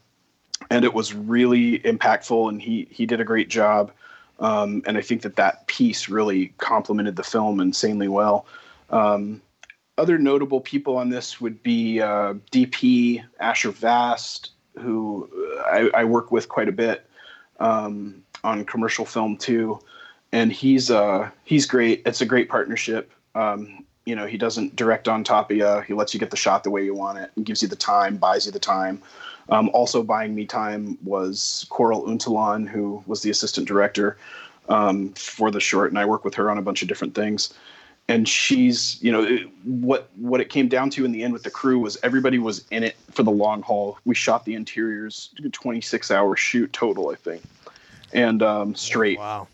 and 0.70 0.86
it 0.86 0.94
was 0.94 1.14
really 1.14 1.80
impactful, 1.80 2.50
and 2.50 2.62
he 2.62 2.88
he 2.92 3.06
did 3.06 3.20
a 3.20 3.26
great 3.26 3.50
job. 3.50 3.92
Um, 4.40 4.84
and 4.86 4.98
I 4.98 5.02
think 5.02 5.24
that 5.24 5.36
that 5.36 5.68
piece 5.68 6.08
really 6.08 6.54
complemented 6.60 7.16
the 7.18 7.24
film 7.24 7.60
insanely 7.60 8.08
well. 8.08 8.46
Um, 8.90 9.42
other 9.98 10.18
notable 10.18 10.62
people 10.62 10.96
on 10.96 11.10
this 11.10 11.42
would 11.42 11.62
be 11.62 12.00
uh, 12.00 12.36
DP 12.52 13.22
Asher 13.40 13.72
Vast, 13.72 14.52
who 14.78 15.30
uh, 15.34 15.62
I, 15.64 15.90
I 15.94 16.04
work 16.06 16.32
with 16.32 16.48
quite 16.48 16.70
a 16.70 16.72
bit 16.72 17.06
um, 17.60 18.24
on 18.46 18.64
commercial 18.64 19.04
film 19.04 19.36
too, 19.36 19.80
and 20.32 20.54
he's 20.54 20.90
uh, 20.90 21.30
he's 21.44 21.66
great. 21.66 22.02
It's 22.06 22.22
a 22.22 22.26
great 22.26 22.48
partnership. 22.48 23.12
Um, 23.36 23.86
You 24.06 24.16
know, 24.16 24.26
he 24.26 24.38
doesn't 24.38 24.76
direct 24.76 25.08
on 25.08 25.24
top 25.24 25.52
of 25.52 25.58
you. 25.58 25.82
He 25.82 25.94
lets 25.94 26.14
you 26.14 26.20
get 26.20 26.32
the 26.32 26.38
shot 26.38 26.64
the 26.64 26.72
way 26.72 26.84
you 26.84 26.96
want 26.96 27.20
it 27.20 27.30
and 27.36 27.46
gives 27.46 27.62
you 27.62 27.68
the 27.68 27.76
time, 27.76 28.18
buys 28.18 28.46
you 28.46 28.52
the 28.52 28.60
time. 28.60 29.02
Um, 29.52 29.70
also 29.74 30.04
buying 30.04 30.36
me 30.36 30.46
time 30.46 30.98
was 31.04 31.66
Coral 31.70 32.04
Untalan, 32.04 32.68
who 32.68 33.04
was 33.08 33.22
the 33.22 33.30
assistant 33.30 33.68
director 33.68 34.18
um, 34.70 35.10
for 35.14 35.52
the 35.52 35.60
short, 35.60 35.90
and 35.92 36.00
I 36.00 36.06
work 36.06 36.24
with 36.24 36.36
her 36.36 36.50
on 36.50 36.58
a 36.58 36.62
bunch 36.62 36.82
of 36.82 36.88
different 36.88 37.16
things. 37.16 37.54
And 38.08 38.28
she's, 38.28 39.02
you 39.04 39.12
know, 39.12 39.24
it, 39.24 39.48
what 39.64 40.10
what 40.16 40.42
it 40.42 40.50
came 40.50 40.68
down 40.68 40.90
to 40.92 41.06
in 41.06 41.12
the 41.12 41.24
end 41.24 41.32
with 41.32 41.44
the 41.44 41.52
crew 41.52 41.78
was 41.78 41.98
everybody 42.02 42.40
was 42.40 42.66
in 42.72 42.84
it 42.84 42.96
for 43.12 43.22
the 43.22 43.32
long 43.32 43.62
haul. 43.62 44.00
We 44.04 44.16
shot 44.16 44.46
the 44.46 44.56
interiors, 44.56 45.30
26 45.52 46.10
hour 46.10 46.36
shoot 46.36 46.74
total, 46.74 47.10
I 47.10 47.16
think, 47.16 47.44
and 48.12 48.42
um, 48.42 48.74
straight. 48.74 49.20
Wow. 49.20 49.48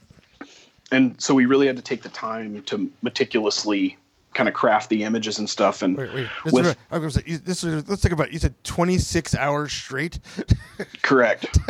And 0.92 1.20
so 1.22 1.34
we 1.34 1.46
really 1.46 1.68
had 1.68 1.76
to 1.76 1.82
take 1.82 2.04
the 2.04 2.10
time 2.10 2.62
to 2.64 2.90
meticulously 3.02 3.98
kind 4.36 4.48
of 4.48 4.54
craft 4.54 4.90
the 4.90 5.04
images 5.04 5.40
and 5.40 5.50
stuff. 5.50 5.82
And 5.82 5.98
Wait, 5.98 6.14
wait. 6.14 6.28
This 6.44 6.54
with 6.54 6.66
is, 6.68 6.76
I 6.92 6.98
was 7.00 7.16
say, 7.16 7.22
this 7.38 7.64
is, 7.64 7.90
let's 7.90 8.04
think 8.04 8.14
about. 8.14 8.28
It. 8.28 8.34
You 8.34 8.40
said 8.40 8.54
26 8.64 9.34
hours 9.36 9.72
straight. 9.74 10.20
correct, 11.02 11.58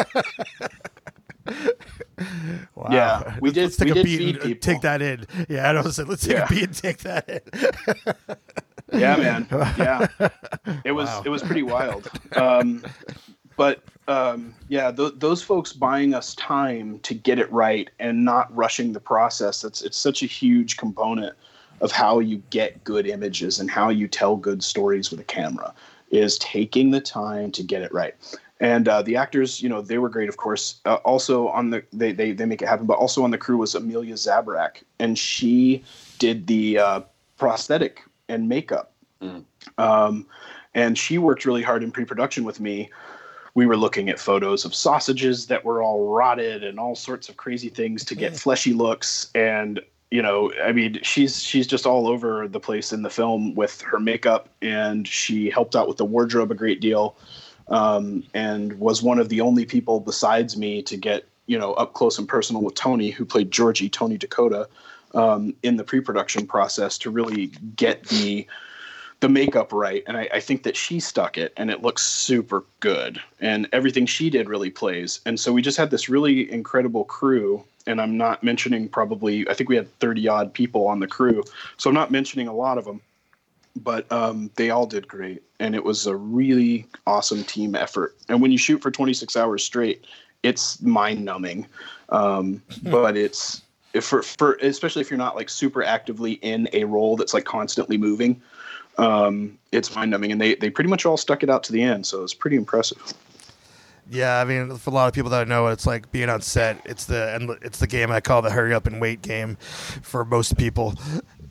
Wow. 2.75 2.87
Yeah, 2.91 3.37
we 3.39 3.49
Let's- 3.51 3.53
did- 3.53 3.63
Let's 3.63 3.75
take 3.77 3.85
we 3.85 3.91
a 3.91 3.93
did 3.95 4.05
beat 4.05 4.35
and 4.35 4.43
people. 4.43 4.59
take 4.73 4.81
that 4.81 5.01
in. 5.01 5.25
Yeah, 5.47 5.69
I 5.69 5.73
don't 5.73 5.85
know. 5.85 5.91
So 5.91 6.03
let's 6.03 6.23
take 6.23 6.37
Yeah. 6.37 6.45
a 6.45 6.49
beat 6.49 6.63
and 6.63 6.75
take 6.75 6.97
that 6.99 7.29
in. 7.29 7.41
yeah, 8.99 9.15
man, 9.17 9.47
yeah, 9.77 10.07
it 10.83 10.91
was 10.93 11.07
Wow. 11.07 11.21
it 11.25 11.29
was 11.29 11.43
pretty 11.43 11.63
wild. 11.63 12.09
Um, 12.35 12.83
but 13.57 13.83
um, 14.07 14.53
yeah, 14.69 14.91
th- 14.91 15.13
those 15.17 15.41
folks 15.43 15.71
buying 15.73 16.13
us 16.13 16.35
time 16.35 16.99
to 16.99 17.13
get 17.13 17.37
it 17.39 17.51
right 17.51 17.89
and 17.99 18.23
not 18.25 18.53
rushing 18.55 18.91
the 18.93 18.99
process. 18.99 19.61
That's 19.61 19.81
it's 19.81 19.97
such 19.97 20.23
a 20.23 20.27
huge 20.27 20.77
component 20.77 21.35
of 21.85 21.91
how 21.91 22.19
you 22.19 22.41
get 22.49 22.83
good 22.83 23.05
images 23.05 23.59
and 23.59 23.69
how 23.69 23.89
you 23.89 24.07
tell 24.07 24.35
good 24.35 24.63
stories 24.63 25.11
with 25.11 25.19
a 25.19 25.23
camera 25.23 25.71
is 26.09 26.39
taking 26.39 26.89
the 26.89 26.99
time 26.99 27.51
to 27.51 27.61
get 27.61 27.83
it 27.83 27.93
right. 27.93 28.15
And 28.59 28.87
uh, 28.87 29.03
the 29.03 29.15
actors, 29.15 29.61
you 29.61 29.69
know, 29.69 29.81
they 29.81 29.99
were 29.99 30.09
great, 30.09 30.27
of 30.27 30.37
course. 30.37 30.79
Uh, 30.85 30.95
also 31.05 31.47
on 31.49 31.69
the 31.69 31.83
they, 31.93 32.11
they 32.11 32.31
they 32.31 32.45
make 32.45 32.61
it 32.63 32.67
happen, 32.67 32.87
but 32.87 32.97
also 32.97 33.23
on 33.23 33.29
the 33.29 33.37
crew 33.37 33.57
was 33.57 33.75
Amelia 33.75 34.15
Zabrak, 34.15 34.81
and 34.97 35.19
she 35.19 35.83
did 36.17 36.47
the 36.47 36.79
uh, 36.79 37.01
prosthetic 37.37 38.01
and 38.29 38.49
makeup. 38.49 38.93
Um, 39.77 40.25
and 40.73 40.97
she 40.97 41.17
worked 41.19 41.45
really 41.45 41.61
hard 41.61 41.83
in 41.83 41.91
pre-production 41.91 42.45
with 42.45 42.59
me. 42.59 42.89
We 43.53 43.65
were 43.67 43.77
looking 43.77 44.09
at 44.09 44.19
photos 44.19 44.65
of 44.65 44.73
sausages 44.73 45.47
that 45.47 45.63
were 45.63 45.83
all 45.83 46.09
rotted 46.09 46.63
and 46.63 46.79
all 46.79 46.95
sorts 46.95 47.29
of 47.29 47.37
crazy 47.37 47.69
things 47.69 48.03
to 48.05 48.15
get 48.15 48.35
fleshy 48.35 48.73
looks. 48.73 49.31
And 49.35 49.79
you 50.11 50.21
know, 50.21 50.51
I 50.63 50.71
mean, 50.71 50.99
she's 51.01 51.41
she's 51.41 51.67
just 51.67 51.85
all 51.85 52.07
over 52.07 52.47
the 52.47 52.59
place 52.59 52.93
in 52.93 53.01
the 53.01 53.09
film 53.09 53.55
with 53.55 53.81
her 53.81 53.99
makeup, 53.99 54.49
and 54.61 55.07
she 55.07 55.49
helped 55.49 55.75
out 55.75 55.87
with 55.87 55.97
the 55.97 56.05
wardrobe 56.05 56.51
a 56.51 56.55
great 56.55 56.79
deal, 56.79 57.15
um, 57.69 58.23
and 58.33 58.79
was 58.79 59.01
one 59.01 59.19
of 59.19 59.29
the 59.29 59.41
only 59.41 59.65
people 59.65 59.99
besides 59.99 60.57
me 60.57 60.81
to 60.83 60.95
get 60.95 61.25
you 61.47 61.57
know 61.57 61.73
up 61.73 61.93
close 61.93 62.19
and 62.19 62.27
personal 62.27 62.61
with 62.61 62.75
Tony, 62.75 63.09
who 63.09 63.25
played 63.25 63.51
Georgie, 63.51 63.89
Tony 63.89 64.17
Dakota, 64.17 64.69
um, 65.15 65.55
in 65.63 65.77
the 65.77 65.83
pre-production 65.83 66.45
process 66.45 66.97
to 66.99 67.09
really 67.09 67.47
get 67.75 68.03
the 68.03 68.47
the 69.21 69.29
makeup 69.29 69.71
right 69.73 70.03
and 70.07 70.17
I, 70.17 70.29
I 70.33 70.39
think 70.39 70.63
that 70.63 70.75
she 70.75 70.99
stuck 70.99 71.37
it 71.37 71.53
and 71.57 71.71
it 71.71 71.81
looks 71.81 72.03
super 72.03 72.63
good. 72.79 73.21
And 73.39 73.67
everything 73.71 74.05
she 74.05 74.29
did 74.29 74.49
really 74.49 74.69
plays. 74.69 75.21
And 75.25 75.39
so 75.39 75.53
we 75.53 75.61
just 75.61 75.77
had 75.77 75.89
this 75.89 76.09
really 76.09 76.51
incredible 76.51 77.05
crew 77.05 77.63
and 77.87 78.01
i'm 78.01 78.17
not 78.17 78.43
mentioning 78.43 78.89
probably 78.89 79.47
i 79.49 79.53
think 79.53 79.69
we 79.69 79.75
had 79.75 79.87
30 79.99 80.27
odd 80.27 80.53
people 80.53 80.87
on 80.87 80.99
the 80.99 81.07
crew 81.07 81.43
so 81.77 81.89
i'm 81.89 81.93
not 81.93 82.11
mentioning 82.11 82.47
a 82.47 82.53
lot 82.53 82.77
of 82.77 82.85
them 82.85 83.01
but 83.77 84.09
um, 84.11 84.49
they 84.55 84.69
all 84.69 84.85
did 84.85 85.07
great 85.07 85.43
and 85.59 85.75
it 85.75 85.83
was 85.83 86.07
a 86.07 86.15
really 86.15 86.85
awesome 87.05 87.43
team 87.43 87.75
effort. 87.75 88.15
And 88.29 88.41
when 88.41 88.51
you 88.51 88.57
shoot 88.57 88.81
for 88.81 88.91
26 88.91 89.35
hours 89.35 89.63
straight 89.63 90.05
it's 90.43 90.81
mind 90.81 91.25
numbing 91.25 91.67
um, 92.09 92.61
but 92.83 93.17
it's 93.17 93.61
if 93.93 94.03
for, 94.03 94.21
for 94.21 94.53
especially 94.61 95.01
if 95.01 95.09
you're 95.09 95.17
not 95.17 95.35
like 95.35 95.49
super 95.49 95.83
actively 95.83 96.33
in 96.33 96.69
a 96.73 96.83
role 96.83 97.15
that's 97.15 97.33
like 97.33 97.45
constantly 97.45 97.97
moving 97.97 98.41
um, 98.97 99.57
it's 99.71 99.93
mind 99.95 100.11
numbing, 100.11 100.31
and 100.31 100.39
they 100.41 100.55
they 100.55 100.69
pretty 100.69 100.89
much 100.89 101.05
all 101.05 101.17
stuck 101.17 101.43
it 101.43 101.49
out 101.49 101.63
to 101.63 101.71
the 101.73 101.81
end, 101.81 102.05
so 102.05 102.23
it's 102.23 102.33
pretty 102.33 102.55
impressive. 102.55 103.13
Yeah, 104.09 104.39
I 104.39 104.43
mean, 104.45 104.75
for 104.77 104.91
a 104.91 104.93
lot 104.93 105.07
of 105.07 105.13
people 105.15 105.31
that 105.31 105.41
I 105.41 105.43
know 105.45 105.63
what 105.63 105.73
it's 105.73 105.87
like 105.87 106.11
being 106.11 106.29
on 106.29 106.41
set, 106.41 106.79
it's 106.85 107.05
the 107.05 107.33
and 107.35 107.49
it's 107.63 107.79
the 107.79 107.87
game 107.87 108.11
I 108.11 108.19
call 108.21 108.41
the 108.41 108.51
hurry 108.51 108.73
up 108.73 108.85
and 108.85 109.01
wait 109.01 109.21
game 109.21 109.55
for 110.01 110.23
most 110.23 110.57
people. 110.57 110.93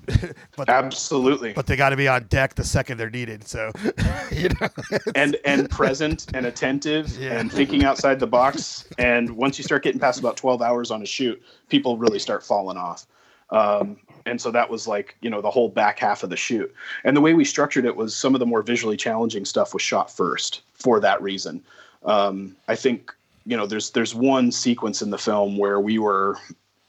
but 0.57 0.69
Absolutely, 0.69 1.53
but 1.55 1.67
they 1.67 1.77
got 1.77 1.89
to 1.91 1.97
be 1.97 2.07
on 2.07 2.25
deck 2.25 2.55
the 2.55 2.63
second 2.63 2.99
they're 2.99 3.11
needed. 3.11 3.49
So, 3.49 3.73
you 4.31 4.51
know, 4.61 4.69
and 5.15 5.37
and 5.45 5.69
present 5.69 6.27
and 6.35 6.47
attentive 6.47 7.17
Yeah. 7.19 7.41
and 7.41 7.51
thinking 7.51 7.85
outside 7.85 8.21
the 8.21 8.27
box. 8.27 8.87
And 8.99 9.31
once 9.31 9.59
you 9.59 9.65
start 9.65 9.83
getting 9.83 9.99
past 10.01 10.21
about 10.21 10.37
twelve 10.37 10.63
hours 10.63 10.91
on 10.91 11.03
a 11.03 11.07
shoot, 11.07 11.43
people 11.71 11.97
really 11.99 12.19
start 12.19 12.45
falling 12.45 12.77
off. 12.77 13.07
Um, 13.51 13.99
and 14.27 14.41
so 14.41 14.51
that 14.51 14.71
was 14.71 14.89
like 14.89 15.17
you 15.21 15.31
know 15.31 15.41
the 15.41 15.51
whole 15.51 15.69
back 15.69 15.99
half 15.99 16.23
of 16.23 16.31
the 16.31 16.37
shoot. 16.37 16.73
And 17.05 17.17
the 17.17 17.21
way 17.21 17.35
we 17.35 17.45
structured 17.45 17.85
it 17.85 17.97
was 17.97 18.17
some 18.17 18.35
of 18.35 18.41
the 18.41 18.47
more 18.47 18.63
visually 18.63 18.97
challenging 18.97 19.45
stuff 19.45 19.75
was 19.75 19.83
shot 19.83 20.11
first 20.11 20.63
for 20.73 21.01
that 21.01 21.21
reason. 21.23 21.63
Um, 22.05 22.57
I 22.69 22.75
think 22.75 23.15
you 23.47 23.57
know 23.57 23.67
there's 23.67 23.91
there's 23.91 24.15
one 24.15 24.51
sequence 24.51 25.03
in 25.03 25.11
the 25.11 25.19
film 25.19 25.59
where 25.59 25.81
we 25.81 25.99
were 25.99 26.39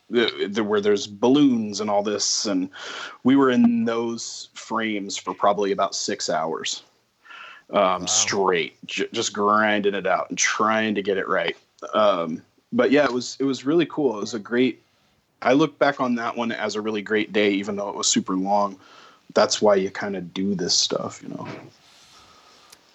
there 0.09 0.29
the, 0.47 0.63
where 0.63 0.81
there's 0.81 1.07
balloons 1.07 1.81
and 1.81 1.89
all 1.89 2.03
this, 2.03 2.45
and 2.45 2.69
we 3.23 3.35
were 3.35 3.49
in 3.49 3.85
those 3.85 4.49
frames 4.53 5.17
for 5.17 5.33
probably 5.33 5.71
about 5.71 5.95
six 5.95 6.29
hours 6.29 6.83
um, 7.73 8.07
straight, 8.07 8.77
j- 8.85 9.07
just 9.11 9.33
grinding 9.33 9.95
it 9.95 10.07
out 10.07 10.29
and 10.29 10.37
trying 10.37 10.95
to 10.95 11.01
get 11.01 11.17
it 11.17 11.27
right. 11.27 11.57
Um, 11.93 12.43
but 12.71 12.91
yeah, 12.91 13.05
it 13.05 13.11
was 13.11 13.37
it 13.39 13.43
was 13.43 13.65
really 13.65 13.85
cool. 13.85 14.17
It 14.17 14.21
was 14.21 14.33
a 14.33 14.39
great. 14.39 14.81
I 15.45 15.53
look 15.53 15.77
back 15.77 16.01
on 16.01 16.15
that 16.15 16.35
one 16.35 16.51
as 16.51 16.75
a 16.75 16.81
really 16.81 17.03
great 17.03 17.31
day, 17.31 17.51
even 17.51 17.75
though 17.75 17.87
it 17.87 17.95
was 17.95 18.07
super 18.07 18.35
long. 18.35 18.77
That's 19.35 19.61
why 19.61 19.75
you 19.75 19.91
kind 19.91 20.15
of 20.15 20.33
do 20.33 20.55
this 20.55 20.75
stuff, 20.75 21.21
you 21.21 21.29
know. 21.29 21.47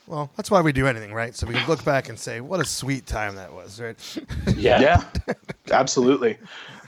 well, 0.09 0.31
that's 0.37 0.51
why 0.51 0.61
we 0.61 0.73
do 0.73 0.89
anything, 0.89 1.15
right? 1.15 1.35
So 1.37 1.47
we 1.47 1.55
can 1.55 1.67
look 1.69 1.85
back 1.85 2.09
and 2.09 2.19
say, 2.19 2.41
what 2.41 2.59
a 2.59 2.65
sweet 2.65 3.07
time 3.07 3.37
that 3.37 3.53
was, 3.53 3.81
right? 3.81 3.97
Yeah. 4.57 4.81
Yeah, 4.81 5.35
absolutely. 5.71 6.39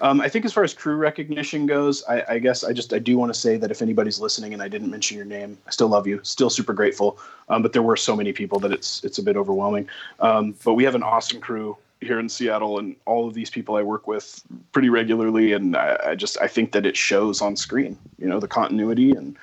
Um, 0.00 0.20
I 0.20 0.28
think 0.28 0.44
as 0.44 0.52
far 0.52 0.64
as 0.64 0.74
crew 0.74 0.96
recognition 0.96 1.66
goes, 1.66 2.02
I, 2.08 2.24
I 2.28 2.38
guess 2.40 2.64
I 2.64 2.72
just 2.72 2.92
I 2.92 2.98
do 2.98 3.16
want 3.16 3.32
to 3.32 3.38
say 3.38 3.56
that 3.56 3.70
if 3.70 3.80
anybody's 3.82 4.18
listening 4.18 4.52
and 4.52 4.60
I 4.60 4.66
didn't 4.66 4.90
mention 4.90 5.16
your 5.16 5.26
name, 5.26 5.56
I 5.68 5.70
still 5.70 5.86
love 5.86 6.08
you, 6.08 6.18
still 6.24 6.50
super 6.50 6.72
grateful. 6.72 7.20
Um, 7.48 7.62
but 7.62 7.72
there 7.72 7.82
were 7.82 7.96
so 7.96 8.16
many 8.16 8.32
people 8.32 8.58
that 8.60 8.72
it's 8.72 9.04
it's 9.04 9.18
a 9.18 9.22
bit 9.22 9.36
overwhelming. 9.36 9.88
Um, 10.18 10.56
but 10.64 10.74
we 10.74 10.82
have 10.82 10.96
an 10.96 11.04
awesome 11.04 11.40
crew 11.40 11.76
here 12.02 12.18
in 12.18 12.28
Seattle, 12.28 12.78
and 12.78 12.96
all 13.06 13.26
of 13.26 13.34
these 13.34 13.50
people 13.50 13.76
I 13.76 13.82
work 13.82 14.06
with 14.06 14.42
pretty 14.72 14.88
regularly, 14.88 15.52
and 15.52 15.76
I, 15.76 15.98
I 16.08 16.14
just 16.14 16.40
I 16.40 16.48
think 16.48 16.72
that 16.72 16.86
it 16.86 16.96
shows 16.96 17.40
on 17.40 17.56
screen. 17.56 17.98
You 18.18 18.28
know, 18.28 18.40
the 18.40 18.48
continuity 18.48 19.12
and 19.12 19.36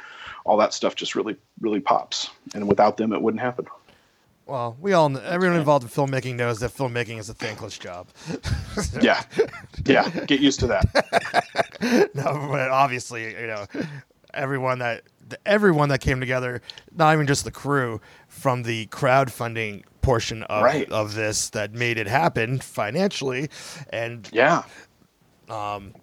all 0.45 0.57
that 0.57 0.73
stuff 0.73 0.95
just 0.95 1.15
really 1.15 1.35
really 1.59 1.79
pops. 1.79 2.29
And 2.53 2.67
without 2.67 2.97
them, 2.97 3.13
it 3.13 3.21
wouldn't 3.21 3.41
happen. 3.41 3.65
Well, 4.49 4.75
we 4.81 4.93
all, 4.93 5.11
kn- 5.11 5.23
everyone 5.23 5.59
involved 5.59 5.83
in 5.83 5.89
filmmaking 5.91 6.35
knows 6.35 6.59
that 6.61 6.71
filmmaking 6.71 7.19
is 7.19 7.29
a 7.29 7.35
thankless 7.35 7.77
job. 7.77 8.07
Yeah, 9.01 9.23
yeah. 9.85 10.09
Get 10.25 10.39
used 10.39 10.61
to 10.61 10.67
that. 10.67 12.09
no, 12.13 12.47
but 12.49 12.69
obviously, 12.69 13.31
you 13.31 13.47
know, 13.47 13.65
everyone 14.33 14.79
that 14.79 15.03
everyone 15.45 15.89
that 15.89 15.99
came 15.99 16.19
together, 16.19 16.61
not 16.95 17.13
even 17.13 17.27
just 17.27 17.43
the 17.43 17.51
crew, 17.51 17.99
from 18.27 18.63
the 18.63 18.87
crowdfunding 18.87 19.83
portion 20.01 20.43
of 20.43 20.63
Right. 20.63 20.89
of 20.91 21.13
this 21.15 21.49
that 21.51 21.73
made 21.73 21.97
it 21.97 22.07
happen 22.07 22.59
financially, 22.59 23.49
and 23.91 24.27
Yeah. 24.31 24.63
Um, 25.49 25.93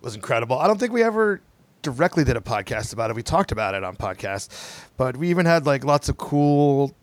was 0.00 0.14
incredible. 0.14 0.58
I 0.58 0.66
don't 0.66 0.78
think 0.78 0.92
we 0.92 1.02
ever 1.02 1.40
directly 1.82 2.24
did 2.24 2.36
a 2.36 2.40
podcast 2.40 2.92
about 2.92 3.10
it. 3.10 3.16
We 3.16 3.22
talked 3.22 3.52
about 3.52 3.74
it 3.74 3.82
on 3.84 3.96
podcasts, 3.96 4.48
but 4.96 5.16
we 5.16 5.28
even 5.30 5.46
had 5.46 5.66
like 5.66 5.84
lots 5.84 6.08
of 6.08 6.16
cool 6.16 6.94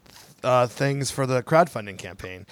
uh, 0.43 0.67
things 0.67 1.09
for 1.11 1.25
the 1.25 1.41
crowdfunding 1.43 1.97
campaign. 1.97 2.45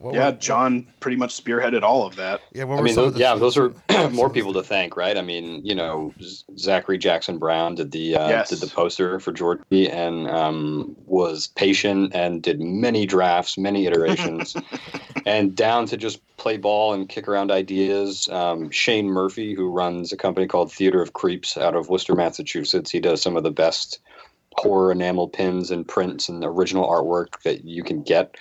What 0.00 0.14
Yeah, 0.14 0.30
were- 0.30 0.36
John 0.36 0.86
pretty 1.00 1.18
much 1.18 1.42
spearheaded 1.44 1.82
all 1.82 2.06
of 2.06 2.16
that. 2.16 2.40
yeah. 2.54 2.64
What 2.64 2.76
I 2.76 2.78
were 2.78 2.84
mean, 2.84 2.94
some 2.94 3.04
those, 3.04 3.08
of 3.12 3.14
the 3.14 3.20
yeah, 3.20 3.34
those 3.34 3.58
are 3.58 3.74
more 4.10 4.30
people 4.30 4.54
to 4.54 4.62
thank, 4.62 4.96
right? 4.96 5.16
I 5.18 5.20
mean, 5.20 5.60
you 5.64 5.74
know, 5.74 6.14
Zachary 6.56 6.96
Jackson 6.96 7.36
Brown 7.38 7.74
did 7.74 7.90
the 7.90 8.16
uh, 8.16 8.28
Yes. 8.30 8.48
did 8.48 8.60
the 8.60 8.66
poster 8.74 9.20
for 9.20 9.30
Georgie 9.32 9.90
and 9.90 10.26
um, 10.30 10.96
was 11.04 11.48
patient 11.48 12.14
and 12.14 12.42
did 12.42 12.60
many 12.60 13.04
drafts, 13.04 13.58
many 13.58 13.86
iterations, 13.86 14.56
and 15.26 15.54
down 15.54 15.84
to 15.86 15.98
just 15.98 16.20
play 16.38 16.56
ball 16.56 16.94
and 16.94 17.10
kick 17.10 17.28
around 17.28 17.50
ideas. 17.50 18.26
Um, 18.30 18.70
Shane 18.70 19.06
Murphy, 19.06 19.54
who 19.54 19.68
runs 19.68 20.12
a 20.12 20.16
company 20.16 20.46
called 20.46 20.72
Theater 20.72 21.02
of 21.02 21.12
Creeps 21.12 21.58
out 21.58 21.74
of 21.76 21.90
Worcester, 21.90 22.14
Massachusetts, 22.14 22.90
he 22.90 23.00
does 23.00 23.20
some 23.20 23.36
of 23.36 23.42
the 23.42 23.50
best 23.50 24.00
horror 24.54 24.90
enamel 24.90 25.28
pins 25.28 25.70
and 25.70 25.86
prints 25.86 26.28
and 26.28 26.42
original 26.44 26.88
artwork 26.88 27.40
that 27.44 27.64
you 27.64 27.84
can 27.84 28.02
get. 28.02 28.34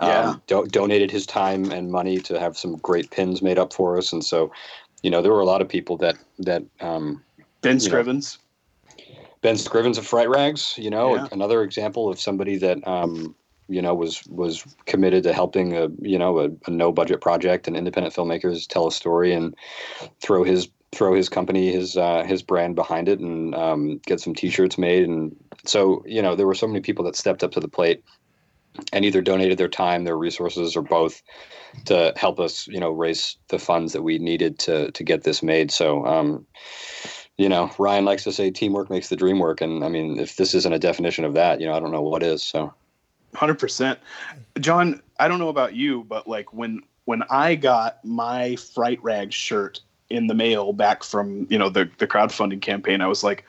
Yeah. 0.00 0.30
Um, 0.30 0.42
do- 0.46 0.66
donated 0.66 1.10
his 1.10 1.26
time 1.26 1.72
and 1.72 1.90
money 1.90 2.18
to 2.20 2.38
have 2.38 2.58
some 2.58 2.76
great 2.76 3.10
pins 3.10 3.40
made 3.40 3.58
up 3.58 3.72
for 3.72 3.96
us, 3.96 4.12
and 4.12 4.22
so, 4.22 4.52
you 5.02 5.10
know, 5.10 5.22
there 5.22 5.32
were 5.32 5.40
a 5.40 5.46
lot 5.46 5.62
of 5.62 5.68
people 5.68 5.96
that 5.98 6.16
that 6.38 6.62
um, 6.80 7.22
Ben 7.62 7.80
You 7.80 7.88
know. 7.88 7.96
Scrivens. 7.96 8.38
Ben 9.40 9.54
Scrivens 9.54 9.96
of 9.96 10.06
Fright 10.06 10.28
Rags, 10.28 10.74
you 10.76 10.90
know, 10.90 11.16
Yeah. 11.16 11.28
another 11.32 11.62
example 11.62 12.08
of 12.08 12.20
somebody 12.20 12.56
that 12.58 12.86
um, 12.86 13.34
you 13.68 13.82
know 13.82 13.94
was 13.94 14.26
was 14.26 14.64
committed 14.86 15.22
to 15.24 15.32
helping 15.32 15.76
a 15.76 15.88
you 16.00 16.18
know 16.18 16.38
a, 16.40 16.50
a 16.66 16.70
no 16.70 16.92
budget 16.92 17.20
project 17.20 17.66
and 17.66 17.76
independent 17.76 18.14
filmmakers 18.14 18.66
tell 18.66 18.86
a 18.86 18.92
story 18.92 19.32
and 19.32 19.54
throw 20.20 20.44
his 20.44 20.68
throw 20.92 21.14
his 21.14 21.28
company 21.28 21.72
his 21.72 21.96
uh, 21.96 22.22
his 22.24 22.42
brand 22.42 22.74
behind 22.74 23.08
it 23.08 23.18
and 23.18 23.54
um, 23.54 24.00
get 24.06 24.20
some 24.20 24.34
T-shirts 24.34 24.78
made 24.78 25.04
and 25.04 25.34
so 25.64 26.02
you 26.06 26.22
know 26.22 26.34
there 26.36 26.46
were 26.46 26.54
so 26.54 26.66
many 26.66 26.80
people 26.80 27.04
that 27.04 27.16
stepped 27.16 27.42
up 27.42 27.52
to 27.52 27.60
the 27.60 27.68
plate 27.68 28.02
and 28.92 29.04
either 29.04 29.20
donated 29.20 29.58
their 29.58 29.68
time, 29.68 30.04
their 30.04 30.18
resources, 30.18 30.76
or 30.76 30.82
both 30.82 31.22
to 31.86 32.12
help 32.16 32.40
us, 32.40 32.66
you 32.66 32.80
know, 32.80 32.90
raise 32.90 33.36
the 33.48 33.58
funds 33.58 33.92
that 33.92 34.02
we 34.02 34.18
needed 34.18 34.58
to 34.60 34.90
to 34.92 35.04
get 35.04 35.24
this 35.24 35.42
made. 35.42 35.70
So, 35.70 36.06
um, 36.06 36.46
you 37.36 37.48
know, 37.48 37.70
Ryan 37.78 38.04
likes 38.04 38.24
to 38.24 38.32
say 38.32 38.50
teamwork 38.50 38.90
makes 38.90 39.08
the 39.08 39.16
dream 39.16 39.38
work, 39.38 39.60
and 39.60 39.84
I 39.84 39.88
mean, 39.88 40.18
if 40.18 40.36
this 40.36 40.54
isn't 40.54 40.72
a 40.72 40.78
definition 40.78 41.24
of 41.24 41.34
that, 41.34 41.60
you 41.60 41.66
know, 41.66 41.74
I 41.74 41.80
don't 41.80 41.92
know 41.92 42.02
what 42.02 42.22
is. 42.22 42.42
So, 42.42 42.72
Hundred 43.34 43.58
percent, 43.58 43.98
John. 44.60 45.02
I 45.18 45.28
don't 45.28 45.38
know 45.38 45.48
about 45.48 45.74
you, 45.74 46.04
but 46.04 46.26
like 46.26 46.52
when 46.52 46.82
when 47.04 47.22
I 47.30 47.54
got 47.54 48.04
my 48.04 48.56
Fright 48.56 49.02
Rag 49.02 49.32
shirt 49.32 49.80
in 50.10 50.26
the 50.26 50.34
mail 50.34 50.72
back 50.72 51.02
from 51.02 51.46
you 51.50 51.58
know 51.58 51.68
the 51.68 51.90
the 51.98 52.06
crowdfunding 52.06 52.62
campaign, 52.62 53.00
I 53.00 53.06
was 53.06 53.22
like, 53.22 53.44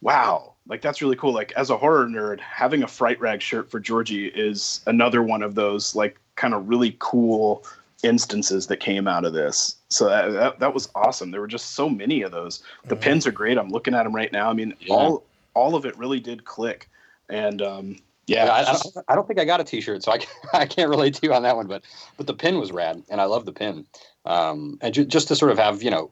wow, 0.00 0.47
like 0.68 0.82
that's 0.82 1.00
really 1.02 1.16
cool. 1.16 1.32
Like 1.32 1.52
as 1.52 1.70
a 1.70 1.76
horror 1.76 2.06
nerd, 2.06 2.40
having 2.40 2.82
a 2.82 2.88
Fright 2.88 3.18
Rag 3.20 3.40
shirt 3.42 3.70
for 3.70 3.80
Georgie 3.80 4.26
is 4.28 4.80
another 4.86 5.22
one 5.22 5.42
of 5.42 5.54
those 5.54 5.94
like 5.94 6.18
kind 6.36 6.54
of 6.54 6.68
really 6.68 6.94
cool 6.98 7.64
instances 8.04 8.68
that 8.68 8.78
came 8.78 9.08
out 9.08 9.24
of 9.24 9.32
this. 9.32 9.76
So 9.88 10.08
that, 10.08 10.30
that 10.32 10.58
that 10.60 10.74
was 10.74 10.88
awesome. 10.94 11.30
There 11.30 11.40
were 11.40 11.46
just 11.48 11.72
so 11.72 11.88
many 11.88 12.22
of 12.22 12.30
those. 12.30 12.62
The 12.86 12.96
Mhm. 12.96 13.00
pins 13.00 13.26
are 13.26 13.32
great. 13.32 13.58
I'm 13.58 13.70
looking 13.70 13.94
at 13.94 14.04
them 14.04 14.14
right 14.14 14.30
now. 14.32 14.50
I 14.50 14.52
mean, 14.52 14.74
Yeah. 14.80 14.94
all 14.94 15.24
all 15.54 15.74
of 15.74 15.84
it 15.86 15.96
really 15.98 16.20
did 16.20 16.44
click, 16.44 16.88
and 17.28 17.60
um, 17.62 17.96
yeah, 18.28 18.44
I, 18.44 18.60
I, 18.60 18.72
don't, 18.74 18.96
I 19.08 19.14
don't 19.16 19.26
think 19.26 19.40
I 19.40 19.44
got 19.44 19.60
a 19.60 19.64
T-shirt, 19.64 20.04
so 20.04 20.12
I, 20.12 20.18
can't- 20.18 20.30
I 20.52 20.66
can't 20.66 20.88
relate 20.90 21.14
to 21.14 21.20
you 21.26 21.32
on 21.32 21.42
that 21.42 21.56
one. 21.56 21.66
But 21.66 21.82
but 22.16 22.26
the 22.28 22.34
pin 22.34 22.60
was 22.60 22.70
rad, 22.70 23.02
and 23.08 23.20
I 23.20 23.24
love 23.24 23.46
the 23.46 23.52
pin. 23.52 23.86
Um, 24.26 24.78
and 24.82 24.92
ju- 24.94 25.06
just 25.06 25.26
to 25.28 25.36
sort 25.36 25.50
of 25.50 25.58
have 25.58 25.82
you 25.82 25.90
know 25.90 26.10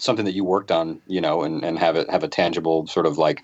something 0.00 0.24
that 0.24 0.34
you 0.34 0.44
worked 0.44 0.70
on, 0.70 1.00
you 1.06 1.20
know, 1.20 1.42
and, 1.42 1.64
and 1.64 1.78
have 1.78 1.96
it 1.96 2.10
have 2.10 2.24
a 2.24 2.28
tangible 2.28 2.86
sort 2.86 3.06
of 3.06 3.18
like 3.18 3.42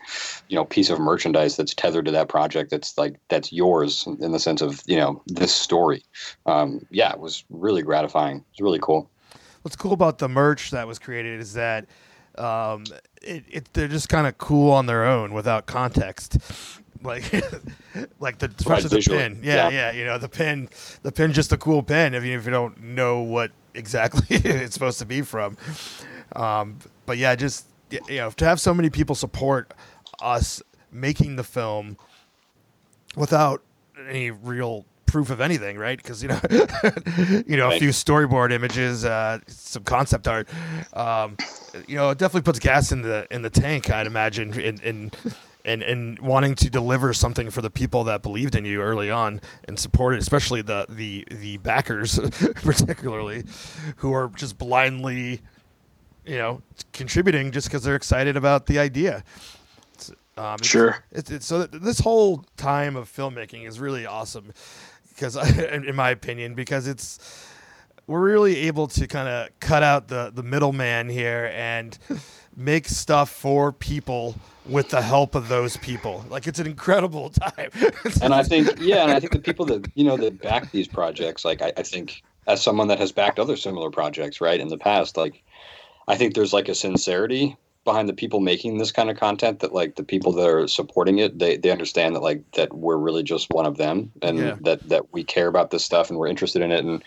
you 0.49 0.57
know 0.57 0.65
piece 0.65 0.91
of 0.91 0.99
merchandise 0.99 1.57
that's 1.57 1.75
tethered 1.75 2.07
to 2.07 2.11
that 2.13 2.29
project. 2.29 2.71
That's 2.71 2.97
like 2.99 3.19
that's 3.29 3.53
yours 3.53 4.07
in 4.21 4.33
the 4.33 4.39
sense 4.39 4.63
of 4.63 4.83
you 4.87 4.97
know 4.97 5.23
this 5.27 5.55
story. 5.55 6.05
Um, 6.47 6.87
yeah, 6.91 7.13
it 7.13 7.21
was 7.21 7.45
really 7.51 7.83
gratifying. 7.83 8.45
It's 8.51 8.61
really 8.61 8.81
cool. 8.81 9.11
What's 9.63 9.77
cool 9.77 9.93
about 9.93 10.19
the 10.19 10.29
merch 10.29 10.71
that 10.71 10.87
was 10.87 10.99
created 10.99 11.41
is 11.41 11.55
that 11.55 11.87
um, 12.39 12.85
it, 13.23 13.45
it 13.49 13.69
they're 13.73 13.89
just 13.89 14.09
kind 14.09 14.27
of 14.27 14.39
cool 14.39 14.73
on 14.73 14.87
their 14.87 15.05
own 15.05 15.33
without 15.33 15.67
context. 15.67 16.39
Like, 17.03 17.31
like 18.21 18.39
the 18.39 18.53
especially 18.59 18.89
the 18.89 18.97
visually, 18.97 19.19
pin, 19.19 19.41
yeah, 19.43 19.69
yeah. 19.69 19.71
yeah, 19.71 19.93
you 19.93 20.05
know 20.07 20.19
the 20.19 20.31
pin, 20.31 20.69
the 21.03 21.13
pin's 21.13 21.37
just 21.37 21.53
a 21.53 21.57
cool 21.57 21.83
pin. 21.83 22.15
If 22.15 22.25
you 22.25 22.37
if 22.37 22.47
you 22.47 22.51
don't 22.51 22.83
know 22.83 23.21
what 23.21 23.53
exactly 23.75 24.25
it's 24.31 24.75
supposed 24.75 24.99
to 24.99 25.07
be 25.07 25.23
from, 25.23 25.57
um, 26.37 26.78
but 27.07 27.18
yeah, 27.18 27.34
just 27.34 27.66
you 27.91 28.16
know 28.16 28.30
to 28.30 28.45
have 28.45 28.61
so 28.61 28.74
many 28.74 28.91
people 28.91 29.14
support 29.14 29.72
us 30.20 30.62
making 30.93 31.37
the 31.37 31.45
film 31.45 31.97
without 33.16 33.62
any 34.09 34.30
real 34.30 34.84
proof 35.07 35.30
of 35.30 35.41
anything, 35.41 35.78
right? 35.78 35.97
Because 35.97 36.22
you 36.22 36.28
know, 36.28 36.41
you 37.47 37.57
know, 37.57 37.70
a 37.70 37.78
few 37.78 37.89
storyboard 37.89 38.53
images, 38.53 39.05
uh, 39.05 39.39
some 39.47 39.84
concept 39.84 40.28
art. 40.28 40.49
Um, 40.93 41.37
you 41.87 41.97
know, 41.97 42.11
it 42.11 42.18
definitely 42.18 42.43
puts 42.43 42.59
gas 42.59 42.93
in 42.93 43.03
the 43.03 43.26
in 43.30 43.43
the 43.43 43.51
tank. 43.51 43.91
I'd 43.91 44.07
imagine 44.07 44.59
in 44.59 44.80
in. 44.80 45.11
And, 45.68 45.82
and 45.82 46.16
wanting 46.20 46.55
to 46.55 46.70
deliver 46.70 47.12
something 47.12 47.51
for 47.51 47.61
the 47.61 47.70
people 47.70 48.05
that 48.05 48.22
believed 48.22 48.55
in 48.55 48.64
you 48.64 48.80
early 48.80 49.11
on 49.11 49.41
and 49.66 49.76
supported, 49.76 50.20
especially 50.20 50.62
the 50.62 50.87
the 50.89 51.26
the 51.28 51.57
backers, 51.57 52.20
particularly, 52.62 53.43
who 53.97 54.12
are 54.12 54.28
just 54.28 54.59
blindly, 54.59 55.41
you 56.27 56.37
know, 56.39 56.62
contributing 56.93 57.53
just 57.53 57.68
because 57.68 57.83
they're 57.83 57.97
excited 57.97 58.37
about 58.37 58.66
the 58.66 58.79
idea. 58.79 59.22
It's, 59.95 60.11
um, 60.37 60.55
it's- 60.55 60.66
Sure. 60.66 61.05
it's, 61.12 61.31
it's 61.31 61.47
so 61.47 61.64
this 61.66 62.01
whole 62.01 62.45
time 62.57 62.97
of 62.97 63.09
filmmaking 63.11 63.66
is 63.66 63.79
really 63.81 64.07
awesome 64.07 64.53
because 65.11 65.37
in 65.59 65.85
in 65.85 65.95
my 65.97 66.11
opinion 66.11 66.55
because 66.55 66.87
it's 66.87 67.18
we're 68.07 68.20
really 68.20 68.57
able 68.68 68.87
to 68.87 69.07
kind 69.07 69.29
of 69.29 69.49
cut 69.61 69.83
out 69.83 70.09
the 70.09 70.31
the 70.35 70.43
middleman 70.43 71.09
here 71.09 71.51
and 71.55 71.99
make 72.57 72.89
stuff 72.89 73.31
for 73.31 73.70
people 73.72 74.35
with 74.66 74.89
the 74.91 75.03
help 75.03 75.35
of 75.35 75.49
those 75.49 75.77
people 75.77 76.24
like 76.31 76.47
it's 76.47 76.59
an 76.59 76.66
incredible 76.66 77.31
time 77.55 77.70
and 78.22 78.35
I 78.35 78.43
think 78.43 78.79
yeah, 78.81 79.03
and 79.03 79.12
I 79.12 79.20
think 79.20 79.33
the 79.33 79.39
people 79.39 79.64
that 79.66 79.87
you 79.95 80.05
know 80.05 80.16
that 80.16 80.41
back 80.43 80.70
these 80.72 80.89
projects, 80.89 81.45
like 81.45 81.62
I, 81.62 81.72
I 81.77 81.83
think 81.83 82.22
as 82.47 82.62
someone 82.62 82.89
that 82.89 82.99
has 83.01 83.11
backed 83.11 83.39
other 83.41 83.57
similar 83.57 83.91
projects, 83.91 84.41
right, 84.41 84.61
in 84.61 84.68
the 84.68 84.79
past, 84.79 85.16
like 85.16 85.43
I 86.09 86.17
think 86.17 86.35
there's 86.35 86.53
like 86.53 86.69
a 86.69 86.75
sincerity 86.75 87.57
behind 87.85 88.09
the 88.09 88.15
people 88.15 88.41
making 88.41 88.79
this 88.79 88.91
kind 88.93 89.11
of 89.11 89.17
content 89.17 89.61
that 89.61 89.73
like 89.73 89.95
the 89.95 90.05
people 90.05 90.33
that 90.33 90.49
are 90.49 90.67
supporting 90.67 91.19
it, 91.19 91.39
they 91.39 91.57
they 91.57 91.71
understand 91.71 92.15
that 92.15 92.23
like 92.23 92.43
that 92.53 92.75
we're 92.75 92.97
really 92.97 93.23
just 93.23 93.49
one 93.51 93.67
of 93.67 93.77
them 93.77 94.13
and 94.23 94.39
Yeah. 94.39 94.57
that 94.63 94.89
that 94.89 95.13
we 95.13 95.25
care 95.25 95.49
about 95.49 95.71
this 95.71 95.85
stuff 95.85 96.11
and 96.11 96.19
we're 96.19 96.27
interested 96.29 96.63
in 96.63 96.73
it 96.73 96.85
and 96.85 97.03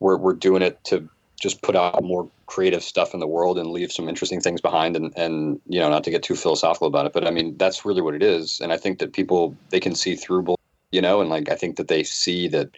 we're 0.00 0.16
we're 0.16 0.34
doing 0.34 0.62
it 0.62 0.82
to 0.84 1.08
just 1.40 1.62
put 1.62 1.76
out 1.76 2.02
more 2.02 2.30
creative 2.46 2.82
stuff 2.82 3.12
in 3.12 3.20
the 3.20 3.26
world 3.26 3.58
and 3.58 3.70
leave 3.70 3.92
some 3.92 4.08
interesting 4.08 4.40
things 4.40 4.60
behind 4.60 4.96
and 4.96 5.12
and 5.16 5.60
you 5.66 5.80
know 5.80 5.90
not 5.90 6.04
to 6.04 6.10
get 6.10 6.22
too 6.22 6.36
philosophical 6.36 6.86
about 6.86 7.06
it 7.06 7.12
but 7.12 7.26
i 7.26 7.30
mean 7.30 7.56
that's 7.58 7.84
really 7.84 8.00
what 8.00 8.14
it 8.14 8.22
is 8.22 8.60
and 8.62 8.72
i 8.72 8.76
think 8.76 8.98
that 8.98 9.12
people 9.12 9.58
they 9.70 9.80
can 9.80 9.94
see 9.94 10.14
through 10.14 10.54
you 10.92 11.00
know 11.00 11.20
and 11.20 11.28
like 11.28 11.50
i 11.50 11.54
think 11.54 11.76
that 11.76 11.88
they 11.88 12.02
see 12.02 12.48
that 12.48 12.68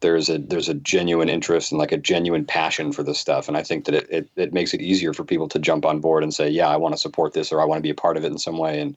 there's 0.00 0.28
a 0.28 0.38
there's 0.38 0.68
a 0.68 0.74
genuine 0.74 1.28
interest 1.28 1.72
and 1.72 1.78
like 1.78 1.92
a 1.92 1.96
genuine 1.96 2.44
passion 2.44 2.92
for 2.92 3.02
this 3.02 3.18
stuff 3.18 3.48
and 3.48 3.56
i 3.56 3.62
think 3.62 3.84
that 3.84 3.94
it, 3.94 4.06
it, 4.10 4.28
it 4.36 4.52
makes 4.52 4.74
it 4.74 4.80
easier 4.80 5.12
for 5.12 5.24
people 5.24 5.48
to 5.48 5.58
jump 5.58 5.84
on 5.84 6.00
board 6.00 6.22
and 6.22 6.34
say 6.34 6.48
yeah 6.48 6.68
i 6.68 6.76
want 6.76 6.94
to 6.94 7.00
support 7.00 7.32
this 7.32 7.52
or 7.52 7.60
i 7.60 7.64
want 7.64 7.78
to 7.78 7.82
be 7.82 7.90
a 7.90 7.94
part 7.94 8.16
of 8.16 8.24
it 8.24 8.32
in 8.32 8.38
some 8.38 8.58
way 8.58 8.80
and 8.80 8.96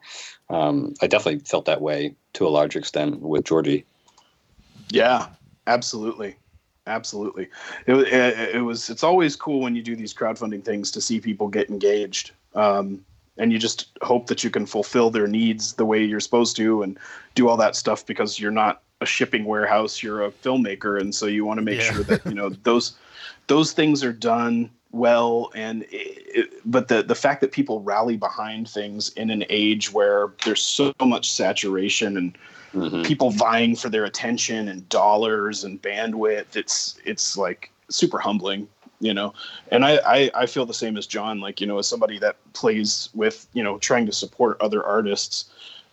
um, 0.49 0.93
i 1.01 1.07
definitely 1.07 1.39
felt 1.39 1.65
that 1.65 1.81
way 1.81 2.15
to 2.33 2.47
a 2.47 2.49
large 2.49 2.75
extent 2.75 3.19
with 3.19 3.43
georgie 3.43 3.85
Yeah, 4.89 5.27
absolutely, 5.67 6.35
absolutely. 6.87 7.49
It, 7.87 7.95
it, 7.95 8.55
it 8.55 8.61
was. 8.61 8.89
It's 8.89 9.03
always 9.03 9.35
cool 9.35 9.61
when 9.61 9.75
you 9.75 9.81
do 9.81 9.95
these 9.95 10.13
crowdfunding 10.13 10.63
things 10.63 10.91
to 10.91 11.01
see 11.01 11.19
people 11.19 11.47
get 11.47 11.69
engaged, 11.69 12.31
um, 12.53 13.03
and 13.37 13.51
you 13.51 13.59
just 13.59 13.89
hope 14.01 14.27
that 14.27 14.43
you 14.43 14.51
can 14.51 14.65
fulfill 14.65 15.09
their 15.09 15.27
needs 15.27 15.73
the 15.73 15.85
way 15.85 16.03
you're 16.03 16.19
supposed 16.19 16.55
to, 16.57 16.83
and 16.83 16.99
do 17.35 17.49
all 17.49 17.57
that 17.57 17.75
stuff 17.75 18.05
because 18.05 18.39
you're 18.39 18.51
not 18.51 18.83
a 19.03 19.05
shipping 19.05 19.45
warehouse. 19.45 20.01
You're 20.01 20.23
a 20.25 20.31
filmmaker, 20.31 20.99
and 20.99 21.13
so 21.13 21.27
you 21.27 21.45
want 21.45 21.59
to 21.59 21.61
make 21.65 21.79
Yeah. 21.79 21.91
sure 21.91 22.03
that 22.05 22.25
you 22.27 22.33
know 22.35 22.49
those 22.63 22.93
those 23.47 23.73
things 23.73 24.03
are 24.03 24.13
done 24.13 24.71
well 24.91 25.51
and 25.55 25.83
it, 25.91 26.17
it- 26.35 26.53
but 26.65 26.87
the 26.87 27.01
the 27.03 27.15
fact 27.15 27.41
that 27.41 27.51
people 27.51 27.81
rally 27.81 28.15
behind 28.15 28.69
things 28.69 29.09
in 29.15 29.29
an 29.31 29.43
age 29.49 29.91
where 29.91 30.31
there's 30.45 30.61
so 30.61 30.93
much 31.01 31.31
saturation 31.31 32.15
and 32.17 32.37
Mhm. 32.73 33.03
people 33.03 33.29
vying 33.29 33.75
for 33.75 33.89
their 33.89 34.03
attention 34.05 34.67
and 34.67 34.87
dollars 34.89 35.63
and 35.63 35.81
bandwidth 35.81 36.55
it's 36.55 36.97
it's 37.05 37.37
like 37.37 37.71
super 37.89 38.17
humbling 38.19 38.67
you 38.99 39.13
know 39.13 39.33
and 39.71 39.83
I, 39.85 39.97
I 40.05 40.31
i 40.35 40.45
feel 40.47 40.65
the 40.65 40.73
same 40.73 40.95
as 40.97 41.05
john 41.05 41.39
like 41.39 41.59
you 41.61 41.67
know 41.67 41.77
as 41.79 41.87
somebody 41.87 42.17
that 42.19 42.37
plays 42.53 43.09
with 43.13 43.47
you 43.53 43.61
know 43.63 43.77
trying 43.79 44.05
to 44.07 44.11
support 44.11 44.57
other 44.61 44.83
artists 44.83 45.45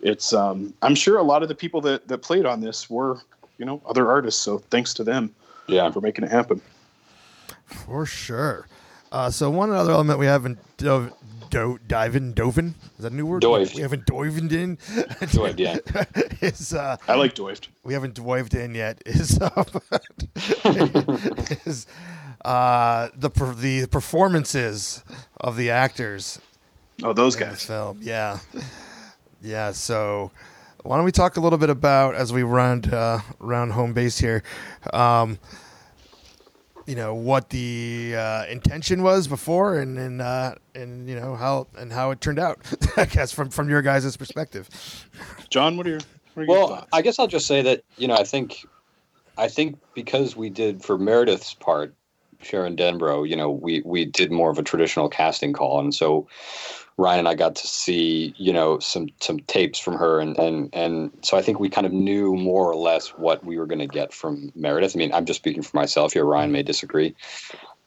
it's 0.02 0.32
um 0.32 0.72
i'm 0.82 0.94
sure 0.94 1.18
a 1.18 1.22
lot 1.22 1.42
of 1.42 1.48
the 1.48 1.54
people 1.54 1.80
that 1.80 2.06
that 2.08 2.18
played 2.18 2.46
on 2.46 2.60
this 2.60 2.88
were 2.88 3.20
you 3.58 3.64
know 3.64 3.82
other 3.86 4.10
artists 4.10 4.40
so 4.40 4.58
thanks 4.58 4.94
to 4.94 5.04
them 5.04 5.34
yeah. 5.70 5.90
for 5.90 6.00
making 6.00 6.24
it 6.24 6.30
happen. 6.30 6.60
For 7.66 8.04
sure. 8.06 8.66
Uh, 9.12 9.30
so 9.30 9.50
one 9.50 9.70
other 9.70 9.92
element 9.92 10.18
we 10.18 10.26
haven't 10.26 10.58
dove, 10.76 11.12
do, 11.50 11.80
diving 11.88 12.32
doven 12.32 12.74
is 12.96 13.02
that 13.02 13.12
a 13.12 13.14
new 13.14 13.26
word? 13.26 13.42
Doved. 13.42 13.74
we 13.74 13.82
haven't 13.82 14.06
doved 14.06 14.52
in? 14.52 14.78
Doved, 15.32 15.58
yeah. 15.58 15.78
is 16.40 16.72
uh, 16.74 16.96
i 17.08 17.14
like 17.14 17.34
doived. 17.34 17.68
we 17.82 17.92
haven't 17.92 18.14
dived 18.14 18.54
in 18.54 18.74
yet. 18.74 19.02
Is 19.06 19.40
uh, 19.40 19.64
is 21.66 21.86
uh, 22.44 23.08
the 23.16 23.30
per- 23.30 23.54
the 23.54 23.86
performances 23.86 25.02
of 25.40 25.56
the 25.56 25.70
actors 25.70 26.40
oh 27.02 27.12
those 27.12 27.34
guys. 27.34 27.64
film. 27.64 27.98
Yeah, 28.00 28.38
yeah. 29.42 29.72
So 29.72 30.30
why 30.82 30.96
don't 30.96 31.04
we 31.04 31.12
talk 31.12 31.36
a 31.36 31.40
little 31.40 31.58
bit 31.58 31.70
about 31.70 32.14
as 32.14 32.32
we 32.32 32.42
run 32.42 32.84
uh, 32.86 33.20
around 33.40 33.70
home 33.72 33.92
base 33.92 34.18
here? 34.18 34.42
Um, 34.92 35.38
you 36.86 36.96
know 36.96 37.14
what 37.14 37.50
the 37.50 38.14
uh, 38.16 38.46
intention 38.46 39.02
was 39.02 39.28
before, 39.28 39.78
and 39.78 39.98
and 39.98 40.20
uh, 40.20 40.54
and 40.74 41.08
you 41.08 41.14
know 41.14 41.36
how 41.36 41.68
and 41.78 41.92
how 41.92 42.10
it 42.10 42.20
turned 42.20 42.38
out. 42.38 42.58
I 42.96 43.04
guess 43.04 43.32
from 43.32 43.50
from 43.50 43.68
your 43.68 43.82
guys' 43.82 44.16
perspective. 44.16 44.68
john 45.50 45.76
what 45.76 45.86
are 45.86 45.90
your, 45.90 46.00
what 46.34 46.42
are 46.42 46.46
Well, 46.46 46.68
thoughts 46.68 46.88
I 46.92 47.02
guess 47.02 47.18
I'll 47.18 47.28
just 47.28 47.46
say 47.46 47.62
that 47.62 47.84
you 47.96 48.08
know 48.08 48.16
I 48.16 48.24
think, 48.24 48.66
I 49.36 49.48
think 49.48 49.78
because 49.94 50.34
we 50.34 50.50
did 50.50 50.82
for 50.82 50.98
Meredith's 50.98 51.54
part, 51.54 51.94
Sharon 52.42 52.76
Denbrough, 52.76 53.28
you 53.28 53.36
know, 53.36 53.50
we 53.50 53.82
we 53.84 54.04
did 54.04 54.32
more 54.32 54.50
of 54.50 54.58
a 54.58 54.62
traditional 54.62 55.08
casting 55.08 55.52
call, 55.52 55.80
and 55.80 55.94
so 55.94 56.26
Ryan 57.00 57.20
and 57.20 57.28
I 57.28 57.34
got 57.34 57.56
to 57.56 57.66
see, 57.66 58.34
you 58.36 58.52
know, 58.52 58.78
some 58.78 59.08
some 59.20 59.40
tapes 59.40 59.78
from 59.78 59.96
her, 59.96 60.20
and 60.20 60.38
and 60.38 60.68
and 60.74 61.10
so 61.22 61.38
I 61.38 61.42
think 61.42 61.58
we 61.58 61.70
kind 61.70 61.86
of 61.86 61.94
knew 61.94 62.36
more 62.36 62.70
or 62.70 62.76
less 62.76 63.08
what 63.16 63.42
we 63.42 63.58
were 63.58 63.64
going 63.64 63.78
to 63.78 63.86
get 63.86 64.12
from 64.12 64.52
Meredith. 64.54 64.94
I 64.94 64.98
mean, 64.98 65.10
I'm 65.14 65.24
just 65.24 65.40
speaking 65.40 65.62
for 65.62 65.74
myself 65.78 66.12
here. 66.12 66.26
Ryan 66.26 66.52
may 66.52 66.62
disagree. 66.62 67.14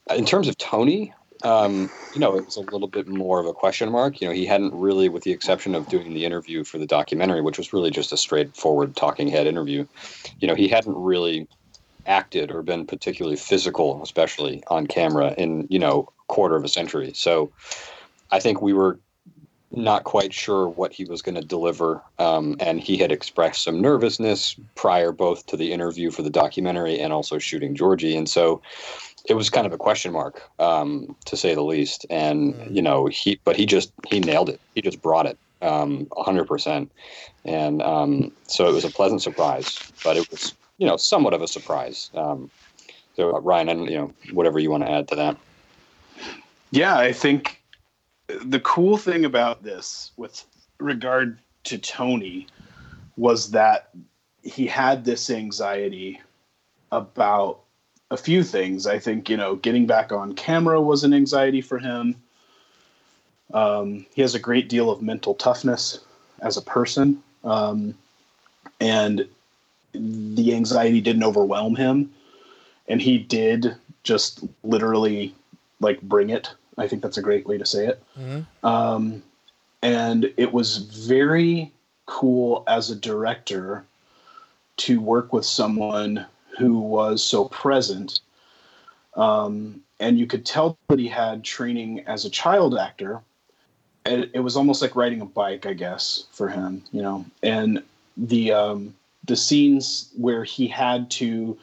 In 0.09 0.25
terms 0.25 0.47
of 0.47 0.57
Tony, 0.57 1.13
um, 1.43 1.91
you 2.15 2.19
know, 2.21 2.35
it 2.35 2.45
was 2.45 2.57
a 2.57 2.61
little 2.61 2.87
bit 2.87 3.07
more 3.07 3.39
of 3.39 3.45
a 3.45 3.53
question 3.53 3.91
mark. 3.91 4.19
You 4.19 4.29
know, 4.29 4.33
he 4.33 4.47
hadn't 4.47 4.73
really, 4.73 5.09
with 5.09 5.23
the 5.23 5.31
exception 5.31 5.75
of 5.75 5.87
doing 5.89 6.15
the 6.15 6.25
interview 6.25 6.63
for 6.63 6.79
the 6.79 6.87
documentary, 6.87 7.41
which 7.41 7.59
was 7.59 7.71
really 7.71 7.91
just 7.91 8.13
a 8.13 8.17
straightforward 8.17 8.95
talking 8.95 9.27
head 9.27 9.45
interview. 9.45 9.85
You 10.39 10.47
know, 10.47 10.55
he 10.55 10.67
hadn't 10.67 10.97
really 10.97 11.47
acted 12.07 12.51
or 12.51 12.63
been 12.63 12.87
particularly 12.87 13.37
physical, 13.37 14.01
especially 14.01 14.63
on 14.67 14.87
camera, 14.87 15.35
in 15.37 15.67
you 15.69 15.77
know 15.77 16.09
quarter 16.27 16.55
of 16.55 16.63
a 16.63 16.67
century. 16.67 17.13
So 17.13 17.51
I 18.33 18.39
think 18.39 18.61
we 18.61 18.73
were 18.73 18.99
not 19.71 20.03
quite 20.03 20.33
sure 20.33 20.67
what 20.67 20.91
he 20.91 21.05
was 21.05 21.21
going 21.21 21.35
to 21.35 21.45
deliver, 21.45 22.01
um, 22.19 22.55
and 22.59 22.79
he 22.79 22.97
had 22.97 23.11
expressed 23.11 23.63
some 23.63 23.81
nervousness 23.81 24.55
prior 24.75 25.11
both 25.11 25.45
to 25.47 25.57
the 25.57 25.71
interview 25.71 26.11
for 26.11 26.21
the 26.21 26.29
documentary 26.29 26.99
and 26.99 27.11
also 27.11 27.39
shooting 27.39 27.75
Georgie, 27.75 28.15
and 28.15 28.29
so 28.29 28.61
it 29.25 29.35
was 29.35 29.49
kind 29.49 29.65
of 29.65 29.73
a 29.73 29.77
question 29.77 30.11
mark 30.11 30.41
um, 30.59 31.15
to 31.25 31.37
say 31.37 31.55
the 31.55 31.63
least. 31.63 32.05
And 32.09 32.53
mm. 32.53 32.75
you 32.75 32.81
know 32.81 33.07
he, 33.07 33.39
but 33.45 33.55
he 33.55 33.65
just 33.65 33.91
he 34.07 34.19
nailed 34.19 34.49
it. 34.49 34.59
He 34.75 34.81
just 34.81 35.01
brought 35.01 35.25
it 35.25 35.37
um, 35.61 36.05
100%, 36.07 36.89
and 37.45 37.81
um, 37.81 38.31
so 38.47 38.67
it 38.67 38.73
was 38.73 38.85
a 38.85 38.89
pleasant 38.89 39.21
surprise. 39.21 39.79
But 40.03 40.17
it 40.17 40.29
was 40.29 40.53
you 40.77 40.87
know, 40.87 40.97
somewhat 40.97 41.33
of 41.33 41.41
a 41.41 41.47
surprise. 41.47 42.09
Um, 42.13 42.49
so, 43.15 43.35
uh, 43.35 43.39
Ryan, 43.39 43.69
and 43.69 43.89
you 43.89 43.97
know, 43.97 44.13
whatever 44.33 44.59
you 44.59 44.71
want 44.71 44.83
to 44.83 44.91
add 44.91 45.07
to 45.09 45.15
that. 45.15 45.37
Yeah, 46.71 46.97
I 46.97 47.13
think 47.13 47.62
the 48.41 48.59
cool 48.59 48.97
thing 48.97 49.25
about 49.25 49.63
this, 49.63 50.11
with 50.17 50.43
regard 50.79 51.39
to 51.65 51.77
Tony, 51.77 52.47
was 53.17 53.51
that 53.51 53.89
he 54.43 54.67
had 54.67 55.05
this 55.05 55.29
anxiety 55.29 56.21
about 56.91 57.59
a 58.11 58.17
few 58.17 58.43
things. 58.43 58.85
I 58.85 58.99
think 58.99 59.29
you 59.29 59.37
know, 59.37 59.55
getting 59.55 59.85
back 59.85 60.11
on 60.11 60.35
camera 60.35 60.81
was 60.81 61.03
an 61.03 61.13
anxiety 61.13 61.61
for 61.61 61.79
him. 61.79 62.15
Um, 63.53 64.05
he 64.13 64.21
has 64.21 64.35
a 64.35 64.39
great 64.39 64.67
deal 64.69 64.89
of 64.89 65.01
mental 65.01 65.35
toughness 65.35 65.99
as 66.41 66.57
a 66.57 66.61
person, 66.61 67.21
um, 67.43 67.93
and 68.79 69.27
the 69.93 70.55
anxiety 70.55 71.01
didn't 71.01 71.23
overwhelm 71.23 71.75
him 71.75 72.11
and 72.87 73.01
he 73.01 73.17
did 73.17 73.75
just 74.03 74.43
literally 74.63 75.33
like 75.79 76.01
bring 76.01 76.29
it 76.29 76.49
i 76.77 76.87
think 76.87 77.01
that's 77.01 77.17
a 77.17 77.21
great 77.21 77.45
way 77.45 77.57
to 77.57 77.65
say 77.65 77.87
it. 77.87 78.03
Mm-hmm. 78.19 78.65
um, 78.65 79.23
and 79.81 80.33
it 80.37 80.53
was 80.53 80.77
very 80.77 81.71
cool 82.05 82.63
as 82.67 82.89
a 82.89 82.95
director 82.95 83.83
to 84.77 84.99
work 85.01 85.33
with 85.33 85.45
someone 85.45 86.25
who 86.57 86.79
was 86.79 87.23
so 87.23 87.45
present. 87.45 88.21
Um, 89.15 89.81
and 89.99 90.17
you 90.17 90.25
could 90.25 90.45
tell 90.45 90.77
that 90.87 90.99
he 90.99 91.07
had 91.07 91.43
training 91.43 92.01
as 92.07 92.25
a 92.25 92.29
child 92.29 92.77
actor. 92.77 93.21
And 94.05 94.29
it 94.33 94.39
was 94.39 94.57
almost 94.57 94.81
like 94.81 94.95
riding 94.95 95.21
a 95.21 95.25
bike 95.25 95.65
i 95.65 95.73
guess 95.73 96.25
for 96.31 96.49
him 96.49 96.83
you 96.91 97.01
know. 97.01 97.25
And 97.41 97.83
the 98.17 98.51
um, 98.51 98.93
the 99.25 99.35
scenes 99.35 100.09
where 100.17 100.43
he 100.43 100.67
had 100.67 101.09
to 101.11 101.57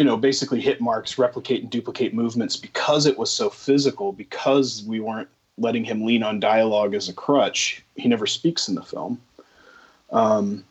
you 0.00 0.06
know 0.06 0.16
basically 0.16 0.62
hit 0.62 0.80
marks 0.80 1.18
replicate 1.18 1.60
and 1.60 1.70
duplicate 1.70 2.14
movements 2.14 2.56
because 2.56 3.04
it 3.04 3.18
was 3.18 3.30
so 3.30 3.50
physical 3.50 4.12
because 4.12 4.82
we 4.84 4.98
weren't 4.98 5.28
letting 5.58 5.84
him 5.84 6.06
lean 6.06 6.22
on 6.22 6.40
dialogue 6.40 6.94
as 6.94 7.10
a 7.10 7.12
crutch. 7.12 7.84
He 7.96 8.08
never 8.08 8.26
speaks 8.26 8.66
in 8.66 8.76
the 8.76 8.82
film. 8.82 9.20
Um, 10.10 10.64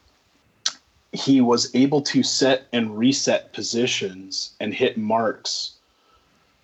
he 1.11 1.41
was 1.41 1.69
able 1.75 2.01
to 2.01 2.23
set 2.23 2.65
and 2.73 2.97
reset 2.97 3.53
positions 3.53 4.55
and 4.59 4.73
hit 4.73 4.97
marks 4.97 5.75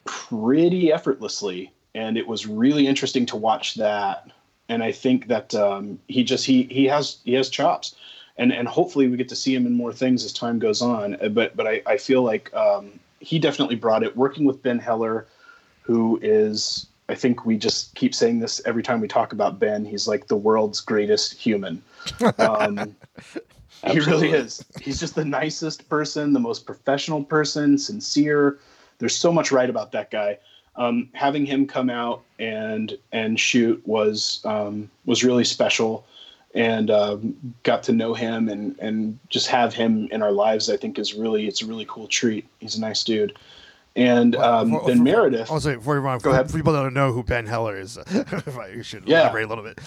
pretty 0.06 0.92
effortlessly 0.92 1.72
and 1.94 2.18
it 2.18 2.28
was 2.28 2.48
really 2.48 2.88
interesting 2.88 3.28
to 3.28 3.36
watch 3.36 3.76
that. 3.76 4.32
And 4.70 4.82
i 4.82 4.92
think 4.92 5.28
that 5.28 5.54
um, 5.54 6.00
he 6.08 6.24
just 6.24 6.48
he 6.48 6.64
he 6.64 6.86
has 6.86 7.20
he 7.26 7.34
has 7.34 7.48
chops 7.48 7.96
and 8.38 8.52
and 8.52 8.68
hopefully 8.68 9.08
we 9.08 9.18
get 9.18 9.30
to 9.30 9.36
see 9.36 9.56
him 9.56 9.66
in 9.66 9.74
more 9.74 9.94
things 9.94 10.24
as 10.24 10.34
time 10.34 10.60
goes 10.60 10.82
on. 10.82 11.16
Uh, 11.22 11.30
but 11.30 11.56
but 11.56 11.68
I, 11.68 11.82
I 11.86 11.98
feel 11.98 12.24
like 12.24 12.54
um, 12.54 13.00
he 13.20 13.40
definitely 13.40 13.76
brought 13.76 14.04
it. 14.04 14.16
Working 14.16 14.46
with 14.46 14.62
Ben 14.62 14.80
Heller, 14.80 15.28
who 15.82 16.20
is 16.22 16.88
I 17.08 17.16
think 17.16 17.46
we 17.46 17.58
just 17.58 17.94
keep 17.96 18.16
saying 18.16 18.40
this 18.40 18.62
every 18.66 18.84
time 18.84 19.00
we 19.00 19.08
talk 19.08 19.32
about 19.32 19.60
Ben. 19.60 19.86
He's 19.86 20.08
like 20.08 20.28
the 20.28 20.36
world's 20.36 20.82
greatest 20.82 21.34
human. 21.34 21.82
Um, 22.40 22.96
he 23.88 24.00
really 24.00 24.32
is. 24.32 24.66
He's 24.82 25.00
just 25.00 25.16
the 25.16 25.26
nicest 25.26 25.88
person, 25.88 26.34
the 26.34 26.40
most 26.40 26.66
professional 26.66 27.24
person, 27.24 27.78
sincere. 27.78 28.60
There's 28.98 29.16
so 29.16 29.32
much 29.32 29.52
right 29.52 29.70
about 29.70 29.92
that 29.92 30.12
guy. 30.12 30.40
Um, 30.78 31.10
having 31.14 31.46
him 31.46 31.68
come 31.68 31.90
out 31.90 32.24
and 32.38 32.98
and 33.14 33.40
shoot 33.40 33.82
was 33.88 34.42
um, 34.44 34.90
was 35.06 35.24
really 35.24 35.46
special 35.46 36.06
and 36.56 36.90
uh, 36.90 37.18
got 37.64 37.84
to 37.84 37.92
know 37.92 38.14
him 38.14 38.48
and 38.48 38.80
and 38.80 39.20
just 39.30 39.48
have 39.48 39.74
him 39.74 40.08
in 40.12 40.24
our 40.24 40.32
lives. 40.32 40.70
I 40.70 40.78
think 40.78 40.98
is 40.98 41.14
really 41.14 41.48
it's 41.48 41.62
a 41.62 41.66
really 41.66 41.86
cool 41.88 42.08
treat. 42.08 42.48
He's 42.60 42.78
a 42.78 42.82
nice 42.82 43.04
dude. 43.04 43.38
And 43.98 44.36
um, 44.36 44.72
well, 44.72 44.82
for, 44.82 44.88
then 44.88 44.98
for, 44.98 45.04
Meredith. 45.04 45.52
Also, 45.52 45.76
before 45.76 45.96
you 45.96 46.02
run, 46.02 46.20
go 46.20 46.32
ahead. 46.32 46.50
For 46.50 46.58
people 46.58 46.74
that 46.74 46.82
don't 46.82 46.94
know 46.94 47.12
who 47.12 47.24
Ben 47.24 47.46
Heller 47.46 47.78
is, 47.78 47.98
if 48.08 48.58
I 48.58 48.82
should 48.82 49.08
yeah. 49.08 49.22
elaborate 49.22 49.46
a 49.46 49.48
little 49.48 49.64
bit. 49.64 49.80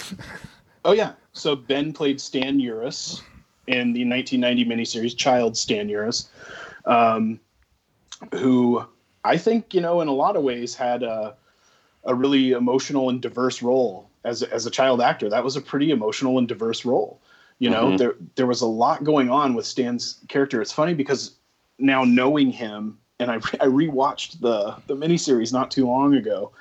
oh 0.84 0.92
yeah, 0.92 1.12
so 1.32 1.56
Ben 1.56 1.92
played 1.92 2.20
Stan 2.20 2.58
Uris 2.58 3.22
in 3.66 3.92
the 3.92 4.06
1990 4.08 4.64
miniseries 4.64 5.16
Child 5.16 5.56
Stan 5.56 5.88
Uris, 5.88 6.28
um, 6.84 7.40
who 8.34 8.84
I 9.24 9.38
think 9.38 9.72
you 9.72 9.80
know 9.80 10.02
in 10.02 10.08
a 10.08 10.12
lot 10.12 10.36
of 10.36 10.42
ways 10.42 10.74
had 10.74 11.02
a, 11.02 11.34
a 12.04 12.14
really 12.14 12.52
emotional 12.52 13.08
and 13.08 13.22
diverse 13.22 13.62
role 13.62 14.07
as 14.24 14.42
as 14.42 14.66
a 14.66 14.70
child 14.70 15.00
actor, 15.00 15.28
that 15.28 15.44
was 15.44 15.56
a 15.56 15.60
pretty 15.60 15.90
emotional 15.90 16.38
and 16.38 16.48
diverse 16.48 16.84
role. 16.84 17.20
You 17.58 17.70
know, 17.70 17.86
mm-hmm. 17.86 17.96
there 17.96 18.14
there 18.36 18.46
was 18.46 18.60
a 18.60 18.66
lot 18.66 19.04
going 19.04 19.30
on 19.30 19.54
with 19.54 19.66
Stan's 19.66 20.18
character. 20.28 20.60
It's 20.62 20.72
funny 20.72 20.94
because 20.94 21.32
now 21.78 22.04
knowing 22.04 22.50
him, 22.50 22.98
and 23.18 23.30
I 23.30 23.34
I 23.60 23.66
rewatched 23.66 24.40
the 24.40 24.76
the 24.86 24.94
miniseries 24.94 25.52
not 25.52 25.70
too 25.70 25.86
long 25.86 26.14
ago, 26.14 26.52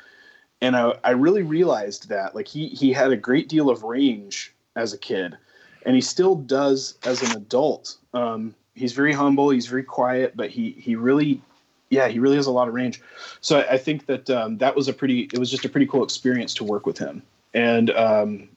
and 0.62 0.76
I 0.76 0.94
I 1.04 1.12
really 1.12 1.44
realized 1.44 2.10
that 2.10 2.36
like 2.36 2.48
he 2.48 2.70
he 2.70 2.92
had 2.94 3.12
a 3.12 3.18
great 3.18 3.50
deal 3.50 3.70
of 3.70 3.84
range 3.84 4.54
as 4.76 4.94
a 4.94 4.98
kid, 4.98 5.38
and 5.86 5.96
he 5.96 6.02
still 6.02 6.36
does 6.36 6.98
as 7.06 7.22
an 7.22 7.38
adult. 7.38 7.98
Um, 8.14 8.56
he's 8.74 8.94
very 8.94 9.14
humble. 9.14 9.50
He's 9.50 9.68
very 9.68 9.84
quiet, 9.84 10.36
but 10.36 10.50
he 10.50 10.72
he 10.72 10.96
really 10.96 11.42
yeah, 11.90 12.08
he 12.08 12.20
really 12.20 12.36
has 12.36 12.48
a 12.48 12.52
lot 12.52 12.68
of 12.68 12.74
range. 12.74 13.02
So 13.40 13.60
I, 13.60 13.74
I 13.74 13.78
think 13.78 14.08
that 14.08 14.30
um, 14.30 14.58
that 14.58 14.76
was 14.76 14.88
a 14.90 14.94
pretty, 14.94 15.30
it 15.32 15.40
was 15.40 15.50
just 15.50 15.64
a 15.64 15.70
pretty 15.70 15.88
cool 15.88 16.04
experience 16.04 16.54
to 16.56 16.66
work 16.66 16.86
with 16.86 16.98
him 16.98 17.22
and 17.58 17.90
um, 17.92 18.50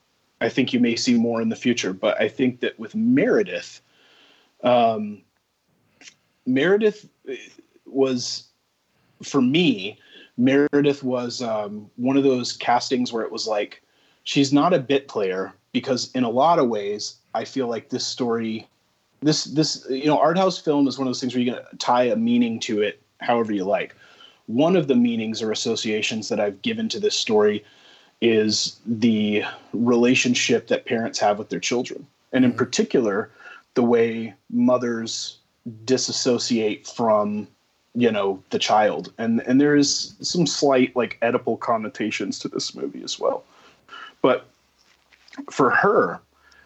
I 0.42 0.51
think 0.51 0.74
you 0.74 0.80
may 0.80 0.94
see 0.94 1.14
more 1.14 1.40
in 1.40 1.48
the 1.48 1.57
future. 1.57 1.94
But 1.94 2.20
I 2.20 2.28
think 2.28 2.61
that 2.61 2.78
with 2.78 2.94
Meredith, 2.94 3.80
um, 4.62 5.22
Meredith 6.44 7.09
was 7.86 8.44
for 9.22 9.40
me. 9.40 9.98
Meredith 10.36 11.03
was 11.03 11.40
um, 11.40 11.90
one 11.96 12.18
of 12.18 12.24
those 12.24 12.53
castings 12.53 13.11
where 13.11 13.24
it 13.24 13.32
was 13.32 13.46
like 13.46 13.82
she's 14.24 14.53
not 14.53 14.74
a 14.74 14.78
bit 14.78 15.09
player 15.09 15.55
because 15.72 16.11
in 16.12 16.22
a 16.22 16.30
lot 16.30 16.59
of 16.59 16.68
ways 16.68 17.16
I 17.34 17.46
feel 17.46 17.68
like 17.68 17.88
this 17.88 18.07
story, 18.07 18.68
this 19.22 19.44
this 19.44 19.86
you 19.88 20.07
know 20.07 20.18
art 20.18 20.36
house 20.36 20.59
film 20.59 20.86
is 20.88 20.98
one 20.98 21.07
of 21.07 21.11
those 21.11 21.20
things 21.20 21.34
where 21.34 21.42
you 21.42 21.55
can 21.55 21.78
tie 21.78 22.05
a 22.05 22.16
meaning 22.16 22.61
to 22.61 22.82
it 22.82 23.01
however 23.20 23.53
you 23.55 23.64
like. 23.64 23.96
One 24.46 24.76
of 24.76 24.88
the 24.88 24.96
meanings 24.96 25.40
or 25.40 25.53
associations 25.53 26.28
that 26.28 26.40
I've 26.40 26.61
given 26.61 26.90
to 26.90 27.01
this 27.01 27.16
story 27.16 27.64
is 28.21 28.79
the 28.87 29.45
relationship 29.73 30.68
that 30.68 30.85
parents 30.85 31.18
have 31.18 31.39
with 31.39 31.49
their 31.49 31.61
children. 31.61 32.07
And 32.33 32.45
in 32.45 32.51
mm-hmm. 32.51 32.59
particular, 32.59 33.31
the 33.75 33.83
way 33.83 34.35
mothers 34.51 35.39
disassociate 35.85 36.87
from 36.87 37.47
you 37.95 38.11
know 38.11 38.43
the 38.51 38.59
child 38.59 39.12
and 39.18 39.41
and 39.47 39.61
there 39.61 39.77
is 39.77 40.14
some 40.21 40.47
slight 40.47 40.95
like 40.95 41.18
Oedipal 41.21 41.59
connotations 41.59 42.39
to 42.39 42.49
this 42.49 42.75
movie 42.75 43.03
as 43.03 43.18
well 43.18 43.45
but 44.23 44.47
for 45.51 45.71
her 45.71 46.21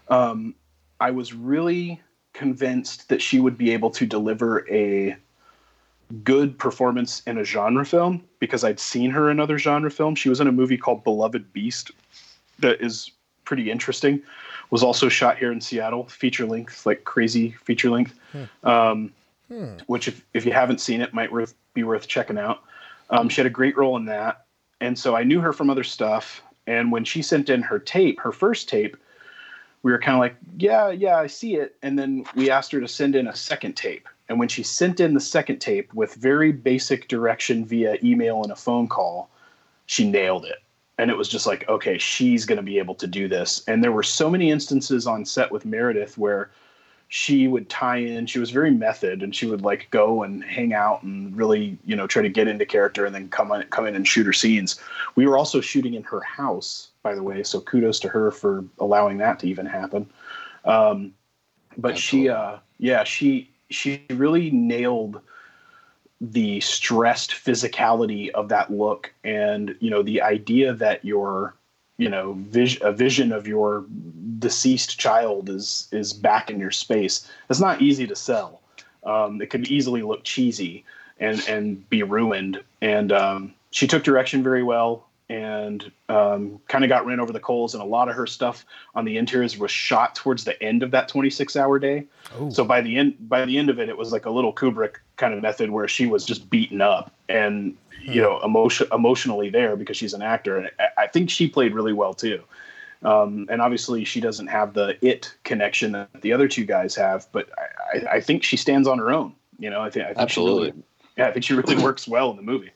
um, 0.09 0.55
i 1.01 1.11
was 1.11 1.33
really 1.33 2.01
convinced 2.35 3.09
that 3.09 3.23
she 3.23 3.41
would 3.41 3.57
be 3.57 3.71
able 3.71 3.91
to 3.91 4.07
deliver 4.07 4.69
a 4.71 5.17
good 6.23 6.59
performance 6.59 7.23
in 7.27 7.39
a 7.39 7.45
genre 7.45 7.85
film 7.85 8.23
because 8.39 8.65
I'd 8.65 8.81
seen 8.81 9.11
her 9.11 9.31
in 9.31 9.41
other 9.41 9.59
genre 9.59 9.91
films. 9.91 10.19
She 10.19 10.29
was 10.29 10.41
in 10.41 10.47
a 10.47 10.53
movie 10.53 10.77
called 10.77 11.05
Beloved 11.05 11.53
Beast 11.53 11.91
that 12.59 12.81
is 12.81 13.11
pretty 13.45 13.71
interesting. 13.71 14.23
Was 14.71 14.83
also 14.83 15.09
shot 15.09 15.39
here 15.39 15.53
in 15.53 15.61
Seattle, 15.61 16.05
feature 16.05 16.47
length, 16.47 16.87
like 16.87 17.05
crazy 17.05 17.53
feature 17.65 17.91
length. 17.91 18.19
Hmm. 18.33 18.69
Um, 18.69 19.13
hmm. 19.49 19.77
Which, 19.87 20.09
if, 20.09 20.25
if 20.35 20.47
you 20.47 20.53
haven't 20.53 20.81
seen 20.81 21.01
it, 21.01 21.13
might 21.15 21.31
worth 21.31 21.55
be 21.75 21.85
worth 21.85 22.09
checking 22.09 22.39
out. 22.39 22.63
Um, 23.11 23.29
she 23.29 23.41
had 23.41 23.47
a 23.47 23.51
great 23.51 23.77
role 23.77 23.97
in 23.97 24.07
that, 24.07 24.47
and 24.81 24.99
so 24.99 25.15
I 25.15 25.23
knew 25.23 25.41
her 25.41 25.53
from 25.53 25.71
other 25.71 25.85
stuff. 25.85 26.43
And 26.67 26.91
when 26.91 27.05
she 27.05 27.21
sent 27.21 27.51
in 27.51 27.61
her 27.63 27.79
tape, 27.79 28.19
her 28.21 28.33
first 28.33 28.69
tape, 28.69 28.97
we 29.83 29.93
were 29.93 29.99
kind 29.99 30.17
of 30.17 30.21
like, 30.21 30.37
yeah, 30.57 30.89
yeah, 30.91 31.17
I 31.17 31.27
see 31.27 31.57
it. 31.57 31.77
And 31.83 31.99
then 31.99 32.25
we 32.35 32.51
asked 32.51 32.73
her 32.73 32.81
to 32.81 32.89
send 32.89 33.15
in 33.15 33.29
a 33.29 33.37
second 33.37 33.77
tape. 33.77 34.09
And 34.29 34.39
when 34.39 34.49
she 34.49 34.62
sent 34.62 35.01
in 35.01 35.14
the 35.14 35.20
second 35.20 35.59
tape 35.59 35.93
with 35.93 36.14
very 36.14 36.53
basic 36.53 37.09
direction 37.09 37.64
via 37.64 37.99
email 38.03 38.43
and 38.43 38.53
a 38.53 38.57
phone 38.57 38.89
call, 38.89 39.31
she 39.87 40.09
nailed 40.09 40.45
it. 40.47 40.62
And 40.97 41.11
it 41.11 41.16
was 41.16 41.29
just 41.29 41.47
like, 41.47 41.68
okay, 41.68 41.99
she's 41.99 42.47
going 42.47 42.57
to 42.57 42.62
be 42.62 42.79
able 42.79 42.95
to 42.97 43.07
do 43.07 43.29
this. 43.29 43.62
And 43.66 43.83
there 43.83 43.93
were 43.93 44.03
so 44.03 44.31
many 44.31 44.51
instances 44.51 45.07
on 45.07 45.25
set 45.25 45.51
with 45.51 45.66
Meredith 45.66 46.16
where 46.16 46.51
she 47.09 47.47
would 47.47 47.68
tie 47.68 47.99
in 47.99 48.27
she 48.27 48.39
was 48.39 48.51
very 48.51 48.70
method 48.70 49.22
and 49.22 49.37
she 49.37 49.47
would 49.47 49.62
like 49.62 49.89
go 49.91 50.22
and 50.22 50.43
hang 50.43 50.72
out 50.72 51.03
and 51.03 51.37
really 51.37 51.79
you 51.85 51.95
know 51.95 52.07
try 52.07 52.22
to 52.22 52.29
get 52.29 52.49
into 52.49 52.66
character 52.66 53.05
and 53.07 53.14
then 53.14 53.29
come 53.29 53.53
on 53.53 53.62
come 53.64 53.87
in 53.87 53.95
and 53.95 54.09
shoot 54.09 54.27
her 54.27 54.33
scenes 54.33 54.81
we 55.14 55.27
were 55.27 55.39
also 55.39 55.61
shooting 55.61 55.95
in 55.95 56.03
her 56.03 56.20
house 56.22 56.89
by 57.03 57.14
the 57.14 57.22
way 57.22 57.43
so 57.43 57.61
kudos 57.61 58.01
to 58.01 58.09
her 58.09 58.31
for 58.31 58.64
allowing 58.81 59.18
that 59.18 59.39
to 59.39 59.47
even 59.47 59.66
happen 59.66 60.11
um, 60.64 61.12
but 61.77 61.97
she 61.97 62.29
uh 62.29 62.57
yeah 62.79 63.05
she 63.05 63.49
she 63.71 64.05
really 64.11 64.51
nailed 64.51 65.21
the 66.21 66.61
stressed 66.61 67.33
physicality 67.33 68.31
of 68.31 68.49
that 68.49 68.71
look 68.71 69.12
and 69.25 69.77
you 69.81 69.91
know 69.91 70.03
the 70.03 70.23
idea 70.23 70.73
that 70.73 71.05
your 71.05 71.55
you 71.97 72.09
know 72.09 72.33
vis- 72.35 72.81
a 72.81 72.93
vision 72.93 73.33
of 73.33 73.47
your 73.47 73.85
deceased 74.39 74.99
child 74.99 75.49
is 75.49 75.89
is 75.93 76.12
back 76.12 76.51
in 76.51 76.59
your 76.59 76.71
space. 76.71 77.29
It's 77.51 77.61
not 77.61 77.83
easy 77.83 78.07
to 78.07 78.17
sell. 78.17 78.61
Um, 79.05 79.41
it 79.43 79.51
could 79.51 79.69
easily 79.69 80.03
look 80.03 80.25
cheesy 80.25 80.85
and 81.19 81.43
and 81.49 81.89
be 81.89 82.03
ruined. 82.03 82.62
And 82.81 83.12
um, 83.12 83.55
she 83.71 83.87
took 83.87 84.03
direction 84.05 84.43
very 84.43 84.62
well 84.62 85.04
and 85.31 85.91
um, 86.09 86.61
kind 86.68 86.85
of 86.85 86.89
got 86.89 87.07
ran 87.07 87.18
over 87.18 87.33
the 87.33 87.41
coals 87.41 87.75
and 87.75 87.83
a 87.83 87.87
lot 87.87 88.09
of 88.09 88.14
her 88.14 88.27
stuff 88.27 88.64
on 88.95 89.05
the 89.05 89.16
interiors 89.16 89.57
was 89.57 89.70
shot 89.70 90.14
towards 90.14 90.45
the 90.45 90.61
end 90.62 90.83
of 90.83 90.91
that 90.91 91.09
26 91.09 91.57
hour 91.57 91.79
day. 91.79 92.05
Ooh. 92.41 92.51
so 92.51 92.64
by 92.64 92.81
the 92.81 92.97
end 92.97 93.16
by 93.29 93.45
the 93.45 93.57
end 93.57 93.70
of 93.70 93.79
it 93.79 93.89
it 93.89 93.97
was 93.97 94.12
like 94.12 94.27
a 94.27 94.31
little 94.31 94.53
kubrick 94.53 94.97
kind 95.16 95.33
of 95.33 95.41
method 95.41 95.70
where 95.70 95.89
she 95.89 96.07
was 96.07 96.25
just 96.27 96.51
beaten 96.51 96.81
up 96.81 97.12
and 97.29 97.77
you 98.03 98.20
know 98.20 98.39
emotion 98.43 98.87
emotionally 98.93 99.49
there 99.49 99.77
because 99.77 99.97
she's 99.97 100.12
an 100.12 100.20
actor 100.22 100.59
and 100.59 100.70
I- 100.79 101.05
i 101.05 101.07
think 101.07 101.31
she 101.31 101.49
played 101.49 101.75
really 101.75 101.93
well 101.93 102.14
too. 102.14 102.43
Um, 103.03 103.47
and 103.51 103.61
obviously 103.61 104.05
she 104.05 104.20
doesn't 104.20 104.47
have 104.47 104.72
the 104.72 104.97
it 105.07 105.35
connection 105.45 105.93
that 105.93 106.09
the 106.22 106.33
other 106.33 106.49
two 106.49 106.64
guys 106.64 106.95
have 106.97 107.27
but 107.33 107.49
i, 107.59 107.99
I, 107.99 108.16
I 108.16 108.20
think 108.20 108.43
she 108.43 108.57
stands 108.57 108.87
on 108.89 108.99
her 108.99 109.11
own 109.12 109.35
you 109.59 109.70
know? 109.70 109.81
I 109.81 109.89
think, 109.91 110.05
I 110.05 110.09
think 110.09 110.18
she 110.18 110.22
Absolutely. 110.22 110.70
really, 110.70 110.83
yeah 111.16 111.29
i 111.29 111.33
think 111.33 111.45
she 111.45 111.55
really 111.55 111.83
works 111.83 112.07
well 112.09 112.31
in 112.31 112.37
the 112.37 112.43
movie 112.43 112.70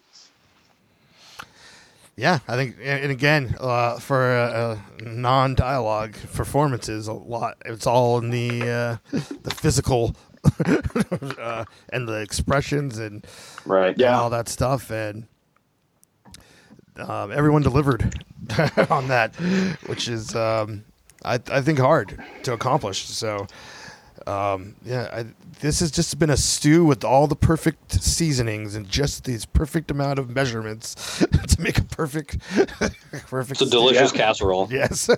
Yeah, 2.18 2.40
I 2.48 2.56
think, 2.56 2.74
and 2.82 3.12
again, 3.12 3.54
uh, 3.60 4.00
for 4.00 4.32
uh, 4.32 4.76
non-dialogue 5.00 6.16
performances, 6.34 7.06
a 7.06 7.12
lot. 7.12 7.58
It's 7.64 7.86
all 7.86 8.18
in 8.18 8.30
the 8.30 8.62
uh, 8.68 8.96
the 9.44 9.54
physical 9.54 10.16
uh, 10.66 11.64
and 11.90 12.08
the 12.08 12.20
expressions 12.20 12.98
and, 12.98 13.24
Right. 13.64 13.94
and 13.94 14.04
all 14.16 14.30
that 14.30 14.48
stuff, 14.48 14.90
and 14.90 15.28
um, 16.96 17.30
everyone 17.30 17.62
delivered 17.62 18.02
on 18.90 19.06
that, 19.08 19.36
which 19.86 20.08
is 20.08 20.34
um, 20.34 20.84
I, 21.24 21.34
I 21.34 21.60
think 21.60 21.78
hard 21.78 22.20
to 22.42 22.52
accomplish. 22.52 23.04
So. 23.06 23.46
Um, 24.26 24.74
yeah, 24.84 25.08
I, 25.12 25.26
this 25.60 25.80
has 25.80 25.90
just 25.90 26.18
been 26.18 26.30
a 26.30 26.36
stew 26.36 26.84
with 26.84 27.04
all 27.04 27.26
the 27.26 27.36
perfect 27.36 27.92
seasonings 28.02 28.74
and 28.74 28.88
just 28.88 29.24
these 29.24 29.44
perfect 29.46 29.90
amount 29.90 30.18
of 30.18 30.30
measurements 30.34 31.18
to 31.48 31.60
make 31.60 31.78
a 31.78 31.84
perfect, 31.84 32.38
perfect. 33.28 33.50
It's 33.50 33.62
a 33.62 33.70
delicious 33.70 34.12
Yeah. 34.12 34.18
casserole. 34.18 34.68
Yes. 34.70 35.08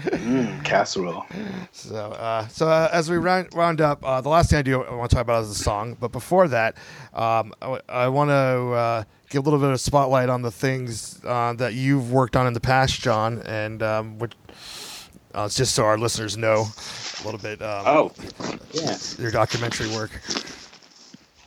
mm, 0.00 0.64
casserole 0.64 1.26
so, 1.72 1.96
uh, 2.12 2.46
so 2.48 2.68
uh, 2.68 2.88
as 2.92 3.10
we 3.10 3.16
round, 3.18 3.48
round 3.54 3.80
up, 3.80 4.02
uh, 4.04 4.20
the 4.20 4.28
last 4.28 4.50
thing 4.50 4.58
I 4.58 4.62
do 4.62 4.82
I 4.82 4.94
want 4.94 5.10
to 5.10 5.14
talk 5.16 5.22
about 5.22 5.42
is 5.42 5.48
the 5.50 5.62
song. 5.62 5.96
But 6.00 6.12
before 6.12 6.48
that, 6.48 6.76
um, 7.12 7.52
I, 7.88 8.08
want 8.08 8.30
to 8.30 8.34
uh, 8.34 9.04
give 9.28 9.42
a 9.42 9.44
little 9.44 9.58
bit 9.60 9.70
of 9.70 9.80
spotlight 9.80 10.28
on 10.28 10.42
the 10.42 10.50
things 10.50 11.20
uh, 11.24 11.52
that 11.54 11.74
you've 11.74 12.12
worked 12.12 12.36
on 12.36 12.46
in 12.46 12.52
the 12.54 12.60
past, 12.60 13.00
John, 13.00 13.42
and 13.42 13.82
um, 13.82 14.18
which, 14.18 14.32
uh, 15.34 15.44
it's 15.44 15.56
just 15.56 15.74
so 15.74 15.84
our 15.84 15.98
listeners 15.98 16.36
know 16.36 16.66
a 17.20 17.24
little 17.24 17.40
bit 17.40 17.60
um, 17.62 17.84
oh 17.86 18.12
Yeah. 18.72 18.96
your 19.18 19.30
documentary 19.30 19.88
work. 19.88 20.10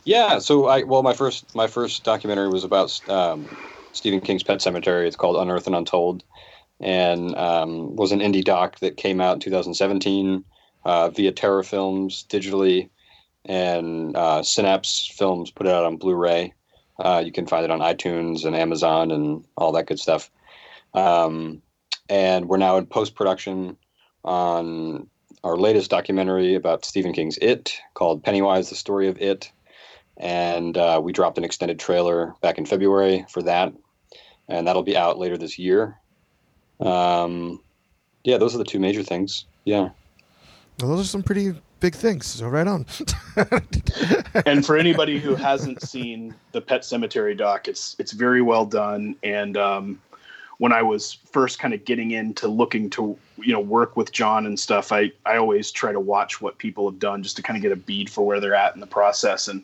Yeah. 0.04 0.38
So 0.38 0.66
I 0.66 0.82
well, 0.82 1.02
my 1.02 1.14
first 1.14 1.54
my 1.54 1.66
first 1.66 2.04
documentary 2.04 2.48
was 2.48 2.64
about 2.64 3.08
um, 3.08 3.48
Stephen 3.92 4.20
King's 4.20 4.42
Pet 4.42 4.58
Sematary. 4.58 5.06
It's 5.06 5.16
called 5.16 5.36
Unearthed 5.36 5.66
and 5.66 5.76
Untold, 5.76 6.24
and 6.80 7.34
um, 7.36 7.96
was 7.96 8.12
an 8.12 8.20
indie 8.20 8.44
doc 8.44 8.78
that 8.80 8.96
came 8.96 9.20
out 9.20 9.34
in 9.34 9.40
2017 9.40 10.44
uh, 10.84 11.08
via 11.10 11.32
Terror 11.32 11.62
Films 11.62 12.26
digitally, 12.28 12.90
and 13.46 14.16
uh, 14.16 14.42
Synapse 14.42 15.06
Films 15.16 15.50
put 15.50 15.66
it 15.66 15.72
out 15.72 15.84
on 15.84 15.96
Blu-ray. 15.96 16.52
Uh, 16.98 17.22
you 17.24 17.32
can 17.32 17.46
find 17.46 17.64
it 17.64 17.70
on 17.70 17.80
iTunes 17.80 18.44
and 18.44 18.54
Amazon 18.54 19.10
and 19.10 19.44
all 19.56 19.72
that 19.72 19.86
good 19.86 19.98
stuff. 19.98 20.30
Um, 20.92 21.62
and 22.08 22.48
we're 22.48 22.56
now 22.56 22.76
in 22.76 22.86
post 22.86 23.14
production 23.14 23.76
on 24.24 25.08
our 25.42 25.56
latest 25.56 25.90
documentary 25.90 26.54
about 26.54 26.84
Stephen 26.84 27.12
King's 27.12 27.38
It 27.38 27.78
called 27.94 28.22
Pennywise: 28.22 28.70
The 28.70 28.76
Story 28.76 29.08
of 29.08 29.18
It, 29.20 29.50
and 30.16 30.76
uh, 30.76 31.00
we 31.02 31.12
dropped 31.12 31.38
an 31.38 31.44
extended 31.44 31.78
trailer 31.78 32.34
back 32.40 32.58
in 32.58 32.66
February 32.66 33.24
for 33.28 33.42
that, 33.42 33.72
and 34.48 34.66
that'll 34.66 34.82
be 34.82 34.96
out 34.96 35.18
later 35.18 35.36
this 35.36 35.58
year. 35.58 35.98
Um, 36.80 37.60
yeah, 38.24 38.38
those 38.38 38.54
are 38.54 38.58
the 38.58 38.64
two 38.64 38.78
major 38.78 39.02
things. 39.02 39.44
Yeah. 39.64 39.90
Well, 40.80 40.90
those 40.90 41.00
are 41.00 41.08
some 41.08 41.22
pretty 41.22 41.54
big 41.80 41.94
things. 41.94 42.26
So 42.26 42.48
right 42.48 42.66
on. 42.66 42.86
and 44.46 44.64
for 44.64 44.76
anybody 44.76 45.18
who 45.18 45.34
hasn't 45.34 45.82
seen 45.82 46.34
the 46.52 46.60
Pet 46.60 46.82
Sematary 46.82 47.36
doc, 47.36 47.68
it's 47.68 47.94
it's 47.98 48.12
very 48.12 48.42
well 48.42 48.66
done. 48.66 49.14
And 49.22 49.56
um, 49.56 50.00
when 50.64 50.72
I 50.72 50.80
was 50.80 51.18
first 51.30 51.58
kind 51.58 51.74
of 51.74 51.84
getting 51.84 52.12
into 52.12 52.48
looking 52.48 52.88
to 52.88 53.18
you 53.36 53.52
know 53.52 53.60
work 53.60 53.98
with 53.98 54.12
John 54.12 54.46
and 54.46 54.58
stuff, 54.58 54.92
I 54.92 55.12
I 55.26 55.36
always 55.36 55.70
try 55.70 55.92
to 55.92 56.00
watch 56.00 56.40
what 56.40 56.56
people 56.56 56.90
have 56.90 56.98
done 56.98 57.22
just 57.22 57.36
to 57.36 57.42
kind 57.42 57.58
of 57.58 57.62
get 57.62 57.70
a 57.70 57.76
bead 57.76 58.08
for 58.08 58.24
where 58.24 58.40
they're 58.40 58.54
at 58.54 58.74
in 58.74 58.80
the 58.80 58.86
process. 58.86 59.46
And 59.46 59.62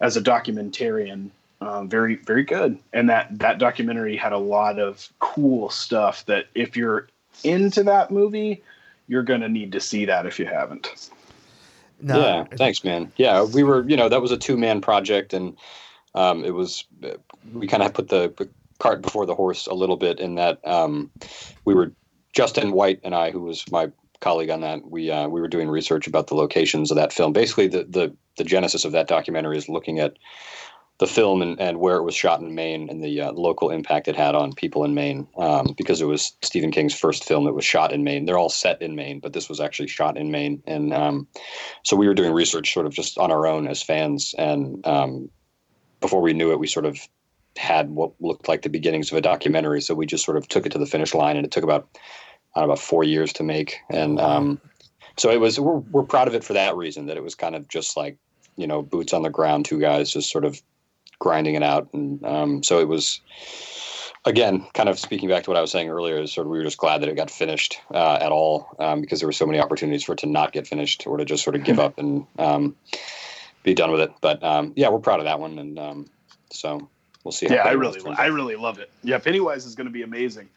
as 0.00 0.16
a 0.16 0.20
documentarian, 0.20 1.30
um, 1.60 1.88
very 1.88 2.16
very 2.16 2.42
good. 2.42 2.76
And 2.92 3.08
that 3.08 3.28
that 3.38 3.58
documentary 3.60 4.16
had 4.16 4.32
a 4.32 4.38
lot 4.38 4.80
of 4.80 5.08
cool 5.20 5.70
stuff 5.70 6.26
that 6.26 6.46
if 6.56 6.76
you're 6.76 7.06
into 7.44 7.84
that 7.84 8.10
movie, 8.10 8.60
you're 9.06 9.22
gonna 9.22 9.48
need 9.48 9.70
to 9.70 9.80
see 9.80 10.04
that 10.06 10.26
if 10.26 10.40
you 10.40 10.46
haven't. 10.46 11.10
No, 12.00 12.18
yeah. 12.18 12.44
Thanks, 12.56 12.82
man. 12.82 13.12
Yeah, 13.14 13.44
we 13.44 13.62
were. 13.62 13.88
You 13.88 13.96
know, 13.96 14.08
that 14.08 14.20
was 14.20 14.32
a 14.32 14.36
two 14.36 14.56
man 14.56 14.80
project, 14.80 15.32
and 15.32 15.56
um, 16.16 16.44
it 16.44 16.54
was. 16.54 16.86
We 17.54 17.68
kind 17.68 17.84
of 17.84 17.94
put 17.94 18.08
the, 18.08 18.34
the 18.36 18.48
cart 18.80 19.02
before 19.02 19.26
the 19.26 19.34
horse 19.34 19.66
a 19.66 19.74
little 19.74 19.96
bit 19.96 20.18
in 20.18 20.34
that 20.34 20.66
um, 20.66 21.10
we 21.64 21.74
were 21.74 21.92
Justin 22.32 22.72
White 22.72 23.00
and 23.04 23.14
I, 23.14 23.30
who 23.30 23.40
was 23.40 23.70
my 23.70 23.90
colleague 24.20 24.50
on 24.50 24.60
that. 24.60 24.90
We 24.90 25.10
uh, 25.10 25.28
we 25.28 25.40
were 25.40 25.48
doing 25.48 25.68
research 25.68 26.06
about 26.06 26.26
the 26.26 26.34
locations 26.34 26.90
of 26.90 26.96
that 26.96 27.12
film. 27.12 27.32
Basically, 27.32 27.68
the 27.68 27.84
the 27.84 28.14
the 28.36 28.44
genesis 28.44 28.84
of 28.84 28.92
that 28.92 29.08
documentary 29.08 29.56
is 29.56 29.68
looking 29.68 29.98
at 29.98 30.16
the 30.98 31.06
film 31.06 31.40
and, 31.40 31.58
and 31.58 31.80
where 31.80 31.96
it 31.96 32.02
was 32.02 32.14
shot 32.14 32.40
in 32.40 32.54
Maine 32.54 32.88
and 32.90 33.02
the 33.02 33.22
uh, 33.22 33.32
local 33.32 33.70
impact 33.70 34.06
it 34.06 34.14
had 34.14 34.34
on 34.34 34.52
people 34.52 34.84
in 34.84 34.92
Maine. 34.92 35.26
Um, 35.38 35.74
because 35.76 36.02
it 36.02 36.04
was 36.04 36.36
Stephen 36.42 36.70
King's 36.70 36.94
first 36.94 37.24
film 37.24 37.44
that 37.46 37.54
was 37.54 37.64
shot 37.64 37.90
in 37.90 38.04
Maine. 38.04 38.26
They're 38.26 38.38
all 38.38 38.50
set 38.50 38.80
in 38.82 38.94
Maine, 38.94 39.18
but 39.18 39.32
this 39.32 39.48
was 39.48 39.60
actually 39.60 39.88
shot 39.88 40.18
in 40.18 40.30
Maine. 40.30 40.62
And 40.66 40.92
um, 40.92 41.26
so 41.84 41.96
we 41.96 42.06
were 42.06 42.12
doing 42.12 42.32
research 42.32 42.74
sort 42.74 42.84
of 42.84 42.92
just 42.92 43.16
on 43.16 43.32
our 43.32 43.46
own 43.46 43.66
as 43.66 43.82
fans. 43.82 44.34
And 44.36 44.86
um, 44.86 45.30
before 46.00 46.20
we 46.20 46.34
knew 46.34 46.52
it, 46.52 46.60
we 46.60 46.66
sort 46.66 46.84
of 46.84 47.00
had 47.56 47.90
what 47.90 48.12
looked 48.20 48.48
like 48.48 48.62
the 48.62 48.68
beginnings 48.68 49.10
of 49.10 49.18
a 49.18 49.20
documentary. 49.20 49.80
So 49.80 49.94
we 49.94 50.06
just 50.06 50.24
sort 50.24 50.36
of 50.36 50.48
took 50.48 50.66
it 50.66 50.72
to 50.72 50.78
the 50.78 50.86
finish 50.86 51.14
line, 51.14 51.36
and 51.36 51.44
it 51.44 51.52
took 51.52 51.64
about 51.64 51.88
I 52.54 52.60
don't 52.60 52.68
know, 52.68 52.72
about 52.72 52.82
four 52.82 53.04
years 53.04 53.32
to 53.34 53.42
make. 53.42 53.76
And 53.90 54.20
um, 54.20 54.60
so 55.16 55.30
it 55.30 55.40
was. 55.40 55.60
We're 55.60 55.78
we're 55.78 56.02
proud 56.02 56.28
of 56.28 56.34
it 56.34 56.44
for 56.44 56.54
that 56.54 56.76
reason. 56.76 57.06
That 57.06 57.16
it 57.16 57.22
was 57.22 57.34
kind 57.34 57.54
of 57.54 57.68
just 57.68 57.96
like 57.96 58.16
you 58.56 58.66
know 58.66 58.82
boots 58.82 59.12
on 59.12 59.22
the 59.22 59.30
ground, 59.30 59.64
two 59.64 59.80
guys 59.80 60.10
just 60.10 60.30
sort 60.30 60.44
of 60.44 60.60
grinding 61.18 61.54
it 61.54 61.62
out. 61.62 61.88
And 61.92 62.24
um, 62.24 62.62
so 62.62 62.78
it 62.80 62.88
was. 62.88 63.20
Again, 64.26 64.66
kind 64.74 64.90
of 64.90 64.98
speaking 64.98 65.30
back 65.30 65.44
to 65.44 65.50
what 65.50 65.56
I 65.56 65.62
was 65.62 65.70
saying 65.70 65.88
earlier, 65.88 66.26
sort 66.26 66.46
of 66.46 66.50
we 66.50 66.58
were 66.58 66.64
just 66.64 66.76
glad 66.76 67.00
that 67.00 67.08
it 67.08 67.16
got 67.16 67.30
finished 67.30 67.80
uh, 67.90 68.18
at 68.20 68.30
all 68.30 68.68
um, 68.78 69.00
because 69.00 69.18
there 69.18 69.26
were 69.26 69.32
so 69.32 69.46
many 69.46 69.58
opportunities 69.58 70.04
for 70.04 70.12
it 70.12 70.18
to 70.18 70.26
not 70.26 70.52
get 70.52 70.66
finished 70.66 71.06
or 71.06 71.16
to 71.16 71.24
just 71.24 71.42
sort 71.42 71.56
of 71.56 71.64
give 71.64 71.80
up 71.80 71.98
and 71.98 72.26
um, 72.38 72.76
be 73.62 73.72
done 73.72 73.90
with 73.90 74.02
it. 74.02 74.12
But 74.20 74.44
um, 74.44 74.74
yeah, 74.76 74.90
we're 74.90 74.98
proud 74.98 75.20
of 75.20 75.24
that 75.24 75.40
one, 75.40 75.58
and 75.58 75.78
um, 75.78 76.06
so 76.52 76.90
we'll 77.24 77.32
see. 77.32 77.48
how 77.48 77.54
yeah, 77.54 77.62
I 77.62 77.72
really, 77.72 78.00
I 78.16 78.26
really 78.26 78.56
love 78.56 78.78
it. 78.78 78.90
Yeah, 79.02 79.18
Pennywise 79.18 79.66
is 79.66 79.74
going 79.74 79.86
to 79.86 79.92
be 79.92 80.02
amazing, 80.02 80.48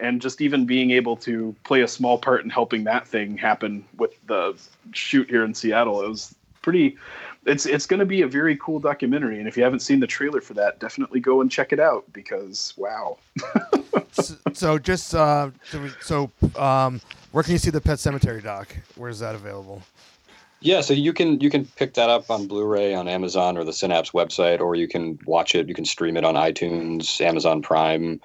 and 0.00 0.20
just 0.20 0.40
even 0.40 0.66
being 0.66 0.90
able 0.90 1.16
to 1.18 1.54
play 1.64 1.82
a 1.82 1.88
small 1.88 2.18
part 2.18 2.44
in 2.44 2.50
helping 2.50 2.84
that 2.84 3.06
thing 3.06 3.36
happen 3.36 3.84
with 3.96 4.14
the 4.26 4.56
shoot 4.92 5.28
here 5.28 5.44
in 5.44 5.54
Seattle, 5.54 6.02
it 6.02 6.08
was 6.08 6.34
pretty. 6.62 6.96
It's 7.44 7.66
it's 7.66 7.86
going 7.86 8.00
to 8.00 8.06
be 8.06 8.22
a 8.22 8.28
very 8.28 8.56
cool 8.56 8.78
documentary, 8.78 9.38
and 9.38 9.48
if 9.48 9.56
you 9.56 9.64
haven't 9.64 9.80
seen 9.80 10.00
the 10.00 10.06
trailer 10.06 10.40
for 10.40 10.54
that, 10.54 10.78
definitely 10.78 11.20
go 11.20 11.40
and 11.40 11.50
check 11.50 11.72
it 11.72 11.80
out 11.80 12.04
because 12.12 12.72
wow. 12.76 13.18
so, 14.12 14.34
so 14.52 14.78
just 14.78 15.14
uh, 15.14 15.50
so 16.00 16.30
um, 16.56 17.00
where 17.32 17.42
can 17.42 17.52
you 17.52 17.58
see 17.58 17.70
the 17.70 17.80
Pet 17.80 17.98
Sematary 17.98 18.42
doc? 18.42 18.68
Where's 18.94 19.18
that 19.18 19.34
available? 19.34 19.82
Yeah, 20.62 20.80
so 20.80 20.94
you 20.94 21.12
can 21.12 21.40
you 21.40 21.50
can 21.50 21.64
pick 21.64 21.94
that 21.94 22.08
up 22.08 22.30
on 22.30 22.46
Blu-ray 22.46 22.94
on 22.94 23.08
Amazon 23.08 23.58
or 23.58 23.64
the 23.64 23.72
Synapse 23.72 24.12
website, 24.12 24.60
or 24.60 24.76
you 24.76 24.86
can 24.86 25.18
watch 25.26 25.54
it. 25.56 25.68
You 25.68 25.74
can 25.74 25.84
stream 25.84 26.16
it 26.16 26.24
on 26.24 26.34
iTunes, 26.34 27.20
Amazon 27.20 27.62
Prime, 27.62 28.20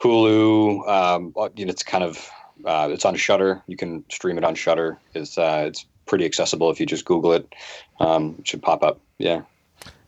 Hulu. 0.00 0.88
Um, 0.88 1.32
it's 1.56 1.82
kind 1.82 2.04
of 2.04 2.30
uh, 2.64 2.88
it's 2.90 3.04
on 3.04 3.16
Shudder. 3.16 3.62
You 3.66 3.76
can 3.76 4.04
stream 4.10 4.38
it 4.38 4.44
on 4.44 4.54
Shudder. 4.54 4.98
It's 5.14 5.36
uh, 5.36 5.64
it's 5.66 5.84
pretty 6.06 6.24
accessible 6.24 6.70
if 6.70 6.78
you 6.78 6.86
just 6.86 7.04
Google 7.04 7.32
it. 7.32 7.52
Um, 7.98 8.36
it 8.38 8.46
should 8.46 8.62
pop 8.62 8.84
up. 8.84 9.00
Yeah. 9.18 9.42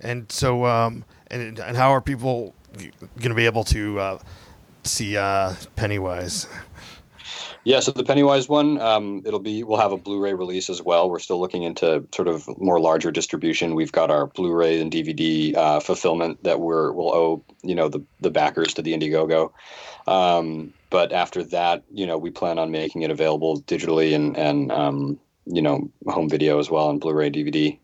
And 0.00 0.30
so, 0.30 0.64
um, 0.64 1.04
and 1.28 1.59
and 1.59 1.76
how 1.76 1.90
are 1.90 2.00
people 2.00 2.54
going 2.76 3.30
to 3.30 3.34
be 3.34 3.46
able 3.46 3.64
to 3.64 3.98
uh, 3.98 4.18
see 4.84 5.16
uh, 5.16 5.54
Pennywise? 5.74 6.46
Yeah, 7.68 7.80
so 7.80 7.92
the 7.92 8.02
Pennywise 8.02 8.48
one, 8.48 8.80
um, 8.80 9.20
it'll 9.26 9.40
be 9.40 9.62
we'll 9.62 9.76
have 9.76 9.92
a 9.92 9.98
Blu-ray 9.98 10.32
release 10.32 10.70
as 10.70 10.82
well. 10.82 11.10
We're 11.10 11.18
still 11.18 11.38
looking 11.38 11.64
into 11.64 12.02
sort 12.14 12.26
of 12.26 12.48
more 12.58 12.80
larger 12.80 13.10
distribution. 13.10 13.74
We've 13.74 13.92
got 13.92 14.10
our 14.10 14.26
Blu-ray 14.26 14.80
and 14.80 14.90
DVD 14.90 15.54
uh, 15.54 15.78
fulfillment 15.78 16.42
that 16.44 16.60
we're 16.60 16.92
we'll 16.92 17.14
owe 17.14 17.44
you 17.62 17.74
know 17.74 17.90
the 17.90 18.02
the 18.22 18.30
backers 18.30 18.72
to 18.72 18.80
the 18.80 18.94
Indiegogo. 18.94 19.52
Um, 20.06 20.72
but 20.88 21.12
after 21.12 21.44
that, 21.44 21.84
you 21.92 22.06
know, 22.06 22.16
we 22.16 22.30
plan 22.30 22.58
on 22.58 22.70
making 22.70 23.02
it 23.02 23.10
available 23.10 23.60
digitally 23.60 24.14
and 24.14 24.34
and 24.38 24.72
um, 24.72 25.20
you 25.44 25.60
know 25.60 25.90
home 26.06 26.30
video 26.30 26.58
as 26.60 26.70
well 26.70 26.88
and 26.88 27.02
Blu-ray 27.02 27.30
DVD. 27.30 27.78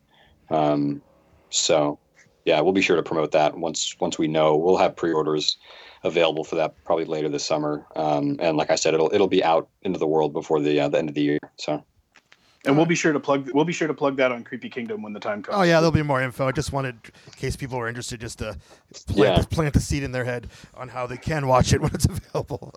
Um, 0.48 1.02
so 1.50 1.98
yeah, 2.44 2.60
we'll 2.60 2.72
be 2.72 2.82
sure 2.82 2.96
to 2.96 3.02
promote 3.02 3.32
that 3.32 3.56
once 3.56 3.96
once 4.00 4.18
we 4.18 4.28
know. 4.28 4.56
We'll 4.56 4.76
have 4.76 4.96
pre-orders 4.96 5.56
available 6.02 6.44
for 6.44 6.56
that 6.56 6.74
probably 6.84 7.06
later 7.06 7.28
this 7.28 7.44
summer. 7.44 7.86
Um, 7.96 8.36
and 8.40 8.56
like 8.56 8.70
I 8.70 8.74
said, 8.74 8.94
it'll 8.94 9.12
it'll 9.12 9.28
be 9.28 9.42
out 9.42 9.68
into 9.82 9.98
the 9.98 10.06
world 10.06 10.32
before 10.32 10.60
the 10.60 10.80
uh, 10.80 10.88
the 10.88 10.98
end 10.98 11.08
of 11.08 11.14
the 11.14 11.22
year. 11.22 11.38
So. 11.56 11.84
And 12.66 12.78
we'll 12.78 12.86
be 12.86 12.94
sure 12.94 13.12
to 13.12 13.20
plug. 13.20 13.50
We'll 13.52 13.66
be 13.66 13.74
sure 13.74 13.88
to 13.88 13.92
plug 13.92 14.16
that 14.16 14.32
on 14.32 14.42
Creepy 14.42 14.70
Kingdom 14.70 15.02
when 15.02 15.12
the 15.12 15.20
time 15.20 15.42
comes. 15.42 15.54
Oh 15.58 15.62
yeah, 15.64 15.80
there'll 15.80 15.90
be 15.90 16.02
more 16.02 16.22
info. 16.22 16.48
I 16.48 16.52
just 16.52 16.72
wanted, 16.72 16.96
in 17.26 17.32
case 17.34 17.56
people 17.56 17.76
were 17.76 17.88
interested, 17.88 18.22
just 18.22 18.38
to 18.38 18.56
plant, 19.06 19.38
yeah. 19.38 19.44
plant 19.50 19.74
the 19.74 19.80
seed 19.80 20.02
in 20.02 20.12
their 20.12 20.24
head 20.24 20.48
on 20.74 20.88
how 20.88 21.06
they 21.06 21.18
can 21.18 21.46
watch 21.46 21.74
it 21.74 21.82
when 21.82 21.90
it's 21.92 22.06
available. 22.06 22.72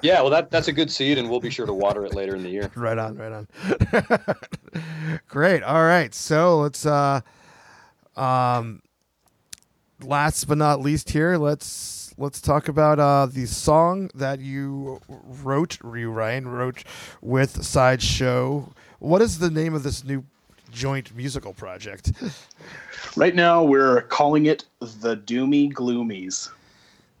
yeah, 0.00 0.20
well, 0.20 0.30
that 0.30 0.52
that's 0.52 0.68
a 0.68 0.72
good 0.72 0.92
seed, 0.92 1.18
and 1.18 1.28
we'll 1.28 1.40
be 1.40 1.50
sure 1.50 1.66
to 1.66 1.74
water 1.74 2.04
it 2.04 2.14
later 2.14 2.36
in 2.36 2.44
the 2.44 2.50
year. 2.50 2.70
right 2.76 2.98
on, 2.98 3.16
right 3.16 3.32
on. 3.32 3.48
Great. 5.28 5.64
All 5.64 5.84
right, 5.84 6.14
so 6.14 6.60
let's. 6.60 6.86
uh 6.86 7.20
um 8.16 8.82
Last 10.02 10.44
but 10.44 10.56
not 10.56 10.80
least, 10.80 11.10
here 11.10 11.36
let's 11.36 12.14
let's 12.16 12.40
talk 12.40 12.68
about 12.68 12.98
uh, 12.98 13.26
the 13.26 13.46
song 13.46 14.10
that 14.14 14.40
you 14.40 15.00
wrote, 15.08 15.78
you 15.82 16.10
Ryan 16.10 16.48
wrote 16.48 16.84
with 17.20 17.62
Sideshow. 17.62 18.72
What 18.98 19.20
is 19.20 19.40
the 19.40 19.50
name 19.50 19.74
of 19.74 19.82
this 19.82 20.02
new 20.02 20.24
joint 20.70 21.14
musical 21.14 21.52
project? 21.52 22.12
Right 23.16 23.34
now, 23.34 23.64
we're 23.64 24.02
calling 24.02 24.46
it 24.46 24.66
the 24.78 25.16
Doomy 25.16 25.72
Gloomies. 25.72 26.48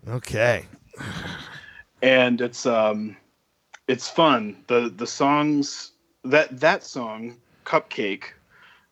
Okay. 0.06 0.66
And 2.00 2.40
it's 2.40 2.64
um, 2.64 3.16
it's 3.88 4.08
fun. 4.08 4.62
the 4.68 4.92
The 4.94 5.06
songs 5.06 5.90
that 6.24 6.60
that 6.60 6.84
song, 6.84 7.36
Cupcake, 7.64 8.24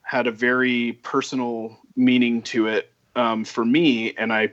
had 0.03 0.27
a 0.27 0.33
very 0.33 0.99
personal 1.05 1.79
meaning 1.99 2.41
to 2.43 2.69
it 2.69 2.91
um, 3.17 3.45
for 3.45 3.65
me, 3.65 4.15
and 4.17 4.33
I 4.33 4.53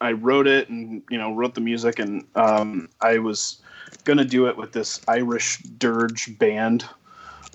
I 0.00 0.12
wrote 0.12 0.46
it 0.46 0.68
and 0.70 1.02
you 1.10 1.18
know 1.18 1.34
wrote 1.34 1.54
the 1.54 1.60
music 1.60 1.98
and 1.98 2.24
um, 2.34 2.88
I 3.00 3.18
was 3.18 3.60
gonna 4.04 4.24
do 4.24 4.46
it 4.46 4.56
with 4.56 4.72
this 4.72 5.00
Irish 5.08 5.58
dirge 5.78 6.38
band. 6.38 6.86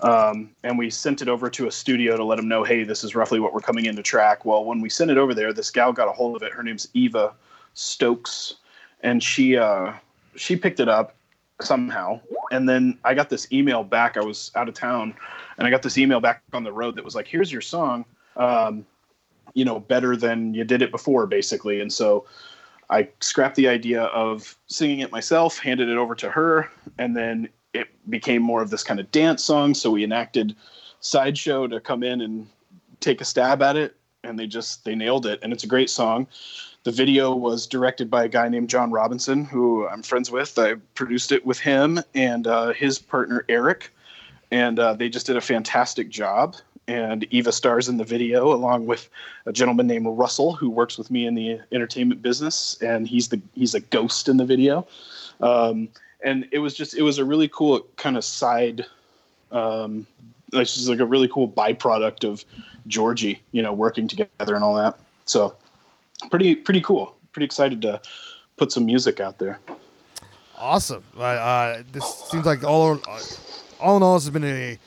Um, 0.02 0.50
and 0.64 0.78
we 0.78 0.88
sent 0.88 1.20
it 1.20 1.28
over 1.28 1.50
to 1.50 1.66
a 1.66 1.70
studio 1.70 2.16
to 2.16 2.24
let 2.24 2.36
them 2.36 2.48
know, 2.48 2.64
hey, 2.64 2.84
this 2.84 3.04
is 3.04 3.14
roughly 3.14 3.38
what 3.38 3.52
we're 3.52 3.60
coming 3.60 3.84
in 3.84 3.96
to 3.96 4.02
track. 4.02 4.46
Well, 4.46 4.64
when 4.64 4.80
we 4.80 4.88
sent 4.88 5.10
it 5.10 5.18
over 5.18 5.34
there, 5.34 5.52
this 5.52 5.70
gal 5.70 5.92
got 5.92 6.08
a 6.08 6.12
hold 6.12 6.36
of 6.36 6.42
it. 6.42 6.52
Her 6.52 6.62
name's 6.62 6.88
Eva 6.94 7.34
Stokes, 7.74 8.54
and 9.02 9.22
she 9.22 9.58
uh, 9.58 9.92
she 10.36 10.56
picked 10.56 10.80
it 10.80 10.88
up 10.88 11.14
somehow. 11.60 12.20
And 12.50 12.68
then 12.68 12.98
I 13.04 13.12
got 13.12 13.28
this 13.28 13.52
email 13.52 13.84
back. 13.84 14.16
I 14.16 14.24
was 14.24 14.50
out 14.54 14.68
of 14.68 14.74
town, 14.74 15.14
and 15.58 15.66
I 15.66 15.70
got 15.70 15.82
this 15.82 15.98
email 15.98 16.20
back 16.20 16.42
on 16.52 16.64
the 16.64 16.72
road 16.72 16.96
that 16.96 17.04
was 17.04 17.14
like, 17.14 17.28
"Here's 17.28 17.52
your 17.52 17.60
song. 17.60 18.04
Um, 18.36 18.86
you 19.54 19.64
know 19.64 19.80
better 19.80 20.16
than 20.16 20.54
you 20.54 20.64
did 20.64 20.82
it 20.82 20.90
before 20.90 21.26
basically. 21.26 21.80
And 21.80 21.92
so 21.92 22.26
i 22.90 23.08
scrapped 23.20 23.54
the 23.54 23.68
idea 23.68 24.02
of 24.04 24.56
singing 24.66 24.98
it 24.98 25.12
myself 25.12 25.58
handed 25.58 25.88
it 25.88 25.96
over 25.96 26.14
to 26.16 26.28
her 26.28 26.68
and 26.98 27.16
then 27.16 27.48
it 27.72 27.88
became 28.10 28.42
more 28.42 28.62
of 28.62 28.70
this 28.70 28.82
kind 28.82 28.98
of 29.00 29.10
dance 29.12 29.44
song. 29.44 29.74
So 29.74 29.90
we 29.90 30.04
enacted 30.04 30.56
sideshow 31.00 31.66
to 31.68 31.80
come 31.80 32.02
in 32.02 32.20
and 32.20 32.48
take 32.98 33.20
a 33.20 33.24
stab 33.24 33.62
at 33.62 33.76
it 33.76 33.96
and 34.24 34.38
they 34.38 34.46
just 34.46 34.84
they 34.84 34.94
nailed 34.94 35.26
it. 35.26 35.38
And 35.42 35.52
it's 35.52 35.64
a 35.64 35.68
great 35.68 35.90
song. 35.90 36.26
The 36.82 36.90
video 36.90 37.34
was 37.34 37.66
directed 37.66 38.10
by 38.10 38.24
a 38.24 38.28
guy 38.28 38.48
named 38.48 38.70
john 38.70 38.90
robinson 38.90 39.44
who 39.44 39.86
i'm 39.88 40.02
friends 40.02 40.30
with. 40.30 40.58
I 40.58 40.74
produced 40.94 41.32
it 41.32 41.46
with 41.46 41.60
him 41.60 42.00
and 42.14 42.46
uh, 42.46 42.72
his 42.72 42.98
partner 42.98 43.44
eric. 43.48 43.94
And 44.50 44.80
uh, 44.80 44.94
they 44.94 45.08
just 45.08 45.26
did 45.26 45.36
a 45.36 45.40
fantastic 45.40 46.08
job 46.08 46.56
and 46.90 47.24
Eva 47.30 47.52
stars 47.52 47.88
in 47.88 47.98
the 47.98 48.04
video 48.04 48.52
along 48.52 48.86
with 48.86 49.08
a 49.46 49.52
gentleman 49.52 49.86
named 49.86 50.06
Russell 50.08 50.52
who 50.52 50.68
works 50.68 50.98
with 50.98 51.08
me 51.10 51.24
in 51.24 51.36
the 51.36 51.60
entertainment 51.70 52.20
business, 52.20 52.76
and 52.82 53.06
he's 53.06 53.28
the 53.28 53.40
he's 53.54 53.74
a 53.74 53.80
ghost 53.80 54.28
in 54.28 54.36
the 54.36 54.44
video. 54.44 54.86
Um, 55.40 55.88
and 56.24 56.48
it 56.50 56.58
was 56.58 56.74
just 56.74 56.94
it 56.94 57.02
was 57.02 57.18
a 57.18 57.24
really 57.24 57.48
cool 57.48 57.86
kind 57.96 58.16
of 58.16 58.24
side, 58.24 58.84
um, 59.52 60.04
it's 60.52 60.74
just 60.74 60.88
like 60.88 60.98
a 60.98 61.06
really 61.06 61.28
cool 61.28 61.48
byproduct 61.48 62.28
of 62.28 62.44
Georgie, 62.88 63.40
you 63.52 63.62
know, 63.62 63.72
working 63.72 64.08
together 64.08 64.54
and 64.56 64.64
all 64.64 64.74
that. 64.74 64.98
So 65.26 65.54
pretty 66.30 66.56
pretty 66.56 66.80
cool. 66.80 67.14
Pretty 67.32 67.44
excited 67.44 67.80
to 67.82 68.00
put 68.56 68.72
some 68.72 68.84
music 68.84 69.20
out 69.20 69.38
there. 69.38 69.60
Awesome. 70.58 71.04
Uh, 71.16 71.82
this 71.92 72.04
seems 72.30 72.44
like 72.44 72.64
all 72.64 73.00
all 73.78 73.96
in 73.96 74.02
all, 74.02 74.14
this 74.14 74.24
has 74.24 74.30
been 74.30 74.44
a 74.44 74.78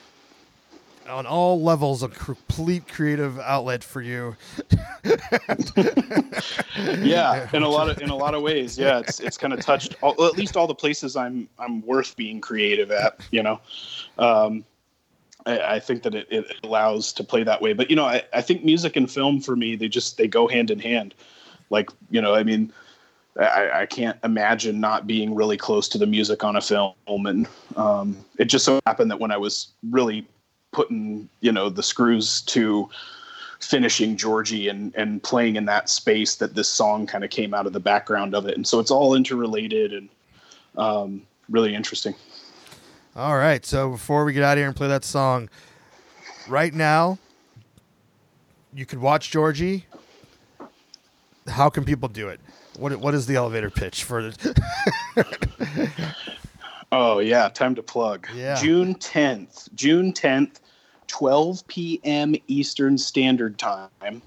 on 1.08 1.26
all 1.26 1.60
levels 1.62 2.02
a 2.02 2.08
complete 2.08 2.88
creative 2.88 3.38
outlet 3.38 3.84
for 3.84 4.00
you. 4.02 4.36
yeah, 7.02 7.48
in 7.52 7.62
a 7.62 7.68
lot 7.68 7.90
of 7.90 8.00
in 8.00 8.10
a 8.10 8.16
lot 8.16 8.34
of 8.34 8.42
ways. 8.42 8.78
Yeah, 8.78 9.00
it's 9.00 9.20
it's 9.20 9.36
kind 9.36 9.52
of 9.52 9.60
touched 9.60 9.96
all, 10.02 10.12
at 10.24 10.36
least 10.36 10.56
all 10.56 10.66
the 10.66 10.74
places 10.74 11.16
I'm 11.16 11.48
I'm 11.58 11.82
worth 11.82 12.16
being 12.16 12.40
creative 12.40 12.90
at. 12.90 13.20
You 13.30 13.42
know, 13.42 13.60
um, 14.18 14.64
I, 15.46 15.76
I, 15.76 15.80
think 15.80 16.02
that 16.04 16.14
it, 16.14 16.26
it 16.30 16.46
allows 16.62 17.12
to 17.14 17.24
play 17.24 17.42
that 17.42 17.60
way. 17.60 17.72
But 17.72 17.90
you 17.90 17.96
know, 17.96 18.06
I, 18.06 18.22
I 18.32 18.40
think 18.40 18.64
music 18.64 18.96
and 18.96 19.10
film 19.10 19.40
for 19.40 19.56
me 19.56 19.76
they 19.76 19.88
just 19.88 20.16
they 20.16 20.28
go 20.28 20.48
hand 20.48 20.70
in 20.70 20.78
hand. 20.78 21.14
Like 21.70 21.90
you 22.10 22.20
know, 22.20 22.34
I 22.34 22.42
mean. 22.42 22.72
I, 23.36 23.80
I, 23.80 23.86
can't 23.86 24.16
imagine 24.22 24.78
not 24.78 25.08
being 25.08 25.34
really 25.34 25.56
close 25.56 25.88
to 25.88 25.98
the 25.98 26.06
music 26.06 26.44
on 26.44 26.54
a 26.54 26.60
film. 26.60 26.94
And 27.08 27.48
um, 27.74 28.24
it 28.38 28.44
just 28.44 28.64
so 28.64 28.78
happened 28.86 29.10
that 29.10 29.18
when 29.18 29.32
I 29.32 29.36
was 29.36 29.72
really 29.90 30.24
putting 30.74 31.28
you 31.40 31.52
know 31.52 31.70
the 31.70 31.82
screws 31.82 32.42
to 32.42 32.90
finishing 33.60 34.16
Georgie 34.16 34.68
and 34.68 34.94
and 34.94 35.22
playing 35.22 35.56
in 35.56 35.64
that 35.66 35.88
space 35.88 36.34
that 36.36 36.54
this 36.54 36.68
song 36.68 37.06
kind 37.06 37.24
of 37.24 37.30
came 37.30 37.54
out 37.54 37.66
of 37.66 37.72
the 37.72 37.80
background 37.80 38.34
of 38.34 38.46
it, 38.46 38.56
and 38.56 38.66
so 38.66 38.80
it's 38.80 38.90
all 38.90 39.14
interrelated 39.14 39.92
and 39.92 40.08
um, 40.76 41.22
really 41.48 41.74
interesting. 41.74 42.14
All 43.16 43.36
right, 43.36 43.64
so 43.64 43.90
before 43.90 44.24
we 44.24 44.32
get 44.32 44.42
out 44.42 44.52
of 44.52 44.58
here 44.58 44.66
and 44.66 44.76
play 44.76 44.88
that 44.88 45.04
song, 45.04 45.48
right 46.48 46.74
now, 46.74 47.18
you 48.74 48.84
could 48.84 48.98
watch 48.98 49.30
Georgie. 49.30 49.86
How 51.46 51.70
can 51.70 51.84
people 51.84 52.08
do 52.08 52.28
it? 52.28 52.40
What 52.76 52.96
what 52.96 53.14
is 53.14 53.26
the 53.26 53.36
elevator 53.36 53.70
pitch 53.70 54.02
for? 54.02 54.22
The- 54.22 56.14
oh 56.92 57.20
yeah, 57.20 57.48
time 57.48 57.76
to 57.76 57.82
plug. 57.82 58.26
Yeah. 58.34 58.56
June 58.56 58.94
tenth. 58.96 59.68
June 59.74 60.12
tenth 60.12 60.60
12 61.14 61.64
p.m. 61.68 62.34
Eastern 62.48 62.98
Standard 62.98 63.56
Time, 63.56 64.20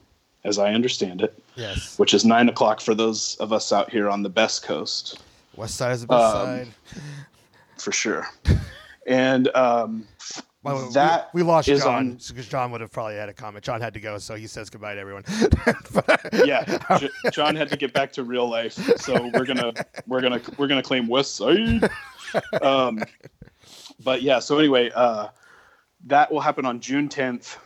as 0.46 0.58
I 0.58 0.74
understand 0.74 1.22
it. 1.22 1.38
Yes. 1.56 2.00
Which 2.00 2.14
is 2.14 2.24
nine 2.24 2.48
o'clock 2.48 2.80
for 2.80 2.96
those 2.96 3.36
of 3.42 3.52
us 3.52 3.74
out 3.74 3.90
here 3.90 4.08
on 4.08 4.24
the 4.24 4.30
best 4.30 4.64
coast. 4.64 5.20
West 5.58 5.76
side 5.76 5.92
is 5.92 6.02
the 6.02 6.08
best 6.08 6.36
um, 6.36 6.46
side. 6.46 6.68
For 7.78 7.92
sure. 7.92 8.26
and 9.06 9.54
um, 9.54 10.08
well, 10.64 10.90
that 10.92 11.30
we, 11.34 11.44
we 11.44 11.48
lost 11.48 11.68
John 11.68 12.14
because 12.26 12.48
John 12.48 12.72
would 12.72 12.80
have 12.80 12.92
probably 12.94 13.16
had 13.16 13.28
a 13.28 13.34
comment. 13.34 13.66
John 13.66 13.82
had 13.82 13.94
to 13.94 14.00
go, 14.00 14.18
so 14.18 14.36
he 14.36 14.48
says 14.48 14.70
goodbye 14.70 14.96
to 14.96 15.02
everyone. 15.02 15.26
yeah, 16.46 16.64
J- 17.00 17.10
John 17.34 17.54
had 17.54 17.70
to 17.70 17.76
get 17.76 17.92
back 17.92 18.14
to 18.14 18.24
real 18.24 18.50
life, 18.50 18.74
so 18.98 19.30
we're 19.34 19.46
gonna 19.46 19.74
we're 20.08 20.22
gonna 20.22 20.40
we're 20.58 20.68
gonna 20.68 20.82
claim 20.82 21.08
West 21.08 21.36
Side. 21.36 21.90
Um, 22.62 23.04
but 24.04 24.22
yeah, 24.22 24.40
so 24.40 24.58
anyway, 24.58 24.90
uh, 24.96 25.28
that 26.06 26.32
will 26.32 26.42
happen 26.42 26.66
on 26.66 26.80
June 26.80 27.10
10th, 27.10 27.58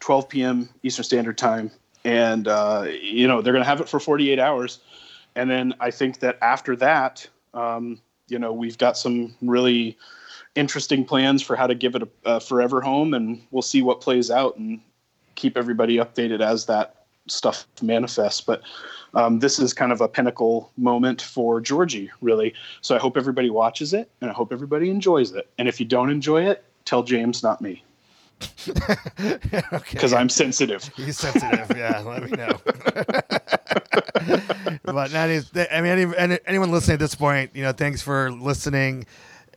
12 0.00 0.28
p.m. 0.28 0.68
Eastern 0.82 1.04
Standard 1.04 1.38
Time, 1.38 1.70
and 2.04 2.48
uh, 2.48 2.86
you 2.88 3.26
know 3.26 3.40
they're 3.40 3.52
going 3.52 3.64
to 3.64 3.68
have 3.68 3.80
it 3.80 3.88
for 3.88 4.00
48 4.00 4.38
hours, 4.38 4.80
and 5.34 5.50
then 5.50 5.74
I 5.80 5.90
think 5.90 6.20
that 6.20 6.38
after 6.42 6.76
that, 6.76 7.26
um, 7.54 8.00
you 8.28 8.38
know, 8.38 8.52
we've 8.52 8.78
got 8.78 8.96
some 8.96 9.34
really 9.40 9.96
interesting 10.54 11.04
plans 11.04 11.42
for 11.42 11.54
how 11.56 11.66
to 11.66 11.74
give 11.74 11.94
it 11.94 12.02
a, 12.02 12.08
a 12.24 12.40
forever 12.40 12.80
home, 12.80 13.14
and 13.14 13.42
we'll 13.50 13.62
see 13.62 13.82
what 13.82 14.00
plays 14.00 14.30
out 14.30 14.56
and 14.56 14.80
keep 15.34 15.56
everybody 15.56 15.96
updated 15.96 16.40
as 16.40 16.66
that 16.66 17.04
stuff 17.28 17.66
manifests. 17.82 18.40
But 18.40 18.62
um, 19.14 19.38
this 19.40 19.58
is 19.58 19.72
kind 19.72 19.92
of 19.92 20.00
a 20.00 20.08
pinnacle 20.08 20.70
moment 20.76 21.22
for 21.22 21.60
Georgie, 21.60 22.10
really. 22.20 22.54
So 22.80 22.94
I 22.94 22.98
hope 22.98 23.16
everybody 23.16 23.50
watches 23.50 23.92
it, 23.92 24.10
and 24.20 24.30
I 24.30 24.34
hope 24.34 24.52
everybody 24.52 24.90
enjoys 24.90 25.32
it. 25.32 25.48
And 25.58 25.68
if 25.68 25.78
you 25.80 25.86
don't 25.86 26.10
enjoy 26.10 26.46
it, 26.46 26.64
tell 26.86 27.02
James, 27.02 27.42
not 27.42 27.60
me. 27.60 27.82
Because 28.38 30.12
okay. 30.12 30.16
I'm 30.16 30.28
sensitive. 30.28 30.90
He's 30.96 31.18
sensitive. 31.18 31.76
Yeah, 31.76 32.00
let 32.00 32.22
me 32.22 32.30
know. 32.30 32.60
but 34.84 35.10
that 35.10 35.30
is, 35.30 35.50
I 35.54 35.80
mean, 35.80 35.92
any, 35.92 36.16
any- 36.16 36.38
anyone 36.46 36.70
listening 36.70 36.94
at 36.94 37.00
this 37.00 37.14
point, 37.14 37.50
you 37.54 37.62
know, 37.62 37.72
thanks 37.72 38.02
for 38.02 38.30
listening. 38.30 39.06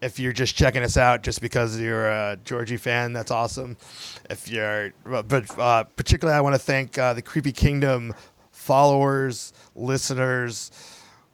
If 0.02 0.18
you're 0.18 0.32
just 0.32 0.56
checking 0.56 0.82
us 0.82 0.96
out 0.96 1.24
just 1.24 1.42
because 1.42 1.78
you're 1.78 2.10
a 2.10 2.38
Georgie 2.46 2.78
fan, 2.78 3.12
that's 3.12 3.32
awesome. 3.32 3.76
If 4.30 4.50
you're, 4.50 4.94
but 5.04 5.60
uh, 5.60 5.84
particularly, 5.84 6.38
I 6.38 6.42
want 6.42 6.56
to 6.56 6.60
thank 6.60 6.98
uh, 6.98 7.14
the 7.14 7.22
Creepy 7.22 7.52
Kingdom 7.52 8.14
followers, 8.52 9.52
listeners, 9.76 10.72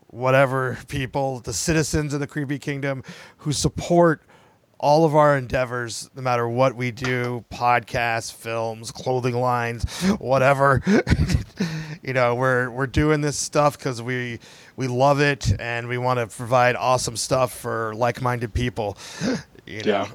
whatever 0.07 0.79
people, 0.87 1.41
the 1.41 1.53
citizens 1.53 2.13
of 2.13 2.21
the 2.21 2.27
Creepy 2.27 2.57
Kingdom 2.57 3.03
who 3.37 3.51
support 3.51 4.23
all 4.86 5.03
of 5.03 5.15
our 5.15 5.36
endeavors, 5.36 6.11
no 6.15 6.21
matter 6.21 6.47
what 6.47 6.75
we 6.75 6.91
do 6.91 7.43
podcasts, 7.51 8.31
films, 8.31 8.91
clothing 8.91 9.33
lines, 9.33 9.83
whatever. 10.19 10.79
you 12.03 12.13
know, 12.13 12.36
we're 12.36 12.69
we're 12.69 12.86
doing 12.86 13.21
this 13.21 13.36
stuff 13.36 13.79
because 13.79 13.99
we 13.99 14.38
we 14.75 14.88
love 14.88 15.19
it 15.19 15.59
and 15.59 15.88
we 15.88 15.97
want 15.97 16.19
to 16.19 16.27
provide 16.27 16.75
awesome 16.75 17.17
stuff 17.17 17.51
for 17.51 17.95
like-minded 17.95 18.53
people. 18.53 18.95
You 19.67 19.81
know. 19.81 19.91
Yeah. 19.91 20.07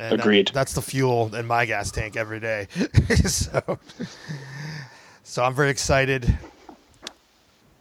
And 0.00 0.12
that- 0.18 0.20
Agreed. 0.20 0.50
that's 0.52 0.72
the 0.74 0.82
fuel 0.82 1.32
in 1.32 1.46
my 1.46 1.64
gas 1.64 1.92
tank 1.92 2.16
every 2.16 2.40
day. 2.40 2.66
so, 3.24 3.78
so 5.22 5.44
I'm 5.44 5.54
very 5.54 5.70
excited 5.70 6.36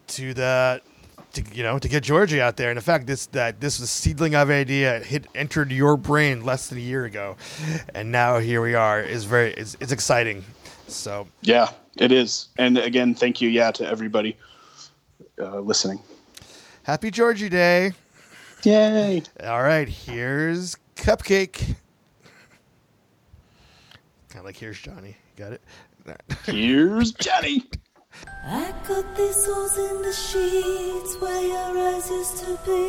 to 0.09 0.35
the 0.35 0.81
to 1.36 1.43
you 1.53 1.63
know 1.63 1.79
to 1.79 1.88
get 1.88 2.03
Georgie 2.03 2.41
out 2.41 2.57
there. 2.57 2.69
And 2.69 2.77
the 2.77 2.81
fact, 2.81 3.07
this 3.07 3.27
that 3.27 3.61
this 3.61 3.79
was 3.79 3.89
seedling 3.91 4.36
of 4.36 4.49
idea 4.49 4.99
hit 4.99 5.27
entered 5.36 5.71
your 5.71 5.97
brain 5.97 6.43
less 6.43 6.67
than 6.67 6.77
a 6.77 6.81
year 6.81 7.05
ago, 7.05 7.38
and 7.93 8.11
now 8.11 8.39
here 8.39 8.61
we 8.61 8.75
are. 8.75 9.01
is 9.01 9.25
very 9.25 9.53
it's, 9.53 9.77
it's 9.79 9.91
exciting. 9.91 10.43
So 10.88 11.27
Yeah, 11.41 11.69
it 11.97 12.11
is. 12.11 12.49
And 12.57 12.77
again, 12.77 13.15
thank 13.15 13.41
you, 13.41 13.49
yeah, 13.49 13.71
to 13.71 13.88
everybody 13.88 14.38
uh, 15.39 15.59
listening. 15.59 15.99
happy 16.83 17.11
Georgie 17.11 17.49
Day! 17.49 17.93
Yay! 18.63 19.23
All 19.43 19.63
right, 19.63 19.88
here's 19.88 20.77
Cupcake. 20.95 21.75
Kind 24.29 24.39
of 24.41 24.45
like 24.45 24.57
here's 24.57 24.79
Johnny. 24.79 25.15
Got 25.38 25.53
it. 25.53 25.61
Here's 26.45 27.11
Johnny. 27.13 27.65
I 28.47 28.74
got 28.88 29.16
these 29.16 29.45
holes 29.45 29.78
in 29.78 30.01
the 30.01 30.13
sheets 30.13 31.16
where 31.20 31.41
your 31.41 31.72
eyes 31.88 32.09
used 32.09 32.38
to 32.43 32.57
be, 32.66 32.84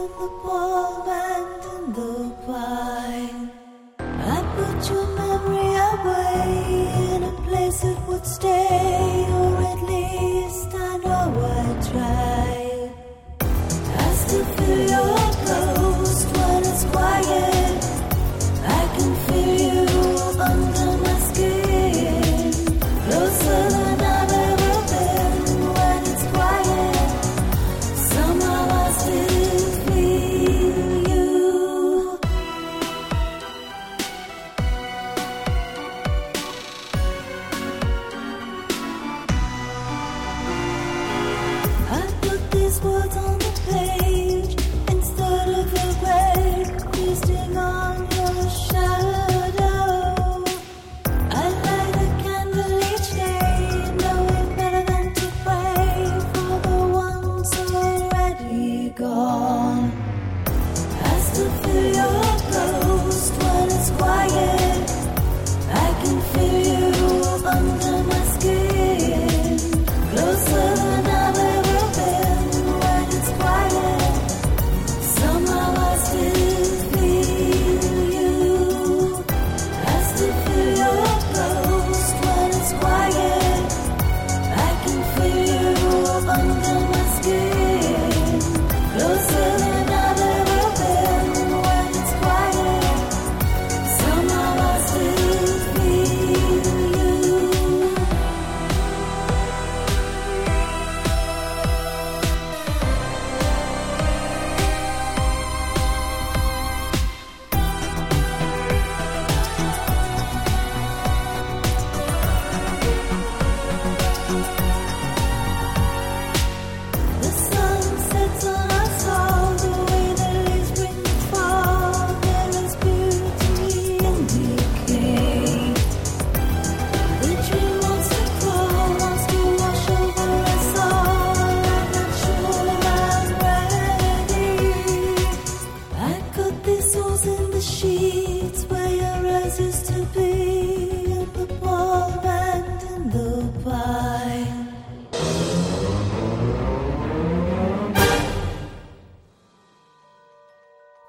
in 0.00 0.10
the 0.20 0.30
palm 0.42 1.08
and 1.08 1.62
in 1.74 1.92
the 1.98 2.34
pine. 2.46 3.50
I 3.98 4.36
put 4.56 4.90
your 4.90 5.06
memory 5.16 5.72
away 5.92 7.14
in 7.14 7.22
a 7.22 7.32
place 7.48 7.84
it 7.84 7.98
would 8.06 8.26
stay, 8.26 9.26
or 9.40 9.56
at 9.72 9.82
least 9.92 10.74
I 10.74 10.96
know 11.04 11.24
I 11.56 11.66
tried. 11.90 12.90
I 14.04 14.12
still 14.22 14.44
feel 14.44 14.82
your 14.94 15.16
ghost 15.46 16.26
when 16.36 16.62
it's 16.64 16.84
quiet. 16.84 17.55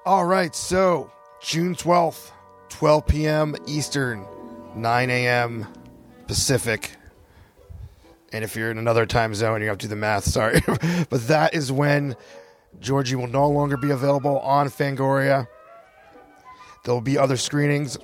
All 0.08 0.24
right, 0.24 0.56
so 0.56 1.12
June 1.42 1.74
12th, 1.74 2.30
12 2.70 3.06
p.m. 3.06 3.54
Eastern, 3.66 4.24
9 4.74 5.10
a.m. 5.10 5.66
Pacific. 6.26 6.92
And 8.32 8.42
if 8.42 8.56
you're 8.56 8.70
in 8.70 8.78
another 8.78 9.04
time 9.04 9.34
zone, 9.34 9.60
you 9.60 9.68
have 9.68 9.76
to 9.76 9.84
do 9.84 9.90
the 9.90 9.96
math, 9.96 10.24
sorry. 10.32 10.62
but 11.10 11.28
that 11.28 11.52
is 11.52 11.70
when 11.70 12.16
Georgie 12.80 13.16
will 13.16 13.26
no 13.26 13.50
longer 13.50 13.76
be 13.76 13.90
available 13.90 14.38
on 14.38 14.70
Fangoria. 14.70 15.46
There 16.84 16.94
will 16.94 17.02
be 17.02 17.18
other 17.18 17.36
screenings 17.36 17.98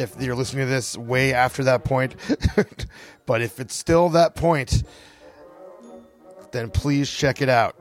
if 0.00 0.20
you're 0.20 0.34
listening 0.34 0.66
to 0.66 0.68
this 0.68 0.98
way 0.98 1.32
after 1.32 1.62
that 1.62 1.84
point. 1.84 2.16
but 3.24 3.40
if 3.40 3.60
it's 3.60 3.76
still 3.76 4.08
that 4.08 4.34
point, 4.34 4.82
then 6.50 6.70
please 6.70 7.08
check 7.08 7.40
it 7.40 7.48
out 7.48 7.76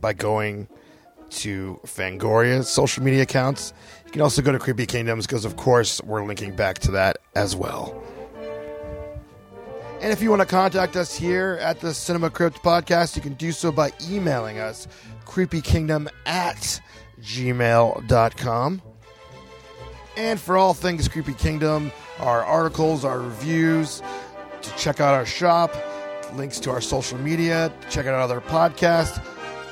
by 0.00 0.14
going 0.14 0.68
to 1.30 1.80
Fangoria's 1.84 2.68
social 2.68 3.02
media 3.02 3.22
accounts. 3.22 3.72
You 4.04 4.12
can 4.12 4.20
also 4.20 4.42
go 4.42 4.52
to 4.52 4.58
Creepy 4.58 4.86
Kingdoms 4.86 5.26
because, 5.26 5.44
of 5.44 5.56
course, 5.56 6.00
we're 6.02 6.24
linking 6.24 6.54
back 6.54 6.78
to 6.80 6.90
that 6.92 7.18
as 7.34 7.56
well. 7.56 8.02
And 10.00 10.12
if 10.12 10.22
you 10.22 10.30
want 10.30 10.40
to 10.40 10.46
contact 10.46 10.94
us 10.94 11.16
here 11.16 11.58
at 11.60 11.80
the 11.80 11.92
Cinema 11.94 12.30
Crypt 12.30 12.62
Podcast, 12.62 13.16
you 13.16 13.22
can 13.22 13.34
do 13.34 13.50
so 13.50 13.72
by 13.72 13.92
emailing 14.08 14.58
us 14.58 14.86
creepykingdom 15.24 16.08
at 16.26 16.80
gmail.com. 17.20 18.82
And 20.16 20.40
for 20.40 20.56
all 20.56 20.74
things 20.74 21.08
Creepy 21.08 21.34
Kingdom, 21.34 21.92
our 22.20 22.44
articles, 22.44 23.04
our 23.04 23.20
reviews, 23.20 24.02
to 24.62 24.76
check 24.76 25.00
out 25.00 25.14
our 25.14 25.26
shop, 25.26 25.74
links 26.34 26.58
to 26.60 26.70
our 26.70 26.80
social 26.80 27.18
media, 27.18 27.72
check 27.90 28.06
out 28.06 28.14
other 28.14 28.40
podcasts, 28.40 29.22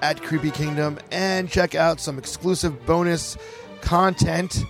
at 0.00 0.22
Creepy 0.22 0.50
Kingdom 0.50 0.98
and 1.10 1.48
check 1.48 1.74
out 1.74 2.00
some 2.00 2.18
exclusive 2.18 2.86
bonus 2.86 3.36
content, 3.82 4.64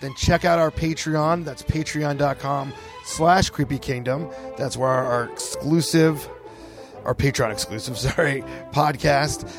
then 0.00 0.14
check 0.14 0.44
out 0.44 0.58
our 0.58 0.70
Patreon. 0.70 1.44
That's 1.44 1.62
patreon.com 1.62 2.72
slash 3.04 3.50
creepy 3.50 3.78
kingdom. 3.78 4.30
That's 4.56 4.76
where 4.76 4.88
our, 4.88 5.04
our 5.04 5.24
exclusive, 5.30 6.28
our 7.04 7.14
Patreon 7.14 7.52
exclusive, 7.52 7.98
sorry, 8.12 8.42
podcast, 8.72 9.50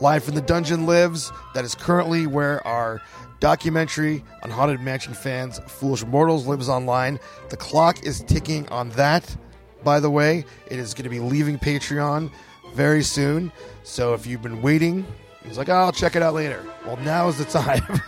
Live 0.00 0.24
from 0.24 0.34
the 0.34 0.40
Dungeon 0.40 0.86
lives. 0.86 1.30
That 1.54 1.64
is 1.64 1.74
currently 1.74 2.26
where 2.26 2.66
our 2.66 3.00
documentary 3.44 4.24
on 4.42 4.48
Haunted 4.48 4.80
Mansion 4.80 5.12
fans, 5.12 5.60
Foolish 5.66 6.02
Mortals, 6.06 6.46
lives 6.46 6.70
online. 6.70 7.20
The 7.50 7.58
clock 7.58 8.02
is 8.02 8.22
ticking 8.22 8.66
on 8.70 8.88
that, 8.92 9.36
by 9.82 10.00
the 10.00 10.08
way. 10.08 10.46
It 10.66 10.78
is 10.78 10.94
going 10.94 11.04
to 11.04 11.10
be 11.10 11.20
leaving 11.20 11.58
Patreon 11.58 12.30
very 12.72 13.02
soon. 13.02 13.52
So 13.82 14.14
if 14.14 14.26
you've 14.26 14.40
been 14.40 14.62
waiting, 14.62 15.06
it's 15.42 15.58
like, 15.58 15.68
I'll 15.68 15.92
check 15.92 16.16
it 16.16 16.22
out 16.22 16.32
later. 16.32 16.64
Well, 16.86 16.96
now 16.96 17.28
is 17.28 17.36
the 17.36 17.44
time. 17.60 18.00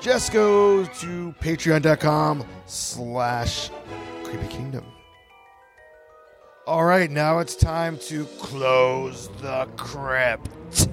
Just 0.00 0.32
go 0.32 0.84
to 0.84 1.34
patreon.com 1.40 2.46
slash 2.66 3.68
creepy 4.22 4.46
kingdom. 4.46 4.84
All 6.68 6.84
right, 6.84 7.10
now 7.10 7.40
it's 7.40 7.56
time 7.56 7.98
to 7.98 8.26
close 8.38 9.26
the 9.40 9.66
crypt. 9.76 10.86